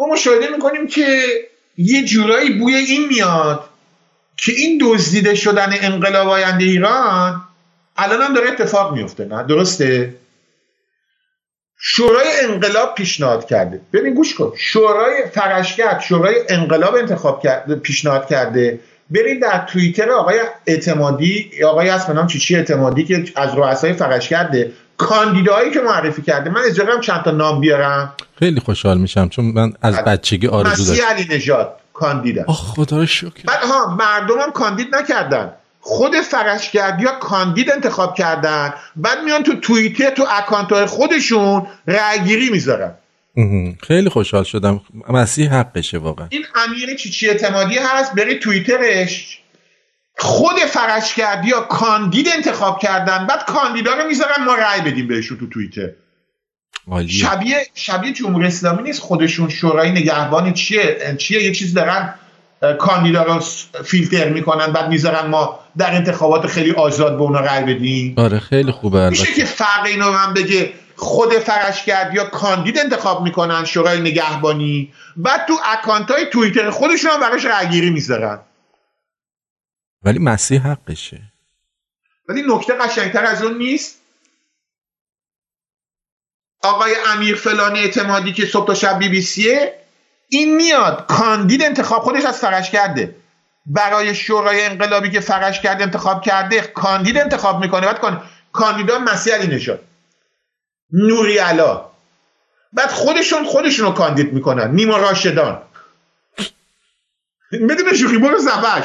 ما 0.00 0.06
مشاهده 0.06 0.48
می‌کنیم 0.48 0.86
که 0.86 1.22
یه 1.76 2.04
جورایی 2.04 2.50
بوی 2.50 2.74
این 2.74 3.06
میاد 3.08 3.64
که 4.36 4.52
این 4.52 4.78
دزدیده 4.82 5.34
شدن 5.34 5.68
انقلاب 5.80 6.28
آینده 6.28 6.64
ایران 6.64 7.42
الان 7.96 8.22
هم 8.22 8.34
داره 8.34 8.48
اتفاق 8.48 8.94
میفته 8.94 9.24
نه؟ 9.24 9.42
درسته؟ 9.42 10.14
شورای 11.82 12.28
انقلاب 12.42 12.94
پیشنهاد 12.94 13.46
کرده. 13.46 13.80
ببین 13.92 14.14
گوش 14.14 14.34
کن. 14.34 14.52
شورای 14.56 15.14
فرشگرد 15.34 16.00
شورای 16.00 16.34
انقلاب 16.48 16.94
انتخاب 16.94 17.42
کرده 17.42 17.74
پیشنهاد 17.74 18.28
کرده. 18.28 18.80
برید 19.10 19.42
در 19.42 19.66
توییتر 19.72 20.10
آقای 20.10 20.40
اعتمادی 20.66 21.50
آقای 21.64 21.88
اسمنام 21.88 22.26
چیچی 22.26 22.56
اعتمادی 22.56 23.04
که 23.04 23.24
از 23.36 23.54
رؤسای 23.54 23.92
فرشگرده 23.92 24.72
کاندیدایی 25.00 25.70
که 25.70 25.80
معرفی 25.80 26.22
کرده 26.22 26.50
من 26.50 26.60
اجازه 26.66 27.00
چند 27.00 27.22
تا 27.22 27.30
نام 27.30 27.60
بیارم. 27.60 28.12
خیلی 28.38 28.60
خوشحال 28.60 28.98
میشم 28.98 29.28
چون 29.28 29.44
من 29.44 29.72
از 29.82 29.96
بچگی 29.96 30.46
آرزو 30.46 30.84
داشتم. 30.84 31.06
علی 31.06 31.26
نژاد 31.30 31.76
کاندیدن 31.92 32.44
آخ 32.46 32.74
خدا 32.74 32.96
رو 32.96 33.06
شکر. 33.06 33.42
بعد 33.46 33.62
ها 33.62 33.96
مردم 33.96 34.50
کاندید 34.54 34.94
نکردن. 34.96 35.52
خود 35.80 36.14
فرشگردی 36.20 37.04
ها 37.04 37.12
کاندید 37.12 37.70
انتخاب 37.70 38.14
کردن. 38.14 38.74
بعد 38.96 39.18
میان 39.24 39.42
تو 39.42 39.56
توییتر 39.60 40.10
تو 40.10 40.26
اکانت 40.30 40.72
های 40.72 40.86
خودشون 40.86 41.66
رأیگیری 41.86 42.50
می‌ذارن. 42.50 42.94
خیلی 43.86 44.08
خوشحال 44.08 44.44
شدم. 44.44 44.80
مسیح 45.08 45.54
حقشه 45.54 45.98
واقعا. 45.98 46.26
این 46.30 46.44
امیر 46.66 46.96
چیچی 46.96 47.28
اعتمادی 47.28 47.78
هست 47.78 48.14
بری 48.14 48.38
توییترش. 48.38 49.39
خود 50.18 50.56
فرشگردی 50.56 51.50
ها 51.50 51.60
کاندید 51.60 52.28
انتخاب 52.34 52.78
کردن 52.78 53.26
بعد 53.26 53.44
کاندیدا 53.44 53.94
رو 53.94 54.06
می‌ذارن 54.08 54.44
ما 54.44 54.54
رأی 54.54 54.80
بدیم 54.80 55.08
بهشون 55.08 55.38
تو 55.38 55.48
توییتر. 55.48 55.90
شبیه 57.08 57.66
شبیه 57.74 58.12
جمهوری 58.12 58.46
اسلامی 58.46 58.82
نیست 58.82 59.00
خودشون 59.00 59.48
شورای 59.48 59.90
نگهبانی 59.90 60.52
چیه 60.52 61.16
چیه؟ 61.18 61.42
یه 61.42 61.52
چیز 61.52 61.74
دارن 61.74 62.14
کاندیدا 62.78 63.22
رو 63.22 63.40
فیلتر 63.84 64.28
می‌کنن 64.28 64.66
بعد 64.66 64.88
می‌ذارن 64.88 65.26
ما 65.26 65.58
در 65.78 65.94
انتخابات 65.94 66.46
خیلی 66.46 66.72
آزاد 66.72 67.16
به 67.16 67.22
اونا 67.22 67.40
رأی 67.40 67.74
بدیم. 67.74 68.14
آره 68.18 68.38
خیلی 68.38 68.72
خوبه 68.72 69.10
میشه 69.10 69.32
که 69.32 69.44
فرق 69.44 69.86
اینو 69.86 70.12
من 70.12 70.34
بگه 70.34 70.72
خود 70.96 71.32
فرشگرد 71.32 72.14
یا 72.14 72.24
کاندید 72.24 72.78
انتخاب 72.78 73.22
می‌کنن 73.22 73.64
شورای 73.64 74.00
نگهبانی 74.00 74.92
بعد 75.16 75.46
تو 75.46 75.54
اکانت 75.72 76.10
های 76.10 76.26
توییتر 76.32 76.70
خودشون 76.70 77.10
هم 77.10 77.20
براش 77.20 77.44
رأیگیری 77.44 77.90
می‌ذارن. 77.90 78.38
ولی 80.02 80.18
مسیح 80.18 80.60
حقشه. 80.60 81.22
ولی 82.28 82.42
نکته 82.46 82.74
قشنگتر 82.74 83.24
از 83.24 83.42
اون 83.42 83.58
نیست؟ 83.58 84.00
آقای 86.62 86.94
امیر 87.06 87.36
فلانی 87.36 87.78
اعتمادی 87.78 88.32
که 88.32 88.46
صبح 88.46 88.66
تا 88.66 88.74
شب 88.74 88.98
بی 88.98 89.08
بی 89.08 89.22
سیه 89.22 89.74
این 90.28 90.56
میاد. 90.56 91.06
کاندید 91.06 91.62
انتخاب 91.62 92.02
خودش 92.02 92.24
از 92.24 92.38
فرش 92.38 92.70
کرده. 92.70 93.16
برای 93.66 94.14
شورای 94.14 94.64
انقلابی 94.64 95.10
که 95.10 95.20
فرش 95.20 95.60
کرده 95.60 95.84
انتخاب 95.84 96.22
کرده 96.22 96.60
کاندید 96.60 97.18
انتخاب 97.18 97.60
می‌کنه. 97.60 97.86
بعد 97.86 98.00
کن 98.00 98.22
کاندیدا 98.52 98.98
مسیح 98.98 99.34
علی 99.34 99.56
نشد 99.56 99.84
نوری 100.92 101.38
علا. 101.38 101.90
بعد 102.72 102.90
خودشون 102.90 103.44
خودشون 103.44 103.86
رو 103.86 103.92
کاندید 103.92 104.32
می‌کنن. 104.32 104.70
نیما 104.70 104.96
راشدان. 104.96 105.62
بدون 107.68 107.94
شوخی 107.94 108.18
برو 108.18 108.38
زبش 108.38 108.84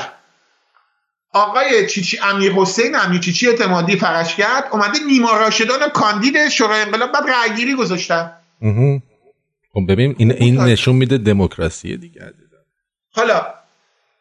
آقای 1.35 1.87
چیچی 1.87 2.19
امیر 2.23 2.51
حسین 2.51 2.95
امیر 2.95 3.19
چیچی 3.19 3.47
اعتمادی 3.47 3.95
فرش 3.95 4.35
کرد 4.35 4.63
اومده 4.71 4.99
نیما 5.07 5.37
راشدان 5.37 5.89
کاندید 5.93 6.49
شورای 6.49 6.81
انقلاب 6.81 7.11
بعد 7.11 7.23
رأیگیری 7.29 7.75
گذاشتن. 7.75 8.31
خب 9.73 9.81
ببین 9.89 10.15
این 10.17 10.31
این 10.31 10.61
نشون 10.61 10.95
میده 10.95 11.17
دموکراسی 11.17 11.97
دیگه. 11.97 12.21
حالا 13.11 13.41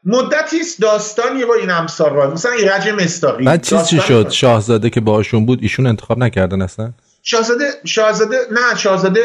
مدتی 0.05 0.61
است 0.61 0.81
داستانی 0.81 1.43
رو 1.43 1.51
این 1.51 1.71
امثال 1.71 2.11
را 2.11 2.31
مثلا 2.31 2.53
ایرج 2.53 2.89
مستاقی. 2.89 3.45
بعد 3.45 3.63
چیز 3.63 3.85
چی 3.85 4.01
شد؟ 4.01 4.31
شاهزاده 4.31 4.91
که 4.91 5.01
باشون 5.01 5.47
بود 5.47 5.59
ایشون 5.63 5.87
انتخاب 5.87 6.19
نکردن 6.19 6.63
اصلا؟ 6.63 6.93
شاهزاده 7.23 7.65
شاهزاده 7.85 8.37
نه 8.51 8.77
شاهزاده 8.77 9.21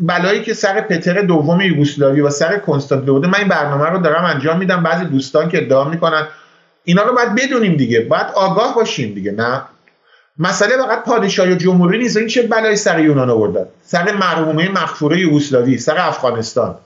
بلایی 0.00 0.42
که 0.42 0.54
سر 0.54 0.80
پتر 0.80 1.22
دوم 1.22 1.60
یوگسلاوی 1.60 2.20
و 2.20 2.30
سر 2.30 2.58
کنستانتینوپل 2.58 3.28
من 3.28 3.38
این 3.38 3.48
برنامه 3.48 3.88
رو 3.88 3.98
دارم 3.98 4.24
انجام 4.24 4.58
میدم. 4.58 4.82
بعضی 4.82 5.04
دوستان 5.04 5.48
که 5.48 5.58
ادعا 5.58 5.84
می‌کنن 5.84 6.28
اینا 6.86 7.02
رو 7.02 7.14
باید 7.14 7.34
بدونیم 7.34 7.76
دیگه. 7.76 8.00
باید 8.00 8.26
آگاه 8.34 8.74
باشیم 8.74 9.14
دیگه. 9.14 9.32
نه. 9.32 9.62
مسئله 10.38 10.76
فقط 10.76 11.04
پادشاهی 11.04 11.52
و 11.52 11.56
جمهوری 11.56 11.98
نیست. 11.98 12.16
این 12.16 12.26
چه 12.26 12.42
بلایی 12.42 12.76
سر 12.76 12.98
یونان 13.00 13.30
آوردن؟ 13.30 13.66
سر 13.82 14.12
مرحومه 14.12 14.68
مخفوره 14.68 15.20
یوگسلاوی 15.20 15.78
سر 15.78 15.98
افغانستان. 15.98 16.78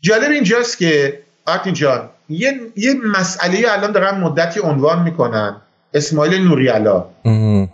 جالب 0.00 0.30
اینجاست 0.30 0.78
که 0.78 1.22
آرتین 1.46 1.74
جان 1.74 2.08
یه, 2.28 2.60
یه 2.76 2.94
مسئله 2.94 3.72
الان 3.72 3.92
دارن 3.92 4.20
مدتی 4.20 4.60
عنوان 4.60 5.02
می‌کنن. 5.02 5.56
اسماعیل 5.94 6.48
نوریالا 6.48 7.04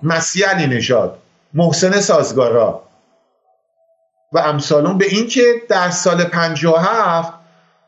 مسیح 0.02 0.46
علی 0.46 0.76
نژاد. 0.76 1.18
محسن 1.54 2.00
سازگارا. 2.00 2.82
و 4.32 4.38
امثالون 4.38 4.98
به 4.98 5.06
این 5.06 5.28
که 5.28 5.42
در 5.68 5.90
سال 5.90 6.24
57 6.24 7.32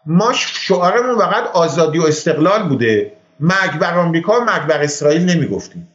ما 0.06 0.32
شعارمون 0.32 1.18
فقط 1.18 1.46
آزادی 1.46 1.98
و 1.98 2.02
استقلال 2.02 2.68
بوده. 2.68 3.12
مرگ 3.40 3.78
بر 3.78 3.98
آمریکا 3.98 4.40
و 4.40 4.44
مرگ 4.44 4.66
بر 4.66 4.82
اسرائیل 4.82 5.30
نمی‌گفتیم. 5.30 5.88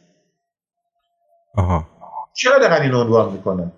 آها. 1.56 1.86
چرا 2.34 2.58
دارن 2.58 2.82
این 2.82 2.94
عنوان 2.94 3.32
می‌کنن؟ 3.32 3.72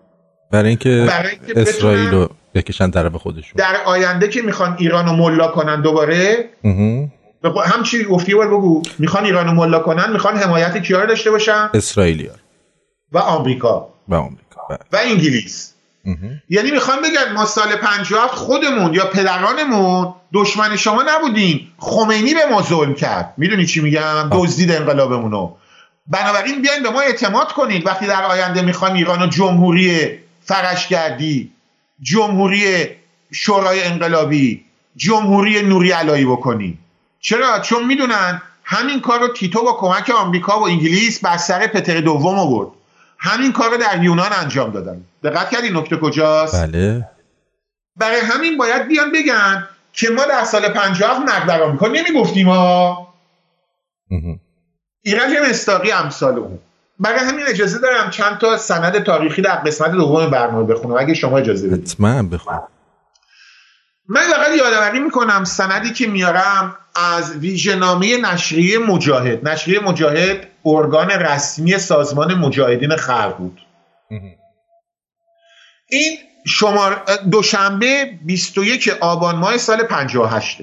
برای 0.50 0.68
اینکه 0.68 1.08
اسرائیل 1.56 2.10
رو 2.10 2.28
بکشن 2.54 2.90
طرف 2.90 3.14
خودشون. 3.14 3.52
در 3.56 3.76
آینده 3.84 4.28
که 4.28 4.42
می‌خوان 4.42 4.76
ایران 4.78 5.06
رو 5.06 5.12
ملا 5.12 5.48
کنن 5.48 5.82
دوباره. 5.82 6.50
هم 7.66 7.82
چی 7.82 8.04
گفتی 8.04 8.34
بار 8.34 8.48
بگو. 8.48 8.82
می‌خوان 8.98 9.24
ایران 9.24 9.46
رو 9.46 9.52
ملا 9.52 9.78
کنن 9.78 10.12
می‌خوان 10.12 10.36
حمایت 10.36 10.82
کیا 10.82 11.06
داشته 11.06 11.30
باشن؟ 11.30 11.70
اسرائیلیا 11.74 12.32
و 13.12 13.18
آمریکا. 13.18 13.88
و 14.08 14.14
آمریکا. 14.14 14.66
بله. 14.70 14.78
و 14.92 14.98
انگلیس. 15.02 15.73
یعنی 16.48 16.70
می‌خوان 16.70 16.98
بگن 17.02 17.32
ما 17.32 17.46
سال 17.46 17.76
57 17.76 18.34
خودمون 18.34 18.94
یا 18.94 19.06
پدرانمون 19.06 20.14
دشمن 20.34 20.76
شما 20.76 21.04
نبودیم 21.08 21.72
خمینی 21.78 22.34
به 22.34 22.46
ما 22.50 22.62
ظلم 22.62 22.94
کرد. 22.94 23.34
می‌دونی 23.36 23.66
چی 23.66 23.80
میگم؟ 23.80 24.30
دزدید 24.32 24.72
انقلابمونو. 24.72 25.54
بنابراین 26.06 26.62
بیاین 26.62 26.82
به 26.82 26.90
ما 26.90 27.00
اعتماد 27.00 27.52
کنید. 27.52 27.86
وقتی 27.86 28.06
در 28.06 28.22
آینده 28.22 28.62
می‌خوایم 28.62 28.94
ایران 28.94 29.22
و 29.22 29.26
جمهوری 29.26 30.10
فرشگردی 30.44 31.52
جمهوری 32.02 32.86
شورای 33.32 33.84
انقلابی 33.84 34.64
جمهوری 34.96 35.62
نوری 35.62 35.90
علایی 35.90 36.24
بکنی. 36.24 36.78
چرا؟ 37.20 37.60
چون 37.60 37.84
می‌دونن 37.84 38.42
همین 38.64 39.00
کار 39.00 39.20
رو 39.20 39.28
تیتو 39.28 39.62
با 39.62 39.72
کمک 39.72 40.10
آمریکا 40.10 40.60
و 40.60 40.66
انگلیس 40.66 41.20
بر 41.20 41.36
سر 41.36 41.66
پتر 41.66 42.00
دوم 42.00 42.38
آورد. 42.38 42.68
همین 43.24 43.52
کار 43.52 43.70
رو 43.70 43.76
در 43.76 44.02
یونان 44.02 44.30
انجام 44.42 44.70
دادن. 44.70 45.04
دقت 45.22 45.50
کردی 45.50 45.70
نکته 45.70 45.96
کجاست؟ 45.96 46.62
بله. 46.62 47.08
برای 47.96 48.20
همین 48.20 48.58
باید 48.58 48.88
بیان 48.88 49.12
بگن 49.12 49.68
که 49.92 50.10
ما 50.10 50.24
در 50.24 50.44
سال 50.44 50.68
50 50.68 51.24
مرگ 51.24 51.46
بر 51.46 51.62
آمریکا 51.62 51.86
نمی‌گفتیم 51.86 52.48
ها. 52.48 53.14
ایرج 55.02 55.30
مستاقی 55.50 55.92
امثال 55.92 56.38
اون. 56.38 56.58
برای 57.00 57.18
همین 57.18 57.46
اجازه 57.46 57.78
دارم 57.78 58.10
چند 58.10 58.38
تا 58.38 58.56
سند 58.56 59.02
تاریخی 59.02 59.42
در 59.42 59.54
قسمت 59.54 59.90
دوم 59.90 60.30
برنامه 60.30 60.64
بخونم. 60.64 60.96
اگه 60.98 61.14
شما 61.14 61.38
اجازه 61.38 61.68
بدید. 61.68 61.88
حتما 61.88 62.22
بخون 62.22 62.60
من 64.08 64.20
فقط 64.20 64.56
یادآوری 64.58 65.00
می‌کنم 65.00 65.44
سندی 65.44 65.90
که 65.92 66.06
میارم 66.06 66.76
از 66.94 67.36
ویژه‌نامه 67.36 68.16
نشریه 68.16 68.78
مجاهد. 68.78 69.48
نشریه 69.48 69.80
مجاهد 69.80 70.46
ارگان 70.64 71.10
رسمی 71.10 71.78
سازمان 71.78 72.34
مجاهدین 72.34 72.96
خلق 72.96 73.36
بود. 73.36 73.60
این 75.88 76.18
شمار 76.46 77.04
دوشنبه 77.30 78.18
21 78.26 78.88
آبان 79.00 79.36
ماه 79.36 79.56
سال 79.56 79.82
58 79.82 80.58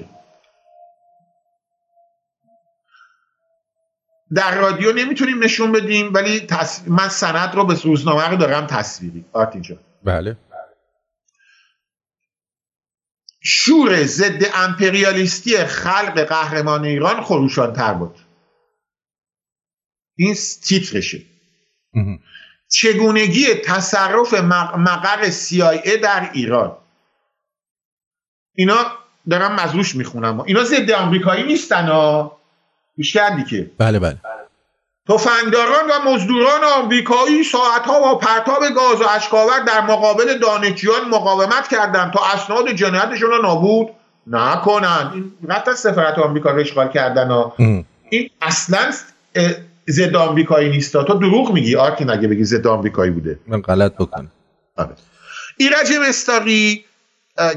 در 4.34 4.54
رادیو 4.54 4.92
نمی‌تونیم 4.92 5.44
نشون 5.44 5.72
بدیم 5.72 6.14
ولی 6.14 6.40
تص... 6.40 6.80
من 6.86 7.08
سند 7.08 7.54
رو 7.54 7.64
به 7.64 7.74
روزنامه 7.84 8.28
رو 8.28 8.36
دارم 8.36 8.66
تصویری. 8.66 9.24
آرتینجا 9.32 9.76
بله. 10.04 10.36
شور 13.44 14.04
ضد 14.04 14.42
امپریالیستی 14.54 15.56
خلق 15.56 16.20
قهرمان 16.20 16.84
ایران 16.84 17.22
خروشان 17.22 17.72
تر 17.72 17.94
بود. 17.94 18.18
این 20.16 20.34
تیترشه. 20.62 21.22
چگونگی 22.68 23.54
تصرف 23.54 24.34
مقر 24.34 25.30
CIA 25.30 25.96
در 26.02 26.30
ایران. 26.32 26.78
اینا 28.54 28.98
دارم 29.30 29.54
مزروش 29.54 29.94
می‌خونم. 29.94 30.40
اینا 30.40 30.64
ضد 30.64 30.90
آمریکایی 30.90 31.42
نیستن 31.42 31.86
ها. 31.88 32.40
گوش 32.96 33.12
کردی 33.12 33.44
که 33.44 33.70
بله 33.78 33.98
بله. 33.98 34.18
تفنگداران 35.08 35.90
و 35.90 36.10
مزدوران 36.10 36.64
آمریکایی 36.78 37.44
ساعتها 37.44 38.00
با 38.00 38.18
پرتاب 38.18 38.60
گاز 38.74 39.00
و 39.00 39.04
اشکاور 39.16 39.60
در 39.66 39.80
مقابل 39.80 40.38
دانشجویان 40.38 41.08
مقاومت 41.08 41.68
کردند 41.68 42.12
تا 42.12 42.20
اسناد 42.34 42.72
جنایتشون 42.72 43.30
رو 43.30 43.42
نابود 43.42 43.88
نکنند. 44.26 45.12
این 45.12 45.32
رفتن 45.48 45.74
سفارت 45.74 46.18
آمریکا 46.18 46.50
رو 46.50 46.60
اشغال 46.60 46.88
کردن 46.88 47.28
ها. 47.28 47.54
این 48.10 48.30
اصلا 48.42 48.90
ضد 49.90 50.16
آمریکایی 50.16 50.70
نیست 50.70 50.92
تو 50.92 51.18
دروغ 51.18 51.52
میگی. 51.52 51.76
آرتین 51.76 52.10
اگه 52.10 52.28
بگی 52.28 52.44
ضد 52.44 52.66
آمریکایی 52.66 53.10
بوده. 53.10 53.38
من 53.46 53.60
غلط 53.60 53.94
بکنم. 53.94 54.30
آره. 54.76 54.90
ایرج 55.56 55.92
مستاقی 56.08 56.84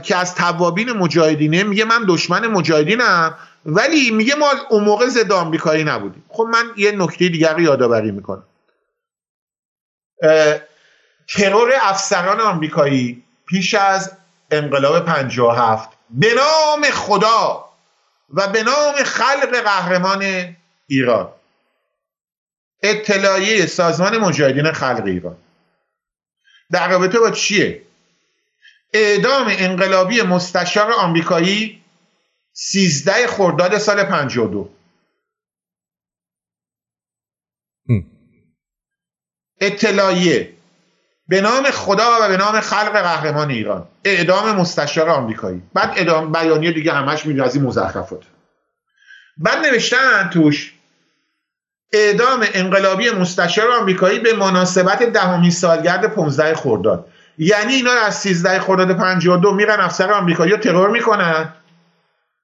که 0.03 0.15
از 0.15 0.35
توابین 0.35 0.91
مجاهدینه 0.91 1.63
میگه 1.63 1.85
من 1.85 2.05
دشمن 2.07 2.47
مجاهدینم. 2.47 3.35
ولی 3.65 4.11
میگه 4.11 4.35
ما 4.35 4.51
اون 4.69 4.83
موقع 4.83 5.07
ضد 5.07 5.31
آمریکایی 5.31 5.83
نبودیم. 5.83 6.25
خب 6.29 6.43
من 6.43 6.71
یه 6.77 6.91
نکته 6.91 7.29
دیگر 7.29 7.53
رو 7.53 7.61
یادآوری 7.61 8.11
می‌کنم. 8.11 8.43
ترور 11.27 11.71
افسران 11.81 12.41
آمریکایی 12.41 13.23
پیش 13.45 13.73
از 13.73 14.17
انقلاب 14.51 15.05
57 15.05 15.89
به 16.09 16.33
نام 16.33 16.83
خدا 16.83 17.69
و 18.29 18.47
به 18.47 18.63
نام 18.63 18.93
خلق 18.95 19.61
قهرمان 19.63 20.55
ایران. 20.87 21.31
اطلاعیه 22.83 23.65
سازمان 23.65 24.17
مجاهدین 24.17 24.71
خلق 24.71 25.03
ایران. 25.05 25.37
در 26.71 26.89
رابطه 26.89 27.19
با 27.19 27.31
چیه؟ 27.31 27.81
اعدام 28.93 29.47
انقلابی 29.49 30.21
مستشار 30.21 30.91
آمریکایی 30.91 31.84
13 32.57 33.27
خرداد 33.27 33.77
سال 33.77 34.03
52 34.03 34.69
اطلاعیه. 39.61 40.53
به 41.27 41.41
نام 41.41 41.63
خدا 41.63 42.17
و 42.21 42.27
به 42.27 42.37
نام 42.37 42.59
خلق 42.59 42.91
قهرمان 42.91 43.49
ایران. 43.49 43.87
اعدام 44.03 44.55
مستشار 44.55 45.09
آمریکایی. 45.09 45.61
بعد 45.73 45.89
اعدام 45.97 46.31
بیانیه 46.31 46.71
دیگه 46.71 46.93
همش 46.93 47.25
میره 47.25 47.43
از 47.43 47.55
این 47.55 47.65
مزخرفات. 47.65 48.23
بعد 49.37 49.65
نوشتن 49.65 50.29
توش 50.33 50.73
اعدام 51.93 52.45
انقلابی 52.53 53.09
مستشار 53.09 53.71
آمریکایی 53.71 54.19
به 54.19 54.33
مناسبت 54.33 55.03
دهمین 55.03 55.51
سالگرد 55.51 56.05
15 56.05 56.55
خرداد. 56.55 57.09
یعنی 57.37 57.73
اینا 57.73 57.91
از 57.91 58.15
13 58.15 58.59
خرداد 58.59 58.97
52 58.97 59.51
میرن 59.53 59.79
افسر 59.79 60.11
آمریکایی 60.11 60.51
رو 60.51 60.57
ترور 60.57 60.89
می‌کنن. 60.89 61.53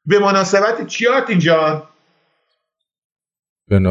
به 0.06 0.20
مناسبت 0.20 0.88
چیات 0.88 1.30
اینجا؟ 1.30 1.88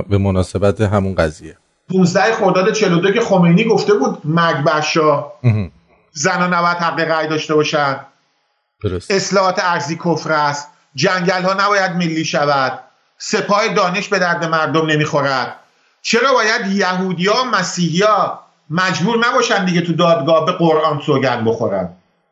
به 0.08 0.18
مناسبت 0.18 0.80
همون 0.80 1.14
قضیه. 1.14 1.56
15 1.90 2.34
خرداد 2.34 2.72
42 2.72 3.12
که 3.12 3.20
خمینی 3.20 3.64
گفته 3.64 3.94
بود 3.94 4.18
مرگ 4.24 4.64
بر 4.64 4.80
شاه 4.80 5.40
زن 6.12 6.54
نباید 6.54 6.76
حق 6.76 7.00
رأی 7.00 7.28
داشته 7.28 7.54
باشن. 7.54 8.00
درست. 8.82 9.10
اصلاحات 9.10 9.58
ارزی 9.64 9.96
کفر 9.96 10.32
است. 10.32 10.68
جنگل 10.94 11.42
ها 11.42 11.54
نباید 11.54 11.90
ملی 11.90 12.24
شود. 12.24 12.80
سپاه 13.18 13.68
دانش 13.68 14.08
به 14.08 14.18
درد 14.18 14.44
مردم 14.44 14.86
نمی‌خورد. 14.86 15.56
چرا 16.02 16.32
باید 16.32 16.66
یهودیا 16.66 17.44
مسیحیا 17.44 18.40
مجبور 18.70 19.26
نباشن 19.26 19.64
دیگه 19.64 19.80
تو 19.80 19.92
دادگاه 19.92 20.46
به 20.46 20.52
قرآن 20.52 21.00
سوگن 21.06 21.44
بخورن؟ 21.44 21.88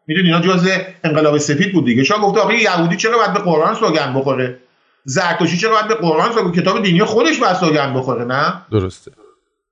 می‌دونی 0.09 0.29
اینا 0.29 0.41
جزء 0.41 0.79
انقلاب 1.05 1.39
سفید 1.39 1.73
بود 1.73 1.85
دیگه. 1.85 2.05
شاه 2.05 2.21
گفته 2.21 2.41
آقا 2.41 2.53
یهودی 2.53 2.97
چرا 2.97 3.19
باید 3.19 3.33
به 3.33 3.41
قرآن 3.41 3.75
سوگن 3.75 4.15
بخوره؟ 4.15 4.59
زرتشتی 5.05 5.57
چرا 5.57 5.71
باید 5.71 5.89
به 5.89 5.95
قرآن 5.95 6.33
سوگن 6.33 6.61
کتاب 6.61 6.83
دینی 6.83 7.05
خودش 7.05 7.39
باید 7.39 7.57
سوگن 7.57 7.95
بخوره 7.95 8.25
نه؟ 8.25 8.63
درسته. 8.71 9.11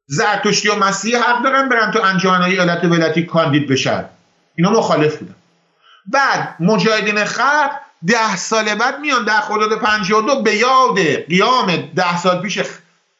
زرتشتی 0.06 0.68
و 0.68 0.74
مسیح 0.74 1.18
حق 1.18 1.42
دارن 1.42 1.68
برن 1.68 1.90
تو 1.90 2.02
انجمنهای 2.02 2.52
ایالت 2.52 2.84
ولایتی 2.84 3.22
کاندید 3.22 3.68
بشن. 3.68 4.04
اینا 4.56 4.70
مخالف 4.70 5.16
بودن. 5.16 5.34
بعد 6.06 6.56
مجاهدین 6.60 7.24
خلق 7.24 7.70
ده 8.06 8.36
سال 8.36 8.74
بعد 8.74 9.00
میان 9.00 9.24
در 9.24 9.40
خرداد 9.40 9.78
52 9.78 10.42
به 10.42 10.54
یاد 10.54 10.98
قیام 11.28 11.76
ده 11.96 12.18
سال 12.18 12.42
پیش 12.42 12.58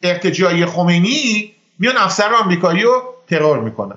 ارتجاعی 0.03 0.67
خمینی 0.67 1.53
میان 1.79 1.97
افسر 1.97 2.35
آمریکایی 2.35 2.83
رو 2.83 3.15
ترور 3.31 3.59
می‌کنن. 3.59 3.97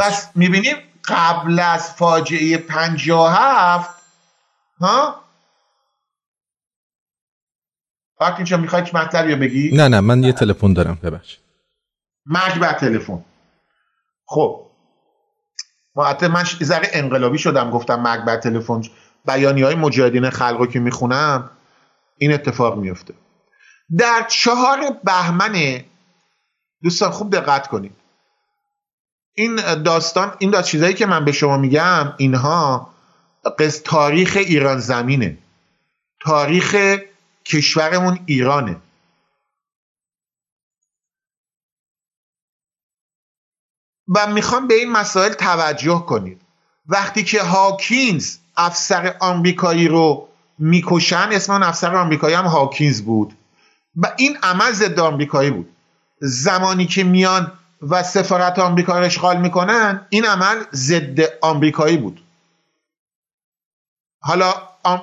پس 0.00 0.28
می‌بینیم 0.34 0.76
قبل 1.04 1.60
از 1.60 1.92
فاجعه 1.92 2.58
57 2.58 4.02
ها؟ 4.80 5.22
وقتی 8.20 8.36
اینجا 8.36 8.56
می‌خوای 8.56 8.82
مطلبی 8.94 9.32
رو 9.32 9.40
بگی؟ 9.40 9.70
نه 9.76 9.88
نه 9.88 10.00
من 10.00 10.22
یه 10.22 10.32
تلفن 10.32 10.72
دارم 10.72 10.98
ببخش 11.02 11.38
مرگ 12.26 12.58
بر 12.58 12.72
تلفن. 12.72 13.24
خب. 14.26 14.66
ما 15.94 16.16
من 16.22 16.44
ذره 16.44 16.88
انقلابی 16.92 17.38
شدم 17.38 17.70
گفتم 17.70 18.00
مرگ 18.00 18.24
بر 18.24 18.36
تلفن. 18.36 18.82
بیانی 19.26 19.62
های 19.62 19.74
مجاهدین 19.74 20.30
خلق 20.30 20.70
که 20.70 20.80
می‌خونم 20.80 21.50
این 22.18 22.32
اتفاق 22.32 22.78
میفته 22.78 23.14
در 23.98 24.26
چهار 24.30 24.78
بهمن 25.04 25.84
دوستان 26.82 27.10
خوب 27.10 27.36
دقت 27.36 27.66
کنید. 27.66 28.01
این 29.34 29.82
داستان 29.82 30.36
این 30.38 30.50
داست 30.50 30.68
چیزایی 30.68 30.94
که 30.94 31.06
من 31.06 31.24
به 31.24 31.32
شما 31.32 31.56
میگم 31.56 32.14
اینها 32.16 32.94
قص 33.58 33.82
تاریخ 33.84 34.36
ایران 34.36 34.78
زمینه. 34.78 35.38
تاریخ 36.20 36.96
کشورمون 37.44 38.18
ایرانه. 38.26 38.76
و 44.14 44.26
می‌خوام 44.26 44.68
به 44.68 44.74
این 44.74 44.92
مسائل 44.92 45.32
توجه 45.32 46.04
کنید. 46.08 46.40
وقتی 46.86 47.24
که 47.24 47.42
هاکینز 47.42 48.36
افسر 48.56 49.16
آمریکایی 49.20 49.88
رو 49.88 50.28
می‌کشن 50.58 51.28
اسم 51.32 51.52
اون 51.52 51.62
افسر 51.62 51.96
آمریکایی 51.96 52.34
هم 52.34 52.44
هاکینز 52.44 53.02
بود. 53.02 53.36
و 53.96 54.14
این 54.16 54.38
عمل 54.42 54.72
ضد 54.72 55.00
آمریکایی 55.00 55.50
بود. 55.50 55.68
زمانی 56.20 56.86
که 56.86 57.04
میان 57.04 57.52
و 57.90 58.02
سفارت 58.02 58.58
آمریکا 58.58 58.98
رو 58.98 59.04
اشغال 59.04 59.36
می‌کنن 59.36 60.06
این 60.08 60.24
عمل 60.24 60.56
ضد 60.72 61.20
آمریکایی 61.40 61.96
بود. 61.96 62.20
حالا 64.20 64.54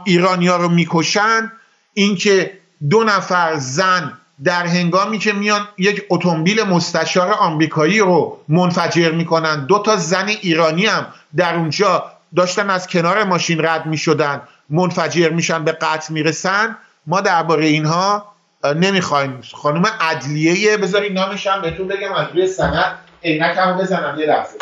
ایرانیا 0.03 0.57
رو 0.57 0.69
می‌کشن 0.69 1.51
اینکه 1.93 2.59
دو 2.89 3.03
نفر 3.03 3.57
زن 3.57 4.17
در 4.43 4.65
هنگامی 4.65 5.19
که 5.19 5.33
میان 5.33 5.67
یک 5.77 6.05
اتومبیل 6.09 6.63
مستشار 6.63 7.31
آمریکایی 7.31 7.99
رو 7.99 8.39
منفجر 8.47 9.11
می‌کنن. 9.11 9.65
دو 9.65 9.79
تا 9.79 9.95
زن 9.95 10.27
ایرانی 10.27 10.85
هم 10.85 11.07
در 11.35 11.55
اونجا 11.55 12.11
داشتن 12.35 12.69
از 12.69 12.87
کنار 12.87 13.23
ماشین 13.23 13.65
رد 13.65 13.85
می‌شدن 13.85 14.41
منفجر 14.69 15.29
میشن 15.29 15.63
به 15.63 15.71
قتل 15.71 16.13
می‌رسن. 16.13 16.77
ما 17.07 17.21
درباره 17.21 17.65
اینها 17.65 18.28
نمی‌خوایم 18.63 19.41
خانم 19.53 19.85
عدلیه 19.99 20.77
بذارید 20.77 21.13
نامش 21.13 21.47
هم 21.47 21.61
بهتون 21.61 21.87
بگم 21.87 22.13
از 22.13 22.27
روی 22.33 22.47
سند 22.47 22.99
عینکمو 23.23 23.81
بزنم 23.81 24.19
یه 24.19 24.25
لحظه. 24.25 24.57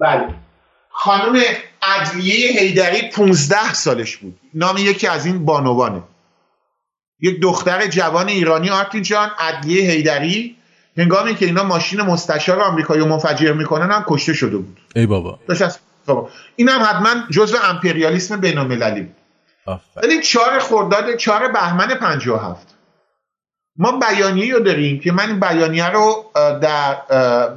بله. 0.00 0.34
خانم 0.88 1.42
عدلیه 1.82 2.60
هیدری 2.60 3.10
15 3.10 3.74
سالش 3.74 4.16
بود. 4.16 4.38
نام 4.54 4.76
یکی 4.76 5.06
از 5.06 5.26
این 5.26 5.44
بانوانه. 5.44 6.02
یک 7.20 7.40
دختر 7.40 7.86
جوان 7.86 8.28
ایرانی. 8.28 8.70
آرتین 8.70 9.02
جان 9.02 9.30
عدلیه 9.38 9.90
هیدری 9.90 10.56
هنگامی 10.96 11.34
که 11.34 11.46
اینا 11.46 11.62
ماشین 11.62 12.00
مستشار 12.00 12.60
آمریکایی 12.60 13.04
منفجر 13.04 13.52
می‌کنن 13.52 13.90
هم 13.90 14.04
کشته 14.08 14.32
شده 14.32 14.56
بود. 14.56 14.80
ای 14.96 15.06
بابا. 15.06 15.38
خب. 16.06 16.28
این 16.56 16.68
هم 16.68 16.82
حتما 16.82 17.14
جزو 17.30 17.56
امپریالیسم 17.62 18.40
بین 18.40 18.58
المللی 18.58 19.00
بود 19.00 19.16
ولی 19.96 20.22
چهار 20.22 20.58
خرداد 20.58 21.16
چهار 21.16 21.52
بهمن 21.52 21.88
57 21.94 22.75
ما 23.78 23.98
بیانیه 23.98 24.54
رو 24.54 24.60
داریم 24.60 25.00
که 25.00 25.12
من 25.12 25.28
این 25.28 25.40
بیانیه 25.40 25.88
رو 25.88 26.30
در 26.34 26.94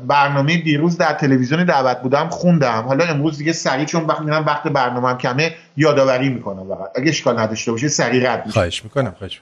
برنامه 0.07 0.57
دیروز 0.57 0.97
در 0.97 1.13
تلویزیون 1.13 1.63
دعوت 1.63 2.01
بودم 2.01 2.29
خوندم. 2.29 2.81
حالا 2.81 3.05
امروز 3.05 3.37
دیگه 3.37 3.53
سریع 3.53 3.85
چون 3.85 4.05
وقت 4.05 4.21
میرم 4.21 4.45
وقت 4.45 4.63
برنامه 4.63 5.09
هم 5.09 5.17
کمه 5.17 5.55
یادآوری 5.77 6.29
می‌کنم 6.29 6.75
فقط. 6.75 6.91
اگه 6.95 7.09
اشکال 7.09 7.39
نداشته 7.39 7.71
باشه 7.71 7.87
سریع 7.87 8.33
رد 8.33 8.45
میشه. 8.45 8.53
خواهش 8.53 8.83
می‌کنم 8.83 9.15
خواهش 9.17 9.41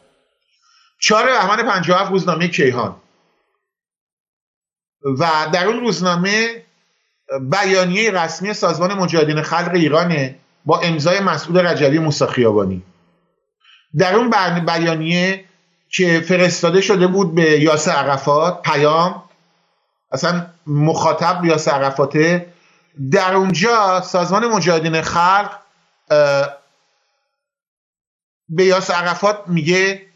چهار 0.99 1.25
بهمن 1.25 1.63
57 1.63 2.11
روزنامه 2.11 2.47
کیهان. 2.47 2.95
و 5.19 5.27
در 5.53 5.67
اون 5.67 5.79
روزنامه 5.79 6.47
بیانیه 7.41 8.11
رسمی 8.11 8.53
سازمان 8.53 8.93
مجاهدین 8.93 9.41
خلق 9.41 9.71
ایرانه 9.73 10.35
با 10.65 10.79
امضای 10.79 11.19
مسعود 11.19 11.57
رجبی 11.57 11.99
موسی 11.99 12.53
در 13.97 14.15
اون 14.15 14.29
بیانیه 14.65 15.43
که 15.89 16.21
فرستاده 16.27 16.81
شده 16.81 17.07
بود 17.07 17.35
به 17.35 17.59
یاسر 17.59 17.91
عرفات 17.91 18.61
پیام 18.61 19.23
اصلا 20.11 20.47
مخاطب 20.67 21.45
یاسر 21.45 21.71
عرفاته. 21.71 22.53
در 23.11 23.33
اونجا 23.33 24.01
سازمان 24.01 24.47
مجاهدین 24.47 25.01
خلق 25.01 25.59
به 28.49 28.65
یاسر 28.65 28.93
عرفات 28.93 29.43
میگه 29.47 30.07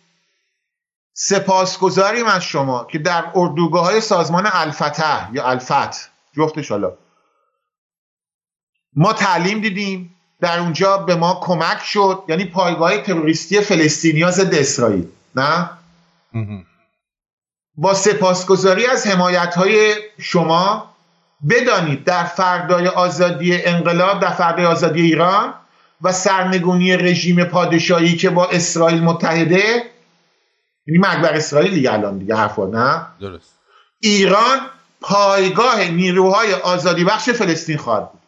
سپاسگزاریم 1.13 2.25
از 2.25 2.43
شما 2.43 2.83
که 2.83 2.99
در 2.99 3.25
اردوگاه 3.35 3.85
های 3.85 4.01
سازمان 4.01 4.49
الفتح 4.53 5.29
یا 5.33 5.47
الفت 5.49 6.11
جفتش 6.33 6.71
حالا 6.71 6.93
ما 8.95 9.13
تعلیم 9.13 9.61
دیدیم 9.61 10.15
در 10.39 10.59
اونجا 10.59 10.97
به 10.97 11.15
ما 11.15 11.39
کمک 11.43 11.83
شد 11.83 12.23
یعنی 12.27 12.45
پایگاه 12.45 12.97
تروریستی 12.97 13.61
فلسطینیا 13.61 14.31
ضد 14.31 14.55
اسرائیل. 14.55 15.07
نه؟ 15.35 15.69
با 17.75 17.93
سپاسگزاری 17.93 18.85
از 18.85 19.07
حمایت 19.07 19.55
های 19.55 19.95
شما 20.19 20.91
بدانید 21.49 22.03
در 22.03 22.23
فردای 22.23 22.87
آزادی 22.87 23.63
انقلاب 23.63 24.19
در 24.19 24.29
فردای 24.29 24.65
آزادی 24.65 25.01
ایران 25.01 25.53
و 26.01 26.11
سرنگونی 26.11 26.97
رژیم 26.97 27.43
پادشاهی 27.43 28.15
که 28.15 28.29
با 28.29 28.45
اسرائیل 28.45 29.03
متحده 29.03 29.83
یعنی 30.87 30.99
مرگ 30.99 31.21
بر 31.21 31.33
اسرائیل 31.33 31.73
دیگه 31.73 31.93
الان 31.93 32.17
دیگه 32.17 32.35
حرفا 32.35 32.65
نه؟ 32.65 33.05
درست. 33.21 33.55
ایران 33.99 34.59
پایگاه 35.01 35.83
نیروهای 35.83 36.53
آزادی 36.53 37.03
بخش 37.03 37.29
فلسطین 37.29 37.77
خواهد 37.77 38.11
بود. 38.11 38.20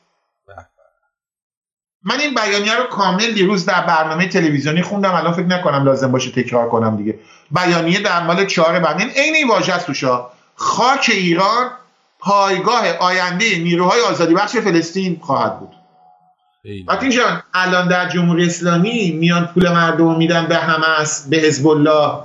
من 2.05 2.19
این 2.19 2.33
بیانیه 2.33 2.75
رو 2.75 2.83
کامل 2.83 3.31
دیروز 3.31 3.65
در 3.65 3.81
برنامه 3.81 4.27
تلویزیونی 4.27 4.81
خوندم 4.81 5.13
الان 5.13 5.33
فکر 5.33 5.45
نکنم 5.45 5.85
لازم 5.85 6.11
باشه 6.11 6.31
تکرار 6.31 6.69
کنم 6.69 6.97
دیگه. 6.97 7.19
بیانیه 7.51 7.99
در 7.99 8.23
مال 8.23 8.45
چهار 8.45 8.79
بند 8.79 8.99
این 8.99 9.09
عین 9.09 9.35
این 9.35 9.47
واژه 9.47 9.73
است 9.73 9.85
توشا. 9.85 10.27
خاک 10.55 11.11
ایران 11.13 11.71
پایگاه 12.19 12.97
آینده 12.99 13.45
نیروهای 13.59 14.01
آزادی 14.01 14.33
بخش 14.33 14.55
فلسطین 14.57 15.19
خواهد 15.21 15.59
بود. 15.59 15.69
وقتی 16.87 17.09
جان 17.09 17.43
الان 17.53 17.87
در 17.87 18.09
جمهوری 18.09 18.45
اسلامی 18.45 19.11
میان 19.11 19.49
پول 19.53 19.69
مردم 19.69 20.17
میدن 20.17 20.45
به 20.45 20.55
حماس 20.55 21.27
به 21.29 21.37
حزب 21.37 21.67
الله 21.67 22.19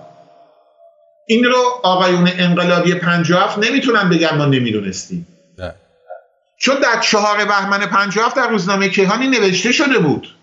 این 1.26 1.44
رو 1.44 1.62
آقایون 1.82 2.30
انقلابی 2.38 2.94
57 2.94 3.58
نمی‌تونن 3.58 4.08
بگن 4.08 4.36
ما 4.36 4.44
نمی‌دونستیم. 4.44 5.26
چون 6.58 6.80
در 6.80 7.00
چهار 7.00 7.44
بهمن 7.44 7.86
57 7.86 8.36
در 8.36 8.48
روزنامه 8.48 8.88
کیهانی 8.88 9.28
نوشته 9.28 9.72
شده 9.72 9.98
بود. 9.98 10.36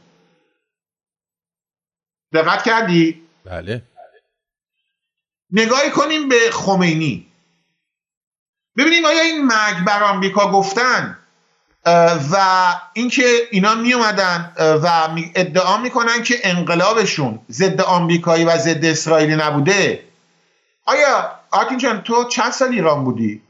دقت 2.33 2.63
کردی؟ 2.63 3.21
بله. 3.45 3.81
نگاهی 5.51 5.91
کنیم 5.91 6.29
به 6.29 6.51
خمینی. 6.51 7.27
ببینیم 8.77 9.05
آیا 9.05 9.21
این 9.21 9.45
مرگ 9.45 9.85
بر 9.85 10.03
آمریکا 10.03 10.51
گفتن 10.51 11.19
و 12.31 12.35
اینکه 12.93 13.47
اینا 13.51 13.75
می 13.75 13.93
اومدن 13.93 14.53
و 14.57 15.09
ادعا 15.35 15.77
می‌کنن 15.77 16.23
که 16.23 16.35
انقلابشون 16.43 17.39
ضد 17.51 17.81
آمریکایی 17.81 18.45
و 18.45 18.57
ضد 18.57 18.85
اسرائیلی 18.85 19.35
نبوده. 19.35 20.03
آیا 20.85 21.39
آرتین 21.51 21.77
جان 21.77 22.01
تو 22.01 22.29
چند 22.29 22.51
سال 22.51 22.69
ایران 22.69 23.03
بودی؟ 23.03 23.41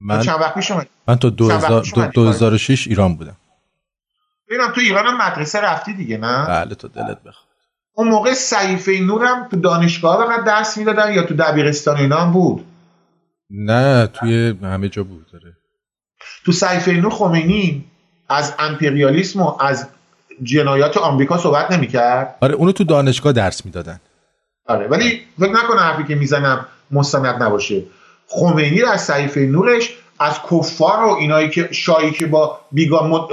من 0.00 0.22
چند 0.22 0.40
وقت 0.40 0.54
پیش 0.54 0.70
من 1.06 1.16
تا 1.16 1.30
2006 1.30 2.86
ایران 2.86 3.16
بودم. 3.16 3.36
ببینم 4.48 4.72
تو 4.72 4.80
ایران 4.80 5.06
هم 5.06 5.16
مدرسه 5.16 5.60
رفتی 5.60 5.92
دیگه 5.92 6.16
نه؟ 6.16 6.46
بله 6.46 6.74
تو 6.74 6.88
دلت 6.88 7.18
بخواد. 7.18 7.50
اون 7.94 8.08
موقع 8.08 8.32
صحیفه 8.32 8.92
نورم 8.92 9.48
تو 9.50 9.56
دانشگاه 9.56 10.26
فقط 10.26 10.44
درس 10.44 10.76
می‌دادن 10.76 11.14
یا 11.14 11.22
تو 11.22 11.34
دبیرستان 11.34 11.96
اینا 11.96 12.16
هم 12.16 12.32
بود؟ 12.32 12.64
نه 13.50 14.06
توی 14.06 14.54
همه 14.62 14.88
جا 14.88 15.04
بود 15.04 15.26
داره 15.32 15.56
تو 16.44 16.52
صحیفه 16.52 16.92
نور 16.92 17.10
خمینی 17.10 17.84
از 18.28 18.54
امپریالیسم 18.58 19.42
و 19.42 19.62
از 19.62 19.88
جنایات 20.42 20.96
آمریکا 20.96 21.38
صحبت 21.38 21.72
نمی‌کرد؟ 21.72 22.36
آره 22.40 22.54
اونو 22.54 22.72
تو 22.72 22.84
دانشگاه 22.84 23.32
درس 23.32 23.64
می‌دادن. 23.64 24.00
آره 24.66 24.88
ولی 24.88 25.22
فکر 25.40 25.52
نکنه 25.52 25.80
حرفی 25.80 26.04
که 26.04 26.14
می‌زنم 26.14 26.66
مستند 26.90 27.42
نباشه. 27.42 27.82
خمینی 28.30 28.80
در 28.80 28.96
صحیفه 28.96 29.40
نورش 29.40 29.94
از 30.18 30.38
کفار 30.50 31.04
و 31.04 31.08
اینایی 31.08 31.50
که 31.50 31.68
شایی 31.72 32.10
که 32.10 32.26
با 32.26 32.60
بیگان 32.72 33.28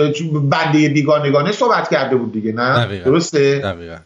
بنده 0.50 0.90
بیگانگانه 0.90 1.52
صحبت 1.52 1.90
کرده 1.90 2.16
بود 2.16 2.34
دیگه 2.34 2.52
نه؟ 2.52 2.86
دقیقا. 2.86 3.10
درسته؟ 3.10 3.60
دقیقا. 3.60 3.98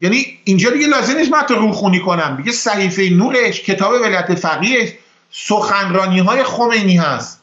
یعنی 0.00 0.38
اینجا 0.44 0.70
دیگه 0.70 0.86
لازم 0.86 1.16
نیست 1.16 1.32
من 1.32 1.42
تو 1.42 1.54
روخونی 1.54 2.00
کنم. 2.00 2.36
دیگه 2.36 2.52
صحیفه 2.52 3.10
نورش 3.10 3.60
کتاب 3.60 3.92
ولایت 3.92 4.34
فقیهش 4.34 4.92
سخنرانی 5.30 6.18
های 6.18 6.44
خمینی 6.44 6.96
هست. 6.96 7.42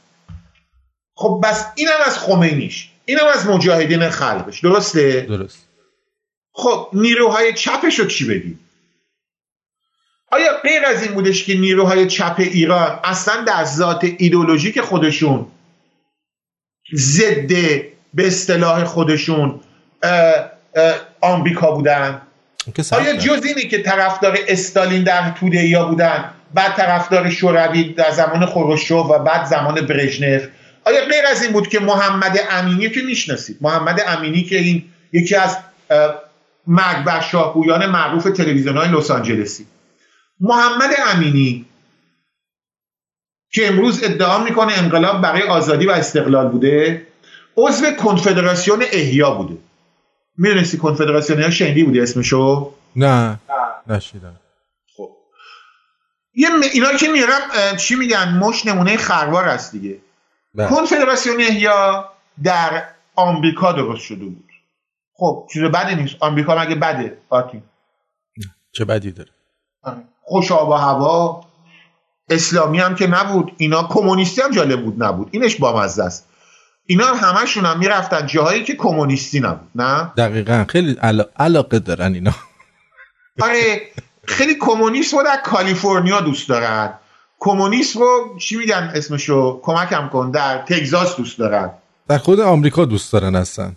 خب 1.15 1.41
بس 1.43 1.65
اینم 1.75 1.91
از 2.05 2.19
خمینیش. 2.19 2.89
اینم 3.05 3.25
از 3.33 3.47
مجاهدین 3.47 4.09
خلقش. 4.09 4.59
درسته؟ 4.59 5.21
درست. 5.21 5.67
خب 6.53 6.89
نیروهای 6.93 7.53
چپش 7.53 7.99
رو 7.99 8.05
چی 8.05 8.25
بگیم؟ 8.25 8.59
آیا 10.33 10.51
غیر 10.63 10.85
از 10.85 11.03
این 11.03 11.13
بودش 11.13 11.43
که 11.43 11.55
نیروهای 11.55 12.07
چپ 12.07 12.35
ایران 12.37 12.99
اصلا 13.03 13.43
در 13.47 13.63
ذات 13.63 14.07
ایدولوژیک 14.17 14.81
خودشون 14.81 15.45
ضد 16.95 17.51
به 18.13 18.27
اصطلاح 18.27 18.83
خودشون 18.83 19.59
آمریکا 21.21 21.71
بودن؟ 21.71 22.21
آیا 22.91 23.15
جز 23.15 23.45
اینه 23.45 23.61
که 23.61 23.81
طرفدار 23.81 24.37
استالین 24.47 25.03
در 25.03 25.31
توده 25.31 25.67
یا 25.67 25.85
بودن 25.85 26.29
بعد 26.53 26.75
طرفدار 26.75 27.29
شوروی 27.29 27.93
در 27.93 28.11
زمان 28.11 28.45
خروشچوف 28.45 29.05
و 29.11 29.19
بعد 29.19 29.45
زمان 29.45 29.81
برژنف 29.81 30.47
آیا 30.85 31.05
غیر 31.05 31.25
از 31.31 31.43
این 31.43 31.51
بود 31.51 31.67
که 31.67 31.79
محمد 31.79 32.39
امینی 32.51 32.89
که 32.89 33.01
می‌شناسید؟ 33.01 33.57
محمد 33.61 34.01
امینی 34.07 34.43
که 34.43 34.57
این 34.57 34.83
یکی 35.13 35.35
از 35.35 35.57
مرگ 36.67 37.03
بر 37.03 37.21
شاهگویان 37.21 37.85
معروف 37.85 38.23
تلویزیون 38.23 38.77
های 38.77 38.89
لس 38.89 39.11
آنجلسی. 39.11 39.65
محمد 40.39 40.89
امینی 41.05 41.65
که 43.51 43.67
امروز 43.67 44.03
ادعا 44.03 44.43
می‌کنه 44.43 44.73
انقلاب 44.73 45.21
برای 45.21 45.43
آزادی 45.43 45.85
و 45.85 45.91
استقلال 45.91 46.47
بوده 46.49 47.07
عضو 47.57 47.91
کنفدراسیون 47.91 48.83
احیا 48.91 49.31
بوده. 49.31 49.57
می‌دونستی 50.37 50.77
کنفدراسیون 50.77 51.39
احیا 51.39 51.51
شنیدی 51.51 51.83
بودی 51.83 52.01
اسمشو؟ 52.01 52.73
نه. 52.95 53.39
نشیدم. 53.87 54.39
خب. 54.97 55.09
یه 56.33 56.49
م... 56.49 56.61
اینا 56.73 56.93
که 56.93 57.07
میارم 57.07 57.41
چی 57.77 57.95
میگن؟ 57.95 58.37
مش 58.37 58.65
نمونه 58.65 58.97
خروار 58.97 59.45
است 59.45 59.71
دیگه. 59.71 59.97
بله. 60.55 60.69
کنفدراسیون 60.69 61.41
احیا 61.41 62.09
در 62.43 62.83
آمریکا 63.15 63.71
درست 63.71 64.01
شده 64.01 64.25
بود. 64.25 64.49
خب 65.13 65.47
چیز 65.53 65.63
بدی 65.63 65.95
نیست. 65.95 66.15
آمریکا 66.19 66.61
مگه 66.61 66.75
بده؟ 66.75 67.17
آتی. 67.29 67.63
چه 68.71 68.85
بدی 68.85 69.11
داره؟ 69.11 69.29
خوش 70.23 70.51
آب 70.51 70.69
و 70.69 70.73
هوا 70.73 71.45
اسلامی 72.29 72.79
هم 72.79 72.95
که 72.95 73.07
نبود 73.07 73.51
اینا 73.57 73.83
کمونیستی 73.83 74.41
هم 74.41 74.51
جالب 74.51 74.83
بود 74.83 75.03
نبود. 75.03 75.27
اینش 75.31 75.55
بامزه 75.55 76.03
است. 76.03 76.27
اینا 76.85 77.05
همشون 77.05 77.65
هم 77.65 77.79
می‌رفتن 77.79 78.25
جاهایی 78.25 78.63
که 78.63 78.75
کمونیستی 78.75 79.39
نبود 79.39 79.67
نه؟ 79.75 80.11
دقیقا. 80.17 80.65
خیلی 80.69 80.97
علاقه 81.39 81.79
دارن 81.79 82.13
اینا. 82.13 82.31
آره 83.41 83.81
خیلی 84.25 84.55
کمونیست 84.55 85.13
رو 85.13 85.23
در 85.23 85.41
کالیفرنیا 85.43 86.21
دوست 86.21 86.49
دارن. 86.49 86.93
کمونیست 87.39 87.95
رو 87.95 88.37
چی 88.39 88.55
میگن 88.55 88.91
اسمشو؟ 88.95 89.59
کمکم 89.63 90.09
کن. 90.09 90.31
در 90.31 90.57
تگزاس 90.57 91.17
دوست 91.17 91.39
دارن. 91.39 91.71
در 92.07 92.17
خود 92.17 92.39
آمریکا 92.39 92.85
دوست 92.85 93.13
دارن 93.13 93.35
هستن 93.35 93.75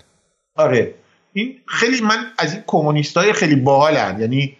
آره. 0.56 0.94
این 1.32 1.54
خیلی 1.66 2.00
من 2.00 2.26
از 2.38 2.52
این 2.52 2.62
کمونیست 2.66 3.16
های 3.16 3.32
خیلی 3.32 3.56
باحالن. 3.56 4.20
یعنی 4.20 4.56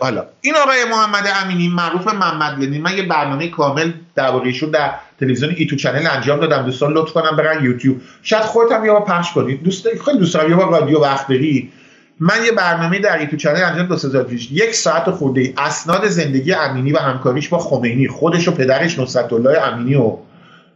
حالا 0.00 0.24
این 0.40 0.54
آقای 0.56 0.84
محمد 0.90 1.24
امینی 1.42 1.68
معروف 1.68 2.14
محمد 2.14 2.64
لنین 2.64 2.82
من 2.82 2.96
یه 2.96 3.02
برنامه 3.02 3.48
کامل 3.48 3.92
درباره 4.14 4.52
در 4.72 4.90
تلویزیون 5.20 5.54
ایتو 5.56 5.76
چنل 5.76 6.06
انجام 6.06 6.40
دادم. 6.40 6.62
دوستان 6.62 6.92
لطف 6.92 7.12
کنم 7.12 7.36
برن 7.36 7.64
یوتیوب. 7.64 8.00
شاید 8.22 8.42
خودت 8.42 8.72
هم 8.72 8.86
بار 8.86 9.04
پخش 9.04 9.32
کنید. 9.32 9.62
دوست 9.62 9.88
خیلی 10.04 10.18
دوست 10.18 10.34
دارم. 10.34 10.50
یه 10.50 10.56
بار 10.56 10.70
رادیو 10.70 10.98
وقت 10.98 11.26
بری 11.26 11.72
من 12.20 12.44
یه 12.44 12.52
برنامه 12.52 12.98
در 12.98 13.18
ایتو 13.18 13.36
چنل 13.36 13.62
انجام 13.62 13.86
دو 13.86 13.96
سال 13.96 14.22
پیش 14.22 14.50
یک 14.50 14.74
ساعت 14.74 15.10
خورده 15.10 15.54
اسناد 15.58 16.08
زندگی 16.08 16.52
امینی 16.52 16.92
و 16.92 16.98
همکاریش 16.98 17.48
با 17.48 17.58
خمینی. 17.58 18.08
خودش 18.08 18.48
و 18.48 18.50
پدرش 18.50 18.98
نصرت 18.98 19.32
الله 19.32 19.58
امینی 19.58 19.94
و 19.94 20.16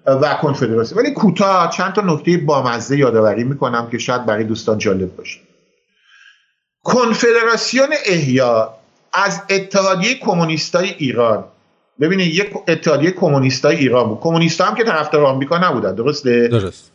و 0.06 0.34
کنفدراسیون. 0.34 1.00
ولی 1.02 1.14
کوتاه 1.14 1.70
چند 1.70 1.92
تا 1.92 2.02
نکته 2.02 2.36
بامزه 2.36 2.98
یادآوری 2.98 3.44
می‌کنم 3.44 3.88
که 3.90 3.98
شاید 3.98 4.26
برای 4.26 4.44
دوستان 4.44 4.78
جالب 4.78 5.16
باشه. 5.16 5.38
کنفدراسیون 6.84 7.88
احیا 8.06 8.74
از 9.12 9.42
اتحادیه 9.50 10.14
کمونیستای 10.14 10.90
ایران. 10.98 11.44
ببینید 12.00 12.34
یک 12.34 12.50
اتحادیه 12.68 13.10
کمونیستای 13.10 13.76
ایران 13.76 14.08
بود. 14.08 14.20
کمونیست 14.20 14.60
هم 14.60 14.74
که 14.74 14.84
طرفدار 14.84 15.24
آمریکا 15.24 15.58
نبودن 15.58 15.94
درسته؟ 15.94 16.48
درست. 16.48 16.90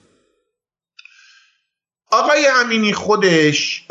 آقای 2.12 2.48
امینی 2.66 2.94
خودش 2.94 3.86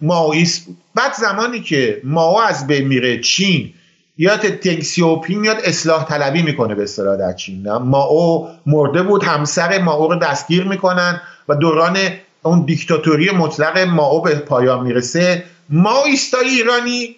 ماویست 0.00 0.66
بود. 0.66 0.76
بعد 0.94 1.12
زمانی 1.14 1.60
که 1.60 2.00
ماو 2.04 2.40
از 2.40 2.66
بین 2.66 2.86
میره 2.86 3.20
چین 3.20 3.74
یاد 4.18 4.48
تنگ 4.48 4.84
میاد 5.28 5.56
اصلاح 5.64 6.04
طلبی 6.04 6.42
می‌کنه 6.42 6.74
به 6.74 6.82
اصطلاح 6.82 7.16
در 7.16 7.32
چین. 7.32 7.72
ماو 7.72 8.48
مرده 8.66 9.02
بود 9.02 9.24
همسر 9.24 9.82
ماو 9.82 10.12
رو 10.12 10.18
دستگیر 10.18 10.64
می‌کنن 10.64 11.20
و 11.48 11.54
دوران 11.54 11.98
اون 12.46 12.64
دیکتاتوری 12.64 13.30
مطلق 13.30 13.78
ماو 13.78 14.22
به 14.22 14.34
پایان 14.34 14.82
می‌رسه. 14.84 15.44
ماویستای 15.70 16.48
ایرانی 16.48 17.16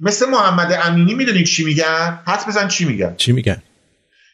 مثل 0.00 0.28
محمد 0.30 0.78
امینی 0.84 1.14
می‌دونید 1.14 1.46
چی 1.46 1.64
میگن؟ 1.64 2.20
حد 2.26 2.46
بزن 2.48 2.68
چی 2.68 2.84
میگن؟ 2.84 3.14
چی 3.16 3.32
میگن؟ 3.32 3.62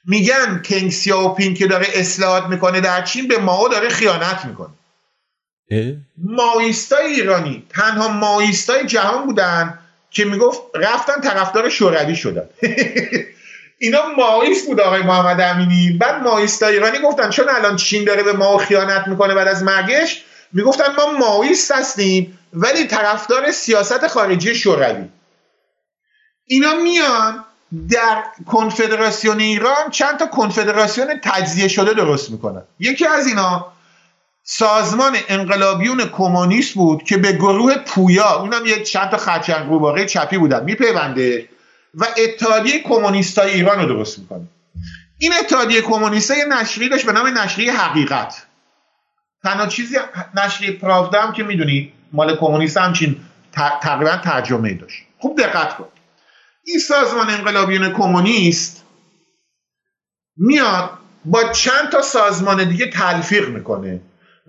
میگن 0.05 0.63
کنگ 0.65 0.91
سیاوپین 0.91 1.55
که 1.55 1.67
داره 1.67 1.87
اصلاحات 1.95 2.47
می‌کنه 2.47 2.81
در 2.81 3.03
چین 3.03 3.29
به 3.29 3.39
ماو 3.39 3.69
داره 3.69 3.89
خیانت 3.89 4.45
می‌کنه. 4.45 4.71
ماویستای 6.19 7.07
ایرانی 7.07 7.67
تنها 7.71 8.09
ماویستای 8.09 8.87
جهان 8.87 9.27
بودن 9.27 9.79
که 10.11 10.25
می‌گفت 10.25 10.61
رفتن 10.75 11.21
طرفدار 11.21 11.69
شوروی 11.69 12.17
شدن. 12.17 12.49
اینا 13.81 13.99
ماویست 14.17 14.67
بود 14.67 14.81
آقای 14.81 15.03
محمد 15.03 15.41
امینی. 15.41 15.91
بعد 16.01 16.23
ماویستای 16.23 16.75
ایرانی 16.75 16.99
گفتن 16.99 17.31
چون 17.31 17.49
الان 17.49 17.77
چین 17.77 18.05
داره 18.05 18.23
به 18.23 18.33
ما 18.33 18.59
خیانت 18.59 19.09
می‌کنه 19.09 19.35
بعد 19.35 19.49
از 19.49 19.63
مرگش 19.63 20.25
می‌گفتن 20.53 20.85
ما 20.99 21.13
ماویست 21.19 21.73
هستیم 21.73 22.39
ولی 22.53 22.85
طرفدار 22.85 23.51
سیاست 23.51 24.07
خارجی 24.07 24.55
شوروی. 24.55 25.09
اینا 26.47 26.75
میان 26.75 27.45
در 27.91 28.23
کنفدراسیون 28.47 29.41
ایران 29.41 29.91
چند 29.91 30.19
تا 30.19 30.27
کنفدراسیون 30.27 31.21
تجزیه 31.23 31.69
شده 31.69 31.95
درست 31.95 32.31
می‌کنن. 32.31 32.63
یکی 32.79 33.07
از 33.07 33.27
اینا 33.27 33.73
سازمان 34.45 35.17
انقلابیون 35.29 36.05
کمونیست 36.05 36.75
بود 36.75 37.03
که 37.03 37.17
به 37.17 37.33
گروه 37.33 37.79
پویا 37.79 38.41
اونم 38.41 38.67
یه 38.67 38.83
چند 38.83 39.11
تا 39.11 39.17
خرچنگ 39.17 39.69
روباقه 39.69 40.07
چپی 40.07 40.39
بودن 40.39 40.65
میپیونده 40.65 41.49
و 41.95 42.07
اتحادیه 42.17 42.83
کمونیستای 42.83 43.51
ایران 43.51 43.81
رو 43.81 43.95
درست 43.95 44.19
می‌کنه. 44.19 44.47
این 45.19 45.33
اتحادیه 45.41 45.81
کمونیست 45.83 46.31
یه 46.31 46.45
نشریه 46.45 46.89
داشت 46.89 47.07
به 47.07 47.13
نام 47.13 47.39
نشریه 47.39 47.73
حقیقت. 47.73 48.47
تنها 49.43 49.67
چیزی 49.67 49.97
نشریه 50.37 50.73
پراودم 50.73 51.33
که 51.33 51.43
می‌دونی 51.43 51.93
مال 52.13 52.37
کمونیست 52.37 52.77
همچین 52.77 53.17
تقریبا 53.53 54.17
ترجمه 54.17 54.75
داشت. 54.75 55.03
خوب 55.19 55.39
دقت 55.43 55.77
کن. 55.77 55.89
این 56.65 56.79
سازمان 56.79 57.31
انقلابیون 57.31 57.93
کمونیست 57.93 58.85
میاد 60.37 60.91
با 61.25 61.53
چند 61.53 61.91
تا 61.93 62.03
سازمان 62.03 62.69
دیگه 62.69 62.87
تلفیق 62.87 63.49
می‌کنه 63.49 64.01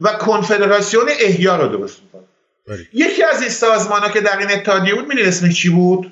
و 0.01 0.13
کنفدراسیون 0.13 1.05
احیا 1.19 1.55
رو 1.55 1.77
درست 1.77 2.01
می‌کنه. 2.03 2.21
بله. 2.67 2.87
یکی 2.93 3.23
از 3.23 3.41
این 3.41 3.49
سازمان 3.49 4.01
ها 4.01 4.09
که 4.09 4.21
در 4.21 4.37
این 4.37 4.51
اتحادیه 4.51 4.95
بود 4.95 5.07
می‌دونی 5.07 5.27
اسمش 5.27 5.61
چی 5.61 5.69
بود؟ 5.69 6.11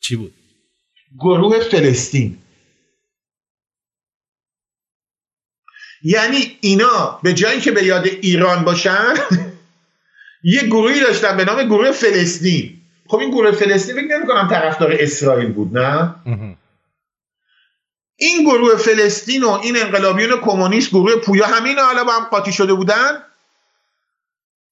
چی 0.00 0.16
بود؟ 0.16 0.34
گروه 1.18 1.60
فلسطین. 1.60 2.38
یعنی 6.02 6.58
اینا 6.60 7.20
به 7.22 7.34
جایی 7.34 7.60
که 7.60 7.72
به 7.72 7.84
یاد 7.84 8.06
ایران 8.06 8.64
باشن 8.64 9.14
یه 10.54 10.62
گروهی 10.62 11.00
داشتن 11.00 11.36
به 11.36 11.44
نام 11.44 11.62
گروه 11.62 11.90
فلسطین. 11.90 12.80
خب 13.08 13.18
این 13.18 13.30
گروه 13.30 13.50
فلسطین 13.50 13.94
فکر 13.94 14.16
نمی‌کنم 14.16 14.48
طرفدار 14.48 14.96
اسرائیل 15.00 15.52
بود 15.52 15.78
نه؟ 15.78 16.14
این 18.16 18.44
گروه 18.44 18.76
فلسطین 18.76 19.44
و 19.44 19.50
این 19.50 19.76
انقلابیون 19.76 20.40
کمونیست 20.40 20.90
گروه 20.90 21.16
پویا 21.16 21.46
همین 21.46 21.78
حالا 21.78 22.04
با 22.04 22.12
هم 22.12 22.24
قاطی 22.24 22.52
شده 22.52 22.74
بودن 22.74 23.22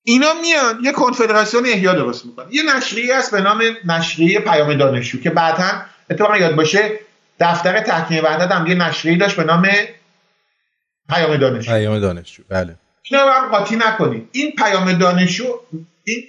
اینا 0.02 0.34
میان 0.34 0.84
یه 0.84 0.92
کنفدراسیون 0.92 1.66
احیا 1.66 1.94
درست 1.94 2.26
می‌کنن. 2.26 2.46
یه 2.50 2.76
نشریه 2.76 3.14
است 3.14 3.30
به 3.30 3.40
نام 3.40 3.62
نشریه 3.84 4.40
پیام 4.40 4.74
دانشجو 4.74 5.20
که 5.20 5.30
بعدا 5.30 5.82
اتفاقا 6.10 6.36
یاد 6.36 6.54
باشه 6.54 7.00
دفتر 7.40 7.80
تحکیم 7.80 8.24
وحدت 8.24 8.52
هم 8.52 8.66
یه 8.66 8.74
نشریه 8.74 9.18
داشت 9.18 9.36
به 9.36 9.44
نام 9.44 9.68
پیام 11.08 11.36
دانشجو. 11.36 11.72
پیام 11.72 11.98
دانشجو 11.98 12.42
بله. 12.48 12.74
اینا 13.02 13.30
هم 13.30 13.48
قاطی 13.48 13.76
نکنید. 13.76 14.28
این 14.32 14.52
پیام 14.58 14.92
دانشجو 14.92 15.44
این 16.04 16.22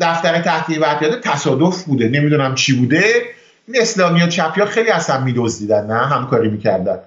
دفتر 0.00 0.40
تحکیم 0.40 0.82
وحدت 0.82 1.20
تصادف 1.20 1.82
بوده. 1.82 2.08
نمی‌دونم 2.08 2.54
چی 2.54 2.72
بوده. 2.72 3.22
این 3.68 3.82
اسلامی 3.82 4.20
ها 4.20 4.28
چپی 4.28 4.60
ها 4.60 4.66
خیلی 4.66 4.90
اصلا 4.90 5.20
میدزدیدن 5.20 5.86
نه؟ 5.86 6.06
همکاری 6.06 6.48
می‌کردن. 6.48 6.98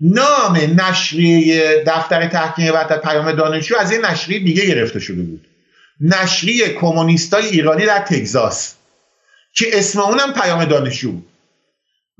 نام 0.00 0.56
نشریه 0.56 1.84
دفتر 1.86 2.26
تحکیم 2.26 2.74
وحدت 2.74 3.02
پیام 3.02 3.32
دانشجو 3.32 3.76
از 3.76 3.92
این 3.92 4.04
نشریه 4.04 4.38
دیگه 4.38 4.66
گرفته 4.66 5.00
شده 5.00 5.22
بود. 5.22 5.46
نشریه 6.00 6.68
کمونیستای 6.68 7.46
ایرانی 7.46 7.86
در 7.86 7.98
تگزاس 7.98 8.74
که 9.54 9.66
اسم 9.72 10.00
اونم 10.00 10.32
پیام 10.32 10.64
دانشجو 10.64 11.12
بود. 11.12 11.29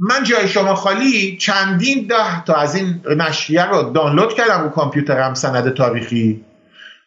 من 0.00 0.22
جای 0.24 0.48
شما 0.48 0.74
خالی 0.74 1.36
چندین 1.36 2.06
ده 2.06 2.44
تا 2.44 2.54
از 2.54 2.74
این 2.74 3.00
نشریه 3.16 3.64
رو 3.64 3.92
دانلود 3.92 4.34
کردم 4.34 4.62
رو 4.62 4.68
کامپیوترم 4.68 5.34
سند 5.34 5.74
تاریخی. 5.74 6.44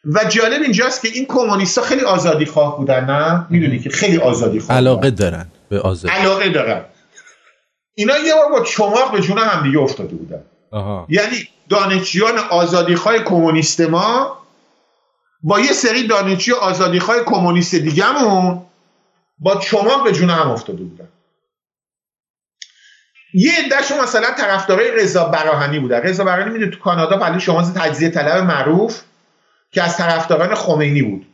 و 0.05 0.23
جالب 0.29 0.61
اینجاست 0.61 1.01
که 1.01 1.07
این 1.13 1.25
کمونیستا 1.25 1.81
خیلی 1.81 2.01
آزادی 2.01 2.45
خواه 2.45 2.77
بودن 2.77 3.05
نه؟ 3.05 3.45
می‌دونی 3.49 3.79
که 3.79 3.89
خیلی 3.89 4.17
آزادی 4.17 4.59
خواه 4.59 4.77
علاقه 4.77 5.11
دارن 5.11 5.45
به 5.69 5.79
آزادی. 5.79 6.13
علاقه 6.13 6.49
دارن. 6.49 6.81
اینا 7.95 8.17
یه 8.17 8.33
بار 8.33 8.59
با 8.59 8.65
چماق 8.65 9.11
به 9.11 9.21
جون 9.21 9.37
هم 9.37 9.63
دیگه 9.63 9.79
افتاده 9.79 10.15
بودن. 10.15 10.41
آها. 10.71 11.05
یعنی 11.09 11.47
دانشجویان 11.69 12.37
آزادیخواه 12.49 13.19
کمونیست 13.19 13.81
ما 13.81 14.37
با 15.43 15.59
یه 15.59 15.71
سری 15.71 16.07
دانشجوی 16.07 16.53
آزادیخواه 16.53 17.19
کمونیست 17.19 17.75
دیگهمون 17.75 18.61
با 19.39 19.55
چماق 19.55 20.03
به 20.03 20.11
جون 20.11 20.29
هم 20.29 20.51
افتاده 20.51 20.83
بودن. 20.83 21.07
یه 23.33 23.51
عدهشون 23.65 23.99
مثلا 24.01 24.27
طرفدارای 24.37 24.91
رضا 24.91 25.25
براهنی 25.25 25.79
بودن. 25.79 25.97
رضا 26.01 26.23
براهنی 26.23 26.51
می‌دونی 26.51 26.71
تو 26.71 26.79
کانادا 26.79 27.17
ولی 27.17 27.39
شما 27.39 27.71
تجزیه 27.71 28.09
طلب 28.09 28.43
معروف 28.43 29.01
که 29.71 29.83
از 29.83 29.97
طرفداران 29.97 30.55
خمینی 30.55 31.01
بود. 31.01 31.25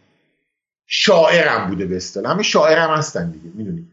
شاعرم 0.88 1.68
بوده 1.68 1.86
به 1.86 1.97
اصطلاح. 1.97 2.32
همین 2.32 2.43
شاعرم 2.43 2.89
هستن 2.89 3.32
دیگه 3.32 3.50
می‌دونی؟ 3.56 3.88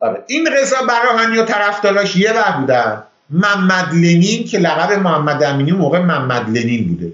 آره. 0.00 0.24
این 0.26 0.46
رضا 0.46 0.76
براهنی 0.82 1.38
و 1.38 1.44
طرفداراش 1.44 2.16
یه 2.16 2.32
ور 2.32 2.56
بودن. 2.60 3.02
محمد 3.30 3.94
لنین 3.94 4.44
که 4.44 4.58
لقب 4.58 4.92
محمد 4.92 5.42
امینی 5.42 5.72
موقع 5.72 5.98
محمد 5.98 6.58
لنین 6.58 6.88
بوده. 6.88 7.12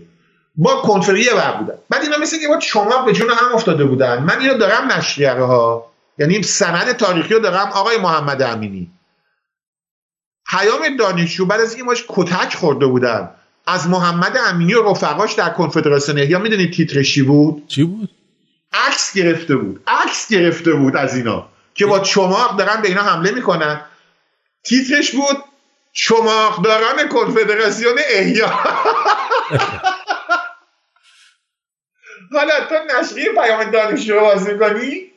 با 0.57 0.75
کنفری 0.75 1.21
یه 1.21 1.35
ور 1.35 1.53
بودن. 1.53 1.75
بعد 1.91 2.03
اینا 2.03 2.19
مثل 2.19 2.41
که 2.41 2.49
با 2.49 2.61
شما 2.61 3.03
به 3.03 3.13
جون 3.13 3.31
هم 3.31 3.55
افتاده 3.55 3.85
بودن. 3.85 4.19
من 4.23 4.41
اینو 4.41 4.55
دارم 4.55 4.93
نشریه 4.93 5.33
ها 5.33 5.93
یعنی 6.19 6.43
سند 6.43 6.93
تاریخی 6.93 7.35
رو 7.35 7.41
دارم 7.41 7.71
آقای 7.73 7.99
محمد 7.99 8.43
امینی. 8.43 8.91
پیام 10.47 10.97
دانشجو 10.97 11.47
بعد 11.47 11.61
از 11.61 11.71
اینکه 11.71 11.85
ماش 11.85 12.05
کتک 12.09 12.55
خورده 12.55 12.87
بودن. 12.87 13.31
از 13.67 13.89
محمد 13.89 14.39
امینی 14.47 14.75
و 14.75 14.91
رفقاش 14.91 15.33
در 15.33 15.51
کنفدراسیون. 15.51 16.19
احیا 16.19 16.39
می‌دونید 16.39 16.73
تیترش 16.73 17.15
چی 17.15 17.23
بود؟ 17.23 17.65
چی 17.69 17.85
بود؟ 17.85 18.11
عکس 18.73 19.15
گرفته 19.15 19.57
بود. 19.57 19.83
عکس 19.87 20.29
گرفته 20.29 20.73
بود 20.73 20.97
از 20.97 21.17
اینا. 21.17 21.49
که 21.75 21.87
با 21.87 21.99
چماق 21.99 22.57
دارن 22.59 22.83
به 22.83 22.89
اینا 22.89 23.03
حمله 23.03 23.31
می‌کنن. 23.31 23.81
تیترش 24.65 25.13
بود 25.13 25.45
چماقداران 25.93 27.09
کنفدراسیون 27.09 27.99
احیا. 28.09 28.51
حالا 32.33 32.67
تو 32.69 32.75
نشریه 33.01 33.33
پیام 33.33 33.71
دانشجو 33.71 34.21
بازی 34.21 34.59
کنی 34.59 35.12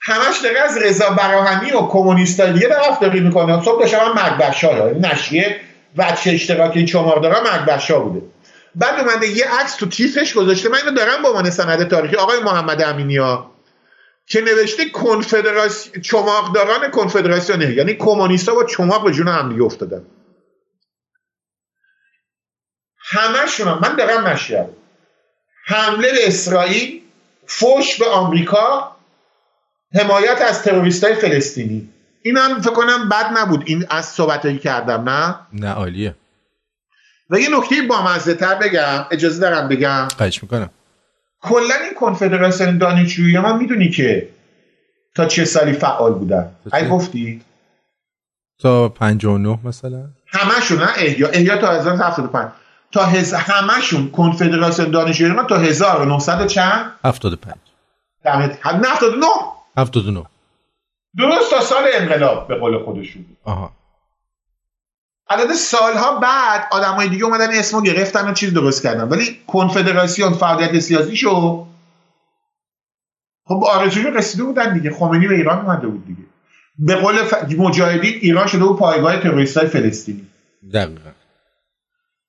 همش 0.00 0.38
داره 0.44 0.60
از 0.60 0.78
رضا 0.78 1.10
براهنی 1.10 1.72
و 1.72 1.86
کمونیستای 1.86 2.52
دیگه 2.52 2.68
طرفداری 2.68 3.20
می‌کنه. 3.20 3.62
صبح 3.62 3.80
داشتم 3.80 4.12
من 4.12 4.22
مکبشا 4.22 4.88
نشریه 4.88 5.60
وچه 5.96 6.30
اشتراکی 6.30 6.84
چماردارا 6.84 7.40
مکبشا 7.40 8.00
بوده. 8.00 8.26
بعد 8.74 9.00
اومده 9.00 9.26
یه 9.26 9.60
عکس 9.60 9.76
تو 9.76 9.86
تیفش 9.86 10.34
گذاشته. 10.34 10.68
من 10.68 10.78
اینو 10.78 10.90
دارم 10.90 11.22
با 11.22 11.28
عنوان 11.28 11.50
سند 11.50 11.88
تاریخی. 11.88 12.16
آقای 12.16 12.40
محمد 12.40 12.82
امینی 12.82 13.16
ها 13.16 13.52
که 14.26 14.40
نوشته 14.40 14.88
کنفدراسیون 14.88 16.02
چماقداران 16.02 16.90
کنفدراسیون 16.90 17.60
یعنی 17.60 17.94
کمونیستا 17.94 18.54
با 18.54 18.64
چماق 18.64 19.04
به 19.04 19.12
جون 19.12 19.28
هم 19.28 19.48
دیگه 19.48 19.62
افتادن. 19.62 20.02
همشون 22.98 23.68
هم. 23.68 23.78
من 23.82 23.96
دارم 23.96 24.26
نشریه 24.26 24.68
حمله 25.64 26.12
به 26.12 26.26
اسرائیل 26.26 27.02
فوش 27.46 27.98
به 27.98 28.06
آمریکا 28.06 28.97
حمایت 29.94 30.42
از 30.48 30.62
تروریست 30.62 31.04
های 31.04 31.14
فلسطینی. 31.14 31.88
این 32.22 32.36
هم 32.36 32.60
فکر 32.60 32.72
کنم 32.72 33.08
بد 33.08 33.38
نبود. 33.38 33.62
این 33.66 33.86
از 33.90 34.04
صحبت 34.04 34.60
کردم 34.60 35.08
نه؟ 35.08 35.34
نه 35.52 35.70
عالیه. 35.70 36.14
و 37.30 37.38
یه 37.38 37.48
نکته 37.58 37.82
با 37.88 38.02
مزه 38.02 38.34
تر 38.34 38.54
بگم 38.54 39.04
اجازه 39.10 39.40
دارم 39.40 39.68
بگم. 39.68 40.08
خواهش 40.16 40.42
می‌کنم. 40.42 40.70
کلا 41.40 41.74
این 41.74 41.94
کنفدراسیون 41.94 42.78
دانشجویی 42.78 43.38
ما 43.38 43.56
می‌دونی 43.56 43.90
که 43.90 44.28
تا 45.14 45.26
چه 45.26 45.44
سالی 45.44 45.72
فعال 45.72 46.12
بودن؟ 46.12 46.50
ای 46.74 46.88
گفتی؟ 46.88 47.42
تا 48.60 48.88
59 48.88 49.58
مثلا. 49.64 50.04
همشون 50.26 50.78
نه؟ 50.78 50.88
احیا. 50.96 51.28
احیا 51.28 51.56
تا 51.56 51.72
1975 51.72 52.48
تا 52.92 53.04
هز... 53.04 53.34
همشون 53.34 54.10
کنفدراسیون 54.10 54.90
دانشجویی 54.90 55.32
ما 55.32 55.44
تا 55.44 55.56
1900 55.56 56.46
چند؟ 56.46 56.92
75 57.04 57.54
دمت 58.24 58.58
79 58.62 59.26
79 59.78 60.24
درست 61.18 61.50
تا 61.50 61.60
سال 61.60 61.84
انقلاب 61.94 62.48
به 62.48 62.54
قول 62.54 62.84
خودشون. 62.84 63.26
آها. 63.44 63.72
البته 65.30 65.54
سالها 65.54 66.18
بعد 66.18 66.66
آدمای 66.70 67.08
دیگه 67.08 67.24
اومدن 67.24 67.50
اسمو 67.50 67.82
گرفتن 67.82 68.30
و 68.30 68.34
چیز 68.34 68.54
درست 68.54 68.82
کردن. 68.82 69.08
ولی 69.08 69.40
کنفدراسیون 69.46 70.32
فعالیت 70.32 70.78
سیاسی 70.78 71.16
شو. 71.16 71.66
خب 73.44 73.64
آرزوی 73.64 74.10
رسیده 74.10 74.44
بودن 74.44 74.74
دیگه. 74.74 74.90
خمینی 74.90 75.28
به 75.28 75.34
ایران 75.34 75.66
اومده 75.66 75.86
بود 75.86 76.06
دیگه. 76.06 76.22
به 76.78 76.94
قول 76.94 77.16
ف... 77.16 77.34
مجاهدین 77.58 78.14
ایران 78.14 78.46
شده 78.46 78.64
بود 78.64 78.78
پایگاه 78.78 79.16
تروریستای 79.16 79.66
فلسطینی. 79.66 80.26
دقیقا. 80.74 81.10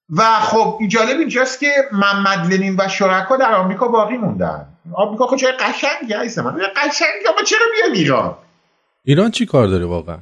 و 0.09 0.23
خب 0.39 0.79
جالب 0.87 1.19
اینجاست 1.19 1.59
که 1.59 1.67
محمد 1.91 2.53
لنین 2.53 2.75
و 2.79 2.87
شرکا 2.87 3.37
در 3.37 3.53
آمریکا 3.53 3.87
باقی 3.87 4.17
موندن. 4.17 4.67
آمریکا 4.93 5.27
خب 5.27 5.35
چه 5.35 5.47
قشنگی 5.51 6.13
هست 6.13 6.39
من؟ 6.39 6.57
قشنگی 6.75 7.27
اما 7.29 7.43
چرا 7.45 7.65
بیان 7.75 7.95
ایران؟ 7.95 8.37
ایران 9.05 9.31
چی 9.31 9.45
کار 9.45 9.67
داره 9.67 9.85
واقعا؟ 9.85 10.17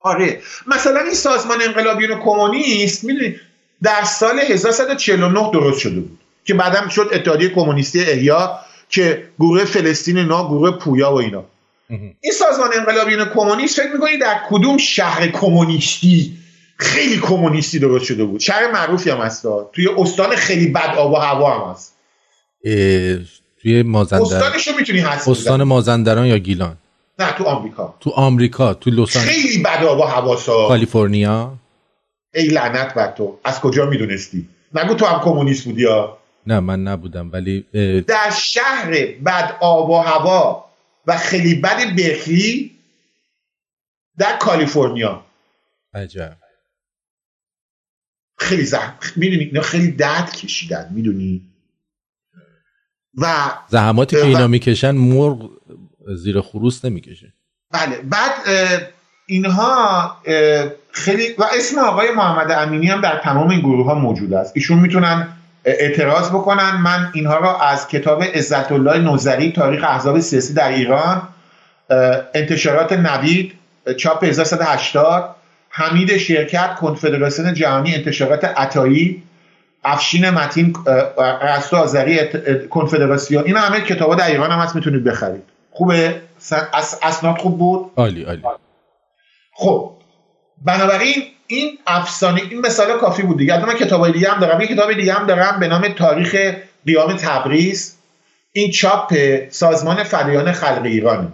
آره 0.00 0.40
مثلا 0.66 1.00
این 1.00 1.14
سازمان 1.14 1.62
انقلابیون 1.62 2.20
کمونیست 2.20 3.04
می‌دونی 3.04 3.36
در 3.82 4.04
سال 4.04 4.38
1149 4.38 5.50
درست 5.52 5.80
شده 5.80 6.00
بود 6.00 6.18
که 6.44 6.54
بعدم 6.54 6.88
شد 6.88 7.08
اتحادیه 7.12 7.48
کمونیستی 7.48 8.00
احیا 8.00 8.58
که 8.88 9.28
گروه 9.38 9.64
فلسطین 9.64 10.18
اینا 10.18 10.48
گروه 10.48 10.70
پویا 10.70 11.12
و 11.12 11.14
اینا. 11.14 11.44
این 12.20 12.32
سازمان 12.32 12.70
انقلابیون 12.74 13.24
کمونیست 13.24 13.80
فکر 13.80 13.92
می‌کنی 13.92 14.18
در 14.18 14.40
کدوم 14.48 14.76
شهر 14.76 15.28
کمونیستی 15.28 16.38
خیلی 16.78 17.18
کمونیستی 17.20 17.78
درست 17.78 18.04
شده 18.04 18.24
بود؟ 18.24 18.40
شهر 18.40 18.72
معروفی 18.72 19.10
هم 19.10 19.18
هست 19.18 19.46
توی 19.72 19.88
استان 19.98 20.36
خیلی 20.36 20.68
بد 20.68 20.94
آب 20.96 21.12
و 21.12 21.16
هوا 21.16 21.58
هم 21.58 21.70
هست. 21.70 21.96
توی 23.66 23.82
مازندران 23.82 24.42
استانشو 24.42 24.76
می‌تونی 24.78 24.98
هست 24.98 25.28
استان 25.28 25.62
مازندران 25.62 26.26
یا 26.26 26.38
گیلان؟ 26.38 26.76
نه 27.18 27.32
تو 27.32 27.44
آمریکا. 27.44 27.94
تو 28.00 28.10
آمریکا 28.10 28.74
تو 28.74 28.90
لس 28.90 29.16
خیلی 29.16 29.62
بد 29.62 29.84
آب 29.84 29.98
و 29.98 30.02
هواسا 30.02 30.68
کالیفرنیا. 30.68 31.54
ای 32.34 32.48
لعنت 32.48 32.94
بر 32.94 33.10
تو. 33.10 33.38
از 33.44 33.60
کجا 33.60 33.86
می‌دونستی؟ 33.86 34.48
نگو 34.74 34.94
تو 34.94 35.06
هم 35.06 35.20
کمونیست 35.20 35.64
بودی 35.64 35.82
یا؟ 35.82 36.18
نه 36.46 36.60
من 36.60 36.82
نبودم 36.82 37.32
ولی 37.32 37.66
در 38.00 38.30
شهر 38.30 38.90
بد 39.26 39.56
آب 39.60 39.90
و 39.90 39.98
هوا 39.98 40.64
و 41.06 41.16
خیلی 41.16 41.54
بد 41.54 41.96
برکلی 41.96 42.70
در 44.18 44.36
کالیفرنیا. 44.36 45.24
عجب. 45.94 46.36
خیلی 48.38 48.64
زحم 48.64 48.94
می‌دونی 49.16 49.44
اینا 49.44 49.60
خیلی 49.60 49.90
درد 49.90 50.36
کشیدن 50.36 50.90
می‌دونی؟ 50.94 51.42
و 53.16 53.26
زحماتی 53.68 54.16
که 54.16 54.26
اینا 54.26 54.46
می‌کشن 54.46 54.90
مرغ 54.90 55.50
زیر 56.16 56.40
خروس 56.40 56.84
نمی‌کشه. 56.84 57.32
بله. 57.72 57.96
بعد 58.04 58.32
اینها 59.26 60.16
خیلی 60.90 61.34
و 61.38 61.44
اسم 61.58 61.78
آقای 61.78 62.10
محمد 62.10 62.50
امینی 62.50 62.86
هم 62.86 63.00
در 63.00 63.20
تمام 63.24 63.50
این 63.50 63.60
گروه 63.60 63.86
ها 63.86 63.94
موجود 63.94 64.34
است. 64.34 64.52
ایشون 64.54 64.78
می‌تونن 64.78 65.28
اعتراض 65.64 66.28
بکنن. 66.30 66.76
من 66.76 67.10
اینها 67.14 67.38
را 67.38 67.60
از 67.60 67.88
کتاب 67.88 68.22
عزت 68.22 68.72
الله 68.72 68.98
نوزری 68.98 69.52
تاریخ 69.52 69.84
احزاب 69.84 70.20
سیاسی 70.20 70.54
در 70.54 70.68
ایران 70.68 71.22
انتشارات 72.34 72.92
نوید 72.92 73.52
چاپ 73.96 74.24
1180 74.24 75.34
حمید 75.68 76.16
شرکت 76.16 76.74
کنفدراسیون 76.74 77.54
جهانی 77.54 77.94
انتشارات 77.94 78.44
عطایی 78.44 79.22
افشین 79.86 80.30
متین 80.30 80.74
رستو 81.42 81.76
آذری 81.76 82.18
کنفدراسیون. 82.70 83.44
این 83.44 83.56
همه 83.56 83.80
کتابا 83.80 84.14
در 84.14 84.26
ایران 84.26 84.50
هم 84.50 84.58
هست 84.58 84.74
می‌تونید 84.76 85.04
بخرید. 85.04 85.42
خوبه؟ 85.70 86.20
اس... 86.72 86.98
اسناد 87.02 87.38
خوب 87.38 87.58
بود؟ 87.58 87.90
عالی 87.96 88.22
عالی. 88.22 88.42
خب 89.52 89.92
بنابراین 90.64 91.22
این 91.46 91.78
افسانه 91.86 92.40
این 92.50 92.60
مثال 92.60 92.98
کافی 92.98 93.22
بود 93.22 93.38
دیگه. 93.38 93.66
من 93.66 93.74
کتاب 93.74 94.12
دیگه 94.12 94.30
هم 94.30 94.40
دارم. 94.40 94.60
یه 94.60 94.66
کتاب 94.66 94.92
دیگه 94.92 95.12
هم 95.12 95.26
دارم 95.26 95.60
به 95.60 95.68
نام 95.68 95.88
تاریخ 95.88 96.36
قیام 96.86 97.12
تبریز. 97.12 97.96
این 98.52 98.70
چاپ 98.70 99.14
سازمان 99.48 100.02
فدایان 100.02 100.52
خلق 100.52 100.82
ایرانه. 100.84 101.28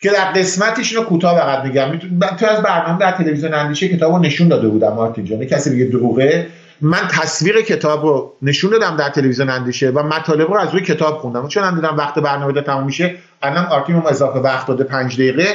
که 0.00 0.10
در 0.10 0.24
قسمتش 0.24 0.92
رو 0.92 1.02
کوتاه 1.02 1.38
فقط 1.38 1.64
میگم. 1.64 1.98
تو 2.38 2.46
از 2.46 2.62
برنامه 2.62 2.98
در 2.98 3.12
تلویزیون 3.12 3.54
اندیشه 3.54 3.88
کتاب 3.88 4.12
رو 4.12 4.18
نشون 4.18 4.48
داده 4.48 4.68
بودم 4.68 4.92
مارتین 4.92 5.24
جان. 5.24 5.44
کسی 5.44 5.70
بگه 5.70 5.84
دروغه. 5.84 6.46
من 6.80 7.08
تصویر 7.10 7.62
کتاب 7.62 8.04
رو 8.04 8.32
نشون 8.42 8.70
دادم 8.70 8.96
در 8.96 9.08
تلویزیون 9.08 9.50
اندیشه 9.50 9.90
و 9.90 10.02
مطالب 10.02 10.50
رو 10.50 10.56
از 10.58 10.70
روی 10.72 10.82
کتاب 10.82 11.18
خوندم. 11.18 11.48
چون 11.48 11.64
هم 11.64 11.74
دیدم 11.74 11.96
وقت 11.96 12.14
برنامه 12.18 12.52
دا 12.52 12.60
تموم 12.60 12.84
میشه. 12.84 13.14
الان 13.42 13.66
آرتیم 13.66 14.06
اضافه 14.06 14.38
وقت 14.38 14.66
داده 14.66 14.84
پنج 14.84 15.14
دقیقه. 15.14 15.46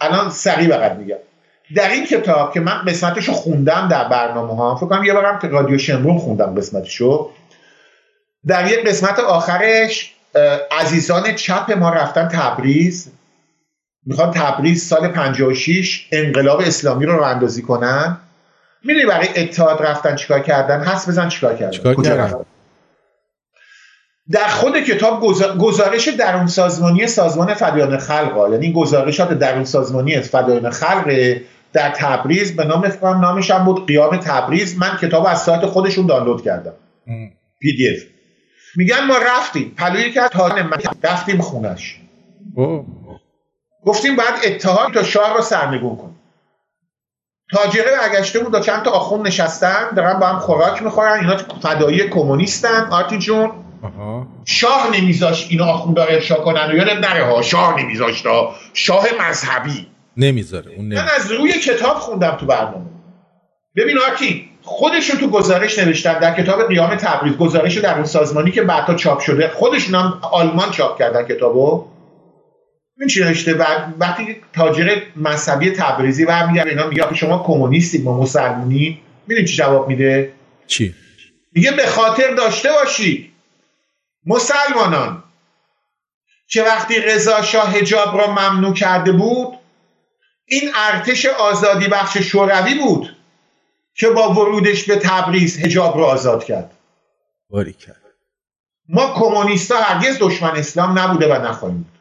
الان 0.00 0.30
سریع 0.30 0.68
فقط 0.68 0.92
میگم. 0.92 1.16
در 1.74 1.90
این 1.90 2.06
کتاب 2.06 2.52
که 2.52 2.60
من 2.60 2.82
قسمتش 2.86 3.28
رو 3.28 3.34
خوندم 3.34 3.88
در 3.90 4.08
برنامه 4.08 4.56
ها 4.56 4.76
فکر 4.76 4.86
کنم 4.86 5.04
یه 5.04 5.12
بارم 5.12 5.38
رادیو 5.42 5.78
شمرون 5.78 6.18
خوندم 6.18 6.54
قسمتشو. 6.54 7.30
در 8.46 8.70
یک 8.70 8.86
قسمت 8.86 9.18
آخرش 9.18 10.14
عزیزان 10.70 11.34
چپ 11.34 11.72
ما 11.72 11.90
رفتن 11.90 12.28
تبریز. 12.28 13.10
می‌خوان 14.06 14.30
تبریز 14.30 14.88
سال 14.88 15.08
56 15.08 16.08
انقلاب 16.12 16.60
اسلامی 16.60 17.06
رو 17.06 17.22
اندازی 17.22 17.62
کنن. 17.62 18.18
می‌دونی 18.84 19.06
برای 19.06 19.28
اتحاد 19.36 19.82
رفتن 19.82 20.16
چیکار 20.16 20.40
کردن؟ 20.40 20.80
هست 20.80 21.08
بزن 21.08 21.28
چیکار 21.28 21.56
کردن. 21.56 21.70
چیکار 21.70 21.94
کردن؟ 21.94 22.44
در 24.30 24.48
خود 24.48 24.80
کتاب 24.80 25.20
گزارش 25.58 26.08
درون 26.08 26.46
سازمانی 26.46 27.06
سازمان 27.06 27.54
فدایان 27.54 27.98
خلق 27.98 28.48
یعنی 28.52 28.72
گزارشات 28.72 29.32
درون 29.38 29.64
سازمانی 29.64 30.20
فدایان 30.20 30.70
خلق 30.70 31.36
در 31.72 31.90
تبریز 31.90 32.56
به 32.56 32.64
نام 32.64 32.92
نامش 33.02 33.50
هم 33.50 33.64
بود 33.64 33.86
قیام 33.86 34.16
تبریز. 34.16 34.78
من 34.78 34.98
کتاب 35.02 35.26
از 35.26 35.42
سایت 35.42 35.66
خودشون 35.66 36.06
دانلود 36.06 36.42
کردم. 36.42 36.72
PDF. 37.60 38.02
میگن 38.78 39.04
ما 39.04 39.16
رفتیم. 39.18 39.74
پلوی 39.78 40.12
که 40.12 40.22
از 40.22 40.30
رفتیم 41.02 41.40
خونش. 41.40 42.00
گفتیم 43.84 44.16
باید 44.16 44.34
اتحاد 44.44 44.94
تا 44.94 45.02
شاه 45.02 45.34
رو 45.34 45.42
سرنگون 45.42 45.96
کنیم. 45.96 46.18
تاجره 47.52 47.90
برگشته 48.00 48.38
بود 48.38 48.54
و 48.54 48.60
چند 48.60 48.82
تا 48.82 48.90
آخوند 48.90 49.26
نشستن. 49.26 49.94
دارن 49.96 50.18
با 50.18 50.26
هم 50.26 50.38
خوراک 50.38 50.82
می‌خورن. 50.82 51.20
اینا 51.20 51.36
فدایی 51.36 52.08
کمونیستن. 52.08 52.88
آرتی 52.90 53.18
جون. 53.18 53.50
شاه 54.44 54.96
نمیذاش 54.96 55.50
اینا 55.50 55.64
آخوندا 55.64 56.04
ارشا 56.04 56.34
کنن 56.34 56.80
و 56.80 56.84
نره 56.94 57.24
ها. 57.24 57.42
شاه 57.42 57.80
نمیذاشت 57.80 58.24
شاه 58.72 59.06
مذهبی. 59.20 59.86
نمی‌ذاره. 60.16 60.72
اون 60.72 60.94
من 60.94 61.08
از 61.16 61.32
روی 61.32 61.52
کتاب 61.52 61.96
خوندم 61.96 62.36
تو 62.36 62.46
برنامه. 62.46 62.86
ببین 63.76 63.98
آرتی 63.98 64.47
خودشون 64.62 65.20
تو 65.20 65.30
گزارش 65.30 65.78
نوشتن 65.78 66.18
در 66.18 66.42
کتاب 66.42 66.68
قیام 66.68 66.94
تبریز 66.94 67.36
گزارش 67.36 67.78
در 67.78 67.94
اون 67.94 68.04
سازمانی 68.04 68.50
که 68.50 68.62
بعدها 68.62 68.94
چاپ 68.94 69.20
شده 69.20 69.48
خودشون 69.48 69.94
هم 69.94 70.20
آلمان 70.22 70.70
چاپ 70.70 70.98
کردن 70.98 71.26
کتابو. 71.26 71.84
این 72.98 73.08
چی 73.08 73.24
نوشته؟ 73.24 73.54
وقتی 73.98 74.36
تاجر 74.52 74.96
مذهبی 75.16 75.70
تبریزی 75.70 76.24
برمیگرده 76.24 76.70
اینا 76.70 76.86
میگه 76.86 77.14
شما 77.14 77.42
کمونیستید 77.46 78.04
ما 78.04 78.20
مسلمونی 78.20 79.00
می‌دونی 79.26 79.46
چی 79.46 79.56
جواب 79.56 79.88
میده؟ 79.88 80.32
چی؟ 80.66 80.94
میگه 81.52 81.70
به 81.70 81.86
خاطر 81.86 82.34
داشته 82.34 82.68
باشید 82.72 83.32
مسلمانان. 84.26 85.22
که 86.48 86.62
وقتی 86.62 87.00
رضا 87.00 87.42
شاه 87.42 87.70
حجاب 87.70 88.18
را 88.18 88.30
ممنوع 88.30 88.74
کرده 88.74 89.12
بود 89.12 89.58
این 90.46 90.70
ارتش 90.74 91.26
آزادی 91.26 91.88
بخش 91.88 92.16
شوروی 92.16 92.74
بود. 92.74 93.16
که 93.98 94.08
با 94.10 94.32
ورودش 94.32 94.84
به 94.84 94.96
تبریز 94.96 95.58
حجاب 95.58 95.98
را 95.98 96.06
آزاد 96.06 96.44
کرد. 96.44 96.70
باری 97.50 97.72
کرد. 97.72 98.02
ما 98.88 99.14
کمونیستا 99.14 99.76
هرگز 99.76 100.18
دشمن 100.20 100.50
اسلام 100.50 100.98
نبوده 100.98 101.34
و 101.34 101.46
نخواهیم 101.46 101.78
بود. 101.78 101.98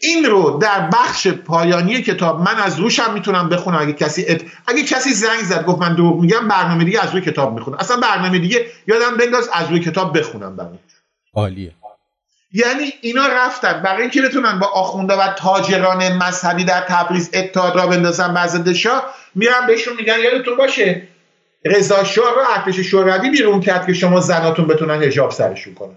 این 0.00 0.24
رو 0.24 0.50
در 0.50 0.90
بخش 0.92 1.28
پایانی 1.28 2.02
کتاب 2.02 2.40
من 2.40 2.56
از 2.56 2.78
روشم 2.78 3.14
می‌تونم 3.14 3.48
بخونم. 3.48 3.78
اگه 3.78 3.92
کسی 3.92 4.24
ات... 4.28 4.42
اگه 4.66 4.82
کسی 4.82 5.12
زنگ 5.12 5.42
زد 5.42 5.64
گفت 5.64 5.78
من 5.78 5.94
دروغ 5.94 6.20
میگم 6.20 6.48
برنامه 6.48 6.84
دیگه 6.84 7.02
از 7.02 7.12
روی 7.12 7.20
کتاب 7.20 7.54
می‌خونم. 7.54 7.76
اصلا 7.80 7.96
برنامه 7.96 8.38
دیگه 8.38 8.66
یادم 8.86 9.16
بنداز 9.16 9.48
از 9.52 9.68
روی 9.70 9.80
کتاب 9.80 10.18
بخونم 10.18 10.56
برای 10.56 10.78
عالیه. 11.34 11.72
یعنی 12.52 12.92
اینا 13.00 13.26
رفتن. 13.26 13.82
برای 13.82 14.02
اینکه 14.02 14.22
بتونن 14.22 14.58
با 14.58 14.66
آخونده 14.66 15.14
و 15.14 15.32
تاجران 15.32 16.12
مذهبی 16.12 16.64
در 16.64 16.80
تبریز 16.80 17.30
اتحاد 17.34 17.76
را 17.76 17.86
بندازن 17.86 18.34
بعض 18.34 18.68
شاه 18.68 19.14
میرن 19.34 19.66
بهشون 19.66 19.96
میگن 19.96 20.18
یادتون 20.18 20.56
باشه 20.56 21.02
رضا 21.64 22.04
شاه 22.04 22.34
رو 22.34 22.40
ارتش 22.56 22.80
شوروی 22.80 23.30
بیرون 23.30 23.60
کرد 23.60 23.86
که 23.86 23.92
شما 23.92 24.20
زناتون 24.20 24.66
بتونن 24.66 25.02
حجاب 25.02 25.30
سرشون 25.30 25.74
کنن. 25.74 25.96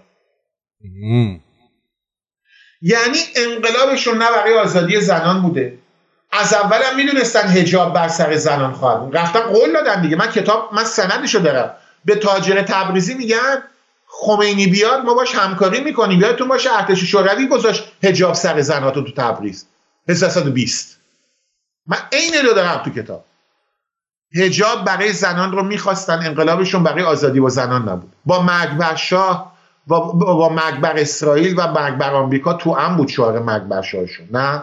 یعنی 2.82 3.18
انقلابشون 3.36 4.18
نه 4.18 4.30
برای 4.30 4.58
آزادی 4.58 5.00
زنان 5.00 5.42
بوده. 5.42 5.78
از 6.32 6.54
اول 6.54 6.78
هم 6.82 6.96
می‌دونستن 6.96 7.48
هجاب 7.48 7.94
بر 7.94 8.08
سر 8.08 8.36
زنان 8.36 8.72
خواهد 8.72 9.00
بود. 9.00 9.16
رفتن 9.16 9.40
قول 9.40 9.72
دادن 9.72 10.02
دیگه. 10.02 10.16
من 10.16 10.30
کتاب 10.30 10.74
من 10.74 10.84
سندشو 10.84 11.38
دارم. 11.38 11.74
به 12.04 12.14
تاجر 12.14 12.62
تبریزی 12.62 13.14
میگن 13.14 13.62
خمینی 14.06 14.66
بیاد 14.66 15.04
ما 15.04 15.14
باش 15.14 15.34
همکاری 15.34 15.80
می‌کنیم. 15.80 16.20
یادتون 16.20 16.48
باشه 16.48 16.78
ارتش 16.78 17.04
شوروی 17.04 17.48
گذاشت 17.48 17.92
هجاب 18.02 18.34
سر 18.34 18.60
زناتون 18.60 19.04
تو 19.04 19.12
تبریز. 19.12 19.66
1320 20.08 20.95
من 21.86 21.98
عین 22.12 22.34
رو 22.46 22.52
دارم 22.52 22.82
تو 22.84 22.90
کتاب. 22.90 23.24
هجاب 24.34 24.84
برای 24.84 25.12
زنان 25.12 25.52
رو 25.52 25.62
می‌خواستن 25.62 26.26
انقلابشون 26.26 26.82
برای 26.82 27.02
آزادی 27.02 27.40
و 27.40 27.48
زنان 27.48 27.88
نبود. 27.88 28.12
با 28.24 28.42
مرگ 28.42 28.96
شاه 28.96 29.56
با, 29.86 30.00
با 30.12 30.48
مرگ 30.48 30.80
بر 30.80 30.96
اسرائیل 30.96 31.54
و 31.58 31.72
مرگ 31.72 31.94
بر 31.94 32.14
آمریکا 32.14 32.52
تو 32.52 32.74
هم 32.74 32.96
بود 32.96 33.08
شعار 33.08 33.38
مرگ 33.38 33.62
بر 33.62 33.82
شاهشون 33.82 34.28
نه؟ 34.32 34.62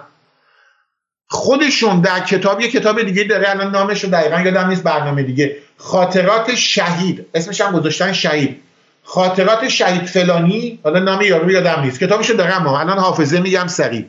خودشون 1.28 2.02
در 2.02 2.20
کتاب 2.20 2.62
یه 2.62 2.72
کتاب 2.72 3.02
دیگه 3.02 3.24
داره 3.24 3.50
الان 3.50 3.72
نامش 3.72 4.04
رو 4.04 4.10
دقیقا 4.10 4.40
یادم 4.40 4.68
نیست 4.68 4.84
برنامه 4.84 5.24
دیگه. 5.24 5.58
خاطرات 5.78 6.56
شهید. 6.56 7.26
اسمش 7.34 7.62
هم 7.62 7.72
گذاشتن 7.72 8.14
شهید. 8.14 8.62
خاطرات 9.04 9.68
شهید 9.68 10.06
فلانی 10.06 10.80
حالا 10.84 11.00
نام 11.00 11.22
یارو 11.22 11.52
یادم 11.52 11.82
نیست. 11.82 12.00
کتابش 12.00 12.30
رو 12.30 12.38
دارم 12.38 12.68
الان 12.68 13.00
حافظه 13.00 13.40
میگم 13.40 13.68
سریع. 13.68 14.06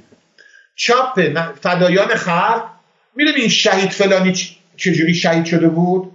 چاپ 0.76 1.20
فدایان 1.60 2.14
خلق 2.14 2.64
می‌دونی 3.16 3.50
شهید 3.50 3.90
فلانی 3.90 4.32
چجوری 4.76 5.14
شهید 5.14 5.44
شده 5.44 5.68
بود؟ 5.68 6.10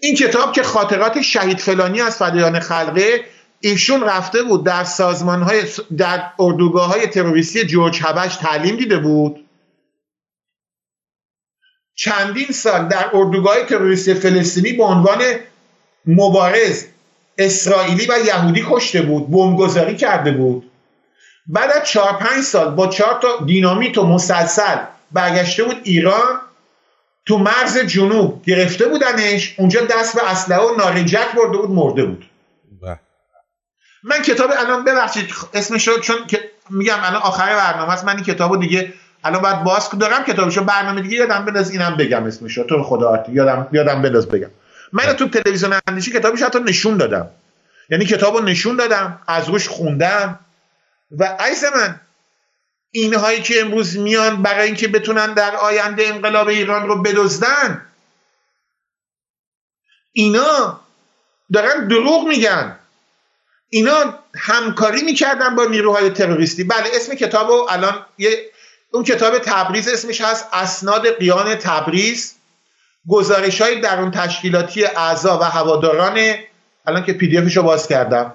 این 0.00 0.14
کتاب 0.14 0.52
که 0.52 0.62
خاطرات 0.62 1.20
شهید 1.20 1.58
فلانی 1.58 2.00
از 2.00 2.16
فدایان 2.16 2.60
خلقه 2.60 3.24
ایشون 3.60 4.00
رفته 4.00 4.42
بود 4.42 4.64
در 4.64 4.84
سازمان 4.84 5.42
های 5.42 5.62
در 5.96 6.22
اردوگاه 6.38 6.88
های 6.88 7.06
تروریستی 7.06 7.64
جورج 7.64 8.00
هبش 8.02 8.36
تعلیم 8.36 8.76
دیده 8.76 8.98
بود. 8.98 9.44
چندین 11.94 12.46
سال 12.50 12.88
در 12.88 13.10
اردوگاه 13.12 13.62
تروریستی 13.62 14.14
فلسطینی 14.14 14.72
به 14.72 14.84
عنوان 14.84 15.18
مبارز 16.06 16.84
اسرائیلی 17.38 18.06
و 18.06 18.14
یهودی 18.26 18.64
کشته 18.70 19.02
بود 19.02 19.30
بمبگذاری 19.30 19.96
کرده 19.96 20.30
بود. 20.30 20.70
بعد 21.46 21.70
از 21.70 21.88
چهار 21.88 22.12
پنج 22.12 22.44
سال 22.44 22.74
با 22.74 22.86
چهار 22.86 23.20
تا 23.22 23.44
دینامیت 23.46 23.98
و 23.98 24.06
مسلسل 24.06 24.76
برگشته 25.12 25.64
بود 25.64 25.80
ایران 25.84 26.40
تو 27.26 27.38
مرز 27.38 27.78
جنوب. 27.78 28.42
گرفته 28.44 28.86
بودنش 28.86 29.54
اونجا 29.58 29.80
دست 29.80 30.16
به 30.16 30.30
اسلحه 30.30 30.60
و 30.60 30.76
نارنجک 30.76 31.32
برده 31.36 31.58
بود 31.58 31.70
مرده 31.70 32.04
بود. 32.04 32.30
بله. 32.82 33.00
من 34.02 34.22
کتاب 34.22 34.50
الان 34.58 34.84
ببخشید 34.84 35.34
اسمش 35.54 35.88
چون 35.88 36.26
که 36.26 36.50
میگم 36.70 36.98
الان 37.02 37.22
آخر 37.22 37.56
برنامه 37.56 37.92
است 37.92 38.04
من 38.04 38.14
این 38.14 38.24
کتابو 38.24 38.56
دیگه 38.56 38.92
الان 39.24 39.42
باید 39.42 39.64
باز 39.64 39.90
دارم 39.90 40.24
کتابشو 40.24 40.64
برنامه 40.64 41.00
دیگه 41.00 41.16
یادم 41.16 41.44
بنداز 41.44 41.70
اینم 41.70 41.96
بگم 41.96 42.24
اسمشو 42.24 42.64
تو 42.64 42.82
خدا 42.82 43.08
آتی 43.08 43.32
یادم 43.32 43.68
یادم 43.72 44.02
بنداز 44.02 44.28
بگم. 44.28 44.50
من 44.92 45.12
تو 45.12 45.28
تلویزیون 45.28 45.80
اندیشی 45.88 46.12
کتابش 46.12 46.42
حتی 46.42 46.58
نشون 46.58 46.96
دادم. 46.96 47.28
یعنی 47.90 48.04
کتابو 48.04 48.40
نشون 48.40 48.76
دادم 48.76 49.20
از 49.26 49.48
روش 49.48 49.68
خوندم. 49.68 50.38
و 51.18 51.36
عیز 51.40 51.64
من 51.64 52.00
اینهایی 52.90 53.42
که 53.42 53.60
امروز 53.60 53.98
میان 53.98 54.42
برای 54.42 54.66
اینکه 54.66 54.88
بتونن 54.88 55.34
در 55.34 55.56
آینده 55.56 56.06
انقلاب 56.06 56.48
ایران 56.48 56.88
رو 56.88 57.02
بدزدن. 57.02 57.86
اینا 60.12 60.80
دارن 61.52 61.88
دروغ 61.88 62.28
میگن. 62.28 62.78
اینا 63.70 64.18
همکاری 64.34 65.02
می‌کردن 65.02 65.54
با 65.54 65.64
نیروهای 65.64 66.10
تروریستی. 66.10 66.64
بله 66.64 66.88
اسم 66.94 67.14
کتاب 67.14 67.50
الان 67.70 68.06
یه 68.18 68.50
اون 68.92 69.04
کتاب 69.04 69.38
تبریز 69.38 69.88
اسمش 69.88 70.20
هست 70.20 70.48
اسناد 70.52 71.18
قیان 71.18 71.54
تبریز. 71.54 72.34
گزارش 73.08 73.60
های 73.60 73.80
درون 73.80 74.10
تشکیلاتی 74.10 74.84
اعضا 74.84 75.38
و 75.38 75.42
هواداران 75.42 76.34
الان 76.86 77.04
که 77.04 77.12
پی 77.12 77.28
دی 77.28 77.60
باز 77.60 77.88
کردم. 77.88 78.32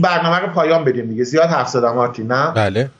برنامه 0.00 0.38
رو 0.38 0.48
پایان 0.52 0.84
بدیم 0.84 1.06
دیگه. 1.06 1.24
زیاد 1.24 1.48
حرف 1.48 1.68
زدم 1.68 1.98
آرتین 1.98 2.32
نه؟ 2.32 2.50
بله. 2.50 2.90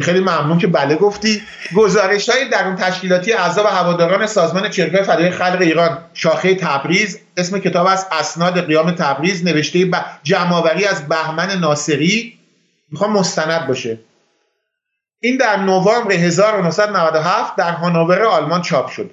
خیلی 0.00 0.20
ممنون 0.20 0.58
که 0.58 0.66
بله 0.66 0.96
گفتی. 0.96 1.42
گزارش 1.76 2.28
های 2.28 2.48
درون 2.48 2.76
تشکیلاتی 2.76 3.32
اعضا 3.32 3.64
و 3.64 3.66
هواداران 3.66 4.26
سازمان 4.26 4.70
چرکای 4.70 5.02
فدای 5.02 5.30
خلق 5.30 5.60
ایران 5.60 5.98
شاخه 6.14 6.54
تبریز 6.54 7.20
اسم 7.36 7.58
کتاب 7.58 7.86
از 7.86 8.06
اسناد 8.12 8.66
قیام 8.66 8.90
تبریز 8.90 9.44
نوشته 9.44 9.84
ب... 9.84 10.04
جمعآوری 10.22 10.84
از 10.84 11.08
بهمن 11.08 11.58
ناصری. 11.58 12.38
می‌خوام 12.90 13.12
مستند 13.12 13.66
باشه. 13.66 13.98
این 15.20 15.36
در 15.36 15.56
نوامبر 15.56 16.12
1997 16.12 17.56
در 17.56 17.72
هانوور 17.72 18.22
آلمان 18.22 18.62
چاپ 18.62 18.88
شده 18.88 19.10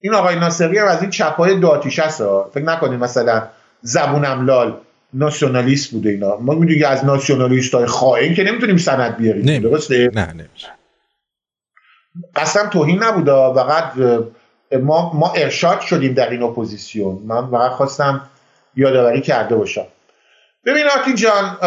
این 0.00 0.14
آقای 0.14 0.36
ناصری 0.36 0.78
هم 0.78 0.86
از 0.86 1.00
این 1.02 1.10
چپای 1.10 1.54
دو 1.54 1.68
آتیش 1.68 1.98
هست 1.98 2.22
فکر 2.54 2.64
نکنید 2.64 3.00
مثلا 3.00 3.48
زبونم 3.82 4.46
لال. 4.46 4.80
ناسیونالیست 5.14 5.90
بوده 5.90 6.10
اینا. 6.10 6.36
ما 6.36 6.54
می‌دونیم 6.54 6.86
از 6.86 7.04
ناسیونالیست 7.04 7.74
های 7.74 7.86
خائن 7.86 8.34
که 8.34 8.42
نمی‌تونیم 8.42 8.76
سند 8.76 9.16
بیاریم. 9.16 9.58
درسته؟ 9.58 10.10
نه 10.14 10.32
نمیشه. 10.32 10.68
اصلا 12.36 12.68
توهین 12.68 13.02
نبوده. 13.02 13.32
فقط 13.32 13.92
ما 14.72 15.12
ما 15.12 15.32
ارشاد 15.32 15.80
شدیم 15.80 16.14
در 16.14 16.30
این 16.30 16.42
اپوزیسیون. 16.42 17.22
من 17.24 17.50
فقط 17.50 17.70
خواستم 17.70 18.28
یادآوری 18.76 19.20
کرده 19.20 19.56
باشم. 19.56 19.86
ببین 20.64 20.84
آرتین 20.96 21.14
جان 21.14 21.58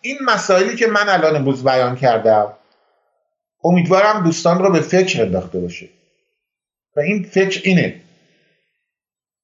این 0.00 0.18
مسائلی 0.24 0.76
که 0.76 0.86
من 0.86 1.08
الان 1.08 1.36
امروز 1.36 1.64
بیان 1.64 1.96
کردم 1.96 2.52
امیدوارم 3.64 4.24
دوستان 4.24 4.58
رو 4.58 4.72
به 4.72 4.80
فکر 4.80 5.22
انداخته 5.22 5.58
باشه. 5.58 5.88
و 6.96 7.00
این 7.00 7.22
فکر 7.22 7.60
اینه 7.64 8.00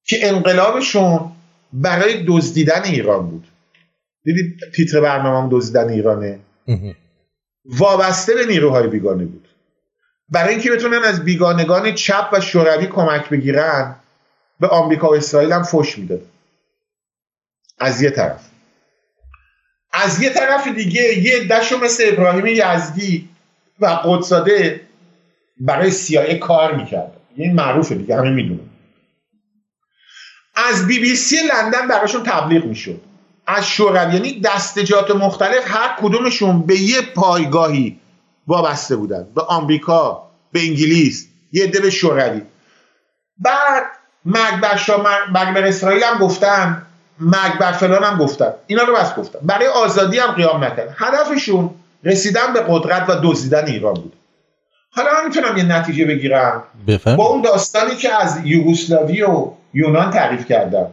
که 0.04 0.28
انقلابشون 0.28 1.31
برای 1.72 2.24
دزدیدن 2.28 2.82
ایران 2.84 3.30
بود. 3.30 3.46
دیدید 4.24 4.60
تیتر 4.74 5.00
برنامه 5.00 5.48
دزدیدن 5.52 5.88
ایرانه؟ 5.88 6.38
وابسته 7.64 8.34
به 8.34 8.46
نیروهای 8.46 8.86
بیگانه 8.86 9.24
بود. 9.24 9.48
برای 10.28 10.54
اینکه 10.54 10.70
بتونن 10.70 11.02
از 11.04 11.24
بیگانگان 11.24 11.94
چپ 11.94 12.28
و 12.32 12.40
شوروی 12.40 12.86
کمک 12.86 13.28
بگیرن 13.28 13.96
به 14.60 14.68
آمریکا 14.68 15.08
و 15.08 15.14
اسرائیل 15.14 15.52
هم 15.52 15.62
فش 15.62 15.98
می‌داد 15.98 16.22
از 17.78 18.02
یه 18.02 18.10
طرف. 18.10 18.48
از 19.92 20.22
یه 20.22 20.30
طرف 20.30 20.68
دیگه 20.68 21.18
یه 21.18 21.44
دشو 21.44 21.78
مثل 21.78 22.04
ابراهیم 22.06 22.46
یزدی 22.46 23.28
و 23.80 23.86
قدساده 23.86 24.80
برای 25.60 25.90
سیایه 25.90 26.38
کار 26.38 26.74
می‌کرد. 26.74 27.16
این 27.36 27.54
معروفه 27.54 27.94
دیگه 27.94 28.16
همه 28.16 28.30
می‌دونن. 28.30 28.71
از 30.54 30.86
بی 30.86 30.98
بی 30.98 31.16
سی 31.16 31.36
لندن 31.36 31.88
براشون 31.88 32.22
تبلیغ 32.22 32.64
می‌شد. 32.64 33.00
از 33.46 33.66
شوروی 33.66 34.14
یعنی 34.14 34.40
دستجات 34.40 35.10
مختلف 35.10 35.64
هر 35.66 35.96
کدومشون 36.00 36.62
به 36.62 36.80
یه 36.80 37.00
پایگاهی 37.00 37.98
وابسته 38.46 38.96
بودن. 38.96 39.26
به 39.34 39.42
آمریکا 39.42 40.22
به 40.52 40.60
انگلیس 40.60 41.28
یه 41.52 41.64
عده 41.64 41.80
به 41.80 41.90
شوروی 41.90 42.42
بعد 43.38 43.82
مرگ 44.24 44.60
بر 45.54 45.64
اسرائیل 45.64 46.04
هم 46.04 46.18
گفتن 46.18 46.86
مرگ 47.20 47.58
بر 47.58 47.72
فلان 47.72 48.04
هم 48.04 48.18
گفتن. 48.18 48.52
اینا 48.66 48.82
رو 48.82 48.94
بس 48.94 49.14
گفتن. 49.14 49.38
برای 49.42 49.66
آزادی 49.66 50.18
هم 50.18 50.32
قیام 50.32 50.64
نکردن. 50.64 50.94
هدفشون 50.98 51.70
رسیدن 52.04 52.52
به 52.52 52.64
قدرت 52.68 53.10
و 53.10 53.14
دزدیدن 53.22 53.66
ایران 53.66 53.94
بود. 53.94 54.12
حالا 54.90 55.08
من 55.12 55.24
می‌تونم 55.24 55.56
یه 55.56 55.64
نتیجه 55.64 56.04
بگیرم. 56.04 56.62
بفهم. 56.86 57.16
با 57.16 57.24
اون 57.24 57.42
داستانی 57.42 57.96
که 57.96 58.14
از 58.14 58.40
یوگسلاوی 58.44 59.22
و 59.22 59.52
یونان 59.74 60.10
تعریف 60.10 60.46
کردم. 60.46 60.92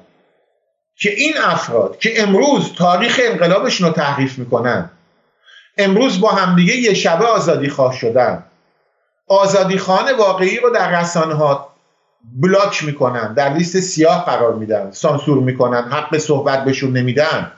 که 0.95 1.09
این 1.09 1.33
افراد 1.37 1.99
که 1.99 2.23
امروز 2.23 2.73
تاریخ 2.73 3.19
انقلابشون 3.23 3.87
رو 3.87 3.93
تحریف 3.93 4.37
می‌کنن 4.39 4.89
امروز 5.77 6.21
با 6.21 6.29
همدیگه 6.29 6.75
یه 6.75 6.93
شبه 6.93 7.25
آزادی 7.25 7.69
خواه 7.69 7.93
شدن. 7.93 8.43
آزادی 9.27 9.77
خان 9.77 10.11
واقعی 10.17 10.57
رو 10.57 10.69
در 10.69 11.01
رسانه 11.01 11.33
ها 11.33 11.75
بلاک 12.35 12.83
می‌کنن 12.83 13.33
در 13.33 13.53
لیست 13.53 13.79
سیاه 13.79 14.25
قرار 14.25 14.53
میدن 14.53 14.91
سانسور 14.91 15.39
می‌کنن 15.39 15.91
حق 15.91 16.17
صحبت 16.17 16.65
بهشون 16.65 16.97
نمیدن. 16.97 17.51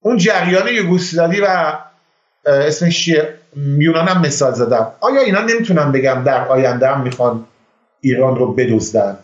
اون 0.00 0.16
جریان 0.16 0.68
یوگسلاوی 0.68 1.40
و 1.40 1.78
اسمش 2.46 3.04
چیه؟ 3.04 3.34
یونان 3.56 4.08
هم 4.08 4.20
مثال 4.20 4.52
زدم. 4.52 4.92
آیا 5.00 5.20
اینا 5.20 5.40
نمی‌تونن 5.40 5.92
بگم 5.92 6.22
در 6.26 6.48
آینده 6.48 6.88
هم 6.88 7.00
می‌خوان 7.00 7.46
ایران 8.00 8.36
رو 8.36 8.52
بدزدن؟ 8.52 9.18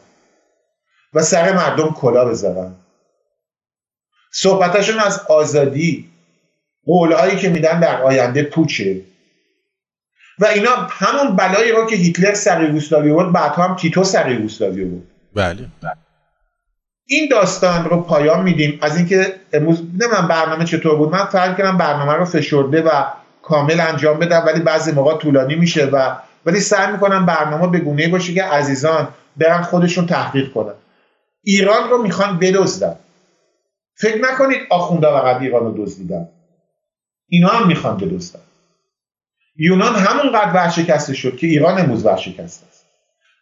و 1.15 1.23
سر 1.23 1.53
مردم 1.53 1.91
کلا 1.91 2.25
بذارن. 2.25 2.75
صحبتشون 4.33 4.99
از 4.99 5.21
آزادی 5.29 6.09
قولهایی 6.87 7.37
که 7.37 7.49
میدن 7.49 7.81
در 7.81 8.03
آینده 8.03 8.43
پوچه. 8.43 9.01
و 10.39 10.47
اینا 10.47 10.71
همون 10.91 11.37
بلایی 11.37 11.73
رو 11.73 11.87
که 11.87 11.97
هیتلر 11.97 12.35
سر 12.35 12.63
یوگسلاوی 12.63 13.13
بود 13.13 13.33
بعد 13.33 13.53
هم 13.53 13.77
تیتو 13.77 14.05
سر 14.05 14.31
یوگسلاوی 14.31 14.85
بود 14.85 15.09
بله. 15.35 15.69
این 17.11 17.29
داستان 17.31 17.85
رو 17.85 18.01
پایان 18.01 18.43
میدیم. 18.43 18.79
از 18.83 18.97
اینکه 18.97 19.35
امروز 19.53 19.81
نمی‌دونم 19.81 20.29
برنامه 20.29 20.65
چطور 20.65 20.97
بود. 20.97 21.11
من 21.11 21.25
فرض 21.25 21.57
کردم 21.57 21.77
برنامه 21.77 22.13
رو 22.13 22.25
فشرده 22.25 22.83
و 22.83 23.05
کامل 23.43 23.81
انجام 23.81 24.19
بدم 24.19 24.45
ولی 24.47 24.61
بعضی 24.61 24.93
موقع 24.93 25.19
طولانی 25.19 25.55
میشه 25.55 25.87
و 25.87 26.17
ولی 26.47 26.61
سعی 26.61 26.93
می‌کنم 26.93 27.27
برنامه 27.27 27.67
به 27.67 27.79
گونه 27.79 28.09
باشه 28.09 28.35
که 28.35 28.45
عزیزان 28.45 29.09
برن 29.37 29.63
خودشون 29.63 30.07
تحقیق 30.07 30.53
کنن. 30.53 30.75
ایران 31.43 31.91
رو 31.91 32.03
می‌خوان 32.03 32.39
بدزدن. 32.39 32.97
فکر 33.95 34.23
نکنید 34.33 34.61
آخوندا 34.71 35.21
فقط 35.21 35.41
ایران 35.41 35.65
رو 35.65 35.85
دزدیدن. 35.85 36.29
اینا 37.29 37.49
هم 37.49 37.67
می‌خوان 37.67 37.97
بدزدن. 37.97 38.41
یونان 39.57 39.95
همونقدر 39.95 40.53
ورشکسته 40.55 41.15
شد 41.15 41.37
که 41.37 41.47
ایران 41.47 41.79
امروز 41.79 42.07
ورشکسته 42.07 42.67
است. 42.67 42.78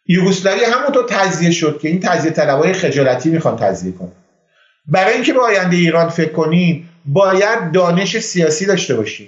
یوگسلاوی 0.07 0.63
همونطور 0.63 1.05
تجزیه 1.09 1.51
شد 1.51 1.79
که 1.81 1.89
این 1.89 1.99
تجزیه 1.99 2.31
طلبای 2.31 2.73
خجالتی 2.73 3.29
می‌خوان 3.29 3.55
تجزیه 3.55 3.91
کنن 3.91 4.11
برای 4.87 5.13
اینکه 5.13 5.33
به 5.33 5.41
آینده 5.41 5.75
ایران 5.75 6.09
فکر 6.09 6.31
کنیم 6.31 6.89
باید 7.05 7.71
دانش 7.71 8.19
سیاسی 8.19 8.65
داشته 8.65 8.95
باشیم. 8.95 9.27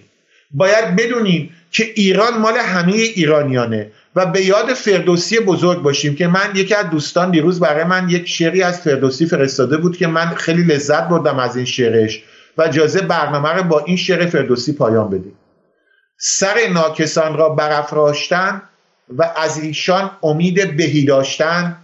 باید 0.52 0.96
بدونیم 0.96 1.50
که 1.72 1.84
ایران 1.96 2.38
مال 2.38 2.58
همه 2.58 2.92
ایرانیانه 2.92 3.92
و 4.16 4.26
به 4.26 4.46
یاد 4.46 4.74
فردوسی 4.74 5.40
بزرگ 5.40 5.82
باشیم 5.82 6.16
که 6.16 6.28
من 6.28 6.52
یکی 6.56 6.76
از 6.76 6.90
دوستان 6.90 7.32
دیروز 7.32 7.60
برای 7.60 7.84
من 7.84 8.10
یک 8.10 8.28
شعری 8.28 8.64
از 8.64 8.82
فردوسی 8.82 9.26
فرستاده 9.26 9.78
بود 9.78 9.98
که 9.98 10.08
من 10.08 10.36
خیلی 10.36 10.64
لذت 10.64 11.08
بردم 11.08 11.40
از 11.40 11.56
این 11.56 11.66
شعرش 11.66 12.24
و 12.58 12.68
جازه 12.68 13.02
برنامه 13.02 13.50
رو 13.50 13.64
با 13.64 13.80
این 13.80 13.98
شعر 13.98 14.26
فردوسی 14.26 14.74
پایان 14.74 15.10
بدیم. 15.10 15.34
سر 16.18 16.68
ناکسان 16.74 17.38
را 17.38 17.50
برافراشتن 17.50 18.62
و 19.10 19.34
از 19.36 19.64
ایشان 19.64 20.12
امید 20.24 20.78
بهی 20.78 21.06
داشتن 21.06 21.76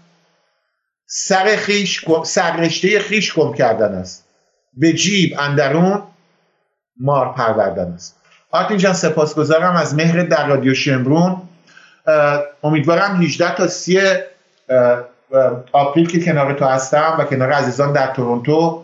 سر 1.06 1.56
خیش 1.56 2.06
سررشته 2.23 2.99
خیش 2.99 3.34
گم 3.34 3.53
کردن 3.53 3.93
است. 3.93 4.26
به 4.73 4.93
جیب 4.93 5.39
اندرون 5.39 6.03
مار 6.99 7.34
پروردن 7.34 7.91
است. 7.91 8.15
آرتین 8.52 8.77
جان 8.77 8.93
سپاسگزارم 8.93 9.76
از 9.76 9.95
مهر 9.95 10.23
در 10.23 10.47
رادیو 10.47 10.73
شمرون 10.73 11.41
امیدوارم 12.64 13.22
18 13.22 13.56
تا 13.56 13.68
30 13.68 13.99
آپریل 15.72 16.07
که 16.07 16.26
کنار 16.26 16.53
تو 16.53 16.65
هستم 16.65 17.15
و 17.19 17.23
کنار 17.23 17.52
عزیزان 17.52 17.93
در 17.93 18.14
تورنتو 18.14 18.84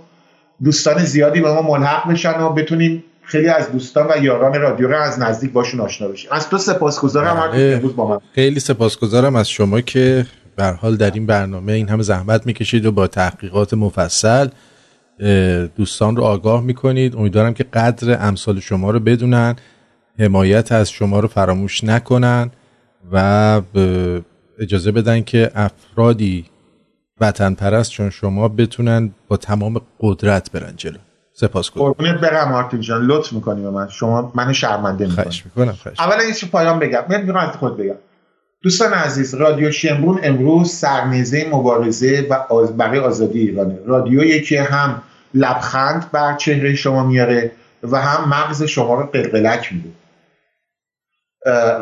دوستان 0.63 1.03
زیادی 1.03 1.41
به 1.41 1.53
ما 1.53 1.61
ملحق 1.61 2.11
بشن 2.11 2.41
و 2.41 2.49
بتونیم 2.49 3.03
خیلی 3.31 3.47
از 3.47 3.71
دوستان 3.71 4.07
و 4.07 4.23
یاران 4.23 4.61
رادیو 4.61 4.87
رو 4.87 5.01
از 5.01 5.19
نزدیک 5.19 5.51
باشون 5.51 5.79
آشنا 5.79 6.07
بشیم 6.07 6.31
از 6.31 6.49
تو 6.49 6.57
سپاسگزارم 6.57 7.37
امروز 7.37 7.95
با 7.95 8.07
من. 8.07 8.19
خیلی 8.35 8.59
سپاسگزارم 8.59 9.35
از 9.35 9.49
شما 9.49 9.81
که 9.81 10.25
به 10.55 10.65
حال 10.65 10.95
در 10.95 11.11
این 11.11 11.25
برنامه 11.25 11.73
این 11.73 11.89
همه 11.89 12.03
زحمت 12.03 12.45
می‌کشید 12.45 12.85
و 12.85 12.91
با 12.91 13.07
تحقیقات 13.07 13.73
مفصل 13.73 14.47
دوستان 15.75 16.15
رو 16.15 16.23
آگاه 16.23 16.63
می‌کنید. 16.63 17.15
امیدوارم 17.15 17.53
که 17.53 17.63
قدر 17.63 18.27
امثال 18.27 18.59
شما 18.59 18.91
رو 18.91 18.99
بدونن 18.99 19.55
حمایت 20.19 20.71
از 20.71 20.91
شما 20.91 21.19
رو 21.19 21.27
فراموش 21.27 21.83
نکنن 21.83 22.51
و 23.11 23.61
اجازه 24.59 24.91
بدن 24.91 25.21
که 25.21 25.51
افرادی 25.55 26.45
وطن 27.21 27.53
پرست 27.53 27.91
چون 27.91 28.09
شما 28.09 28.47
بتونن 28.47 29.11
با 29.27 29.37
تمام 29.37 29.81
قدرت 29.99 30.51
برن 30.51 30.73
جلو. 30.77 30.97
سپاس 31.33 31.69
قربونت 31.69 32.19
برم 32.19 32.49
مارتین 32.49 32.81
جان. 32.81 33.05
لطف 33.05 33.33
می‌کنی 33.33 33.61
به 33.61 33.69
من. 33.69 33.87
شما 33.89 34.31
من 34.35 34.53
شرمنده 34.53 35.05
می‌کنی. 35.05 35.23
خواهش 35.23 35.45
می‌کنم 35.45 35.71
خواهش 35.71 35.99
اولا 35.99 36.23
یه 36.23 36.33
پایان 36.51 36.79
بگم. 36.79 37.03
من 37.09 37.21
می‌خوام 37.21 37.49
از 37.49 37.55
خود 37.55 37.77
بگم. 37.77 37.95
دوستان 38.63 38.93
عزیز 38.93 39.35
رادیو 39.35 39.71
شمرون 39.71 40.19
امروز 40.23 40.71
سرنیزه 40.71 41.49
مبارزه 41.51 42.27
و 42.29 42.33
آز 42.33 42.77
برای 42.77 42.99
آزادی 42.99 43.39
ایرانه. 43.39 43.77
رادیویی 43.85 44.41
که 44.41 44.63
هم 44.63 45.01
لبخند 45.33 46.11
بر 46.11 46.35
چهره 46.35 46.75
شما 46.75 47.03
میاره 47.03 47.51
و 47.83 48.01
هم 48.01 48.29
مغز 48.29 48.63
شما 48.63 48.95
رو 48.95 49.05
قلقلک 49.05 49.73
میده. 49.73 49.89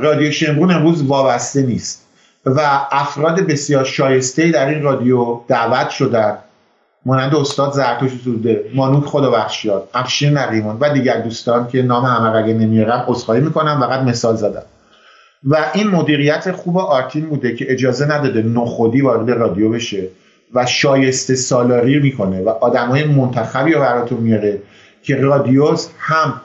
رادیو 0.02 0.32
شمرون 0.32 0.72
امروز 0.72 1.04
وابسته 1.04 1.62
نیست 1.62 2.06
و 2.46 2.60
افراد 2.92 3.40
بسیار 3.40 3.84
شایسته 3.84 4.52
در 4.52 4.70
این 4.70 4.84
رادیو 4.84 5.40
دعوت 5.48 5.90
شدن 5.90 6.38
مانند 7.06 7.36
استاد 7.36 7.74
زرتوش 7.74 8.12
زوده 8.24 8.72
مانوک 8.76 9.06
خدا 9.06 9.32
بخشیاد 9.32 9.90
افشین 9.94 10.38
نقیمان 10.38 10.78
و 10.80 10.94
دیگر 10.94 11.22
دوستان 11.22 11.68
که 11.68 11.82
نام 11.82 12.06
همه 12.06 12.38
اگه 12.38 12.54
نمیارم 12.54 13.06
عذرخواهی 13.08 13.42
می‌کنم 13.42 13.80
فقط 13.80 14.00
مثال 14.02 14.36
زدم. 14.36 14.64
و 15.44 15.66
این 15.74 15.88
مدیریت 15.88 16.52
خوب 16.52 16.78
آرتین 16.78 17.26
بوده 17.26 17.56
که 17.56 17.66
اجازه 17.70 18.06
نداده 18.06 18.42
نخودی 18.42 19.02
وارد 19.02 19.30
رادیو 19.30 19.70
بشه 19.70 20.08
و 20.54 20.66
شایسته 20.66 21.36
سالاری 21.36 22.00
می‌کنه 22.00 22.42
و 22.42 22.50
آدمای 22.50 23.04
منتخبی 23.04 23.74
رو 23.74 23.80
براتون 23.80 24.18
میاره 24.18 24.62
که 25.04 25.16
رادیوز 25.16 25.90
هم 26.00 26.42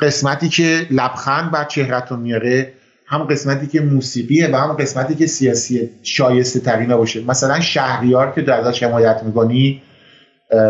قسمتی 0.00 0.48
که 0.48 0.86
لبخند 0.90 1.50
بر 1.50 1.64
چهرتون 1.64 2.20
میاره 2.20 2.72
هم 3.06 3.24
قسمتی 3.24 3.66
که 3.66 3.80
موسیقیه 3.80 4.50
و 4.52 4.56
هم 4.56 4.72
قسمتی 4.72 5.14
که 5.14 5.26
سیاسی 5.26 5.90
شایسته 6.02 6.60
ترین 6.60 6.96
باشه. 6.96 7.24
مثلا 7.24 7.60
شهریار 7.60 8.32
که 8.32 8.42
در 8.42 8.60
ازش 8.60 8.82
حمایت 8.82 9.22
می‌کنی 9.22 9.82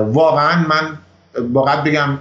واقعا 0.06 0.66
من 0.68 0.98
باید 1.52 1.84
بگم 1.84 2.18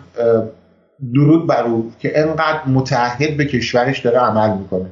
درود 1.14 1.48
بر 1.48 1.64
او 1.64 1.92
که 2.00 2.20
انقدر 2.20 2.60
متحد 2.68 3.38
به 3.38 3.46
کشورش 3.46 4.00
داره 4.00 4.20
عمل 4.20 4.58
می‌کنه. 4.58 4.86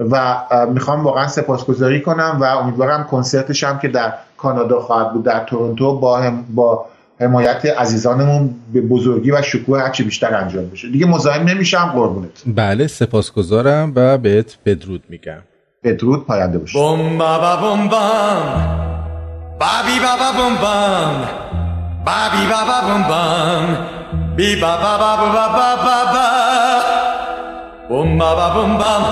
و 0.00 0.36
می‌خوام 0.74 1.04
واقعا 1.04 1.28
سپاسگزاری 1.28 2.02
کنم 2.02 2.38
و 2.40 2.44
امیدوارم 2.44 3.04
کنسرتش 3.04 3.64
هم 3.64 3.78
که 3.78 3.88
در 3.88 4.12
کانادا 4.36 4.80
خواهد 4.80 5.12
بود 5.12 5.24
در 5.24 5.44
تورنتو 5.44 5.98
با 5.98 6.20
هم 6.20 6.44
با 6.54 6.86
حمایت 7.20 7.66
عزیزانمون 7.66 8.54
به 8.72 8.80
بزرگی 8.80 9.30
و 9.30 9.42
شکوه 9.42 9.80
هرچی 9.80 10.02
بیشتر 10.02 10.34
انجام 10.34 10.66
بشه 10.66 10.88
دیگه 10.88 11.06
مزاحم 11.06 11.48
نمیشم 11.48 11.92
قربونت 11.94 12.42
بله 12.46 12.86
سپاسگزارم 12.86 13.92
و 13.96 14.18
بهت 14.18 14.56
بدرود 14.66 15.02
میگم 15.08 15.38
بدرود 15.84 16.26
پاینده 16.26 16.58
باشه 16.58 16.78
بوم 16.78 17.18
بابا 17.18 17.56
بوم 17.56 17.88
بام 17.88 18.76
بابی 19.60 19.98
بابا 20.02 20.32
بوم 20.36 20.56
بام 20.62 21.28
بابی 22.06 22.46
بابا 22.50 22.80
بوم 22.88 23.02
بام 23.08 23.76
بی 24.36 24.56
بابا 24.56 24.98
بابا 24.98 25.26
بابا 25.26 25.76
بابا 25.84 26.26
بوم 27.88 28.18
بابا 28.18 28.50
بوم 28.54 28.78
بام 28.78 29.04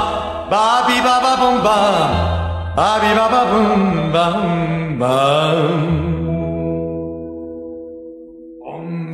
بابی 0.51 1.01
بابا 1.05 1.37
بوم 1.41 1.63
بام 1.65 2.11
بابی 2.77 3.15
بابا 3.15 3.45
بوم 3.51 4.13
بام 4.13 4.99
بام 4.99 6.04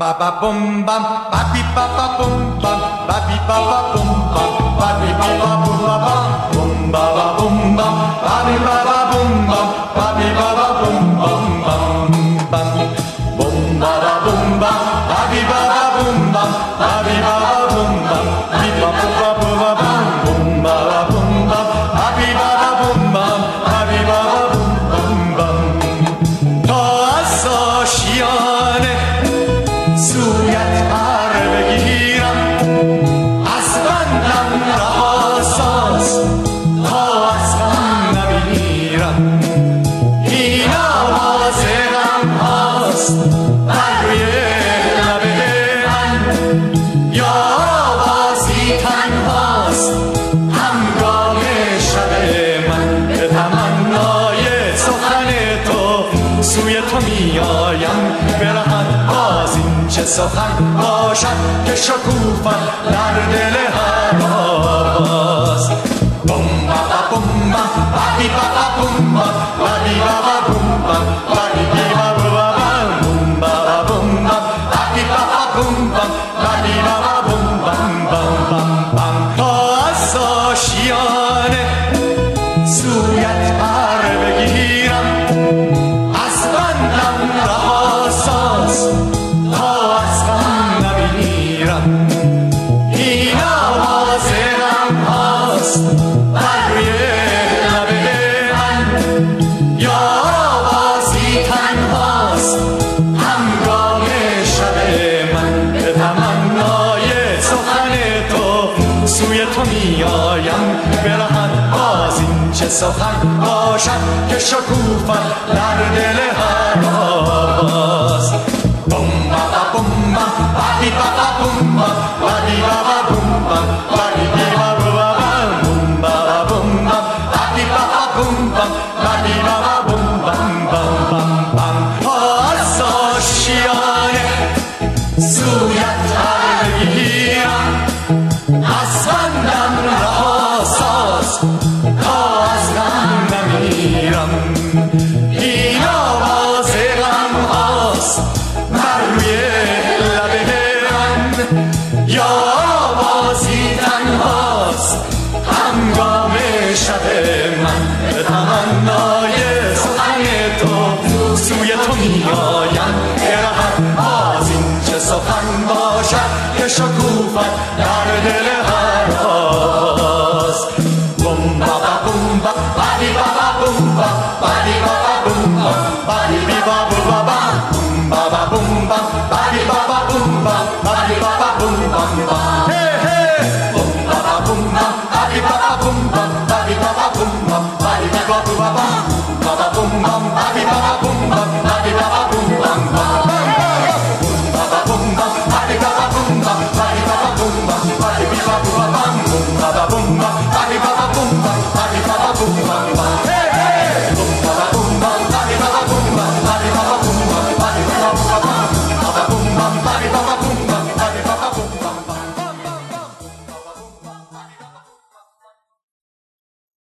ba 0.01 0.17
ba 0.19 0.29
bum 0.41 0.81
bum 0.89 1.05
ba 1.33 1.41
bi 1.53 1.61
ba 1.77 1.85
ba 1.97 2.07
bum 2.17 2.35
bum 2.63 2.81
ba 3.09 3.17
bi 3.29 3.37
ba 3.49 3.57
ba 3.69 3.79
bum 3.93 4.09
bum 4.33 4.53
ba 4.81 4.89
bi 5.01 5.11
ba 5.21 5.29
ba 5.41 5.51
bum 5.61 5.77
ba 5.85 5.95
bum 6.05 6.25
bum 6.53 6.73
ba 6.93 7.05
ba 7.17 7.27
bum 7.37 7.57
bum 7.77 7.97
ba 8.25 8.35
bi 8.47 8.57
ba 8.65 8.77
ba 8.89 8.97
bum 9.13 9.31
bum 9.51 9.69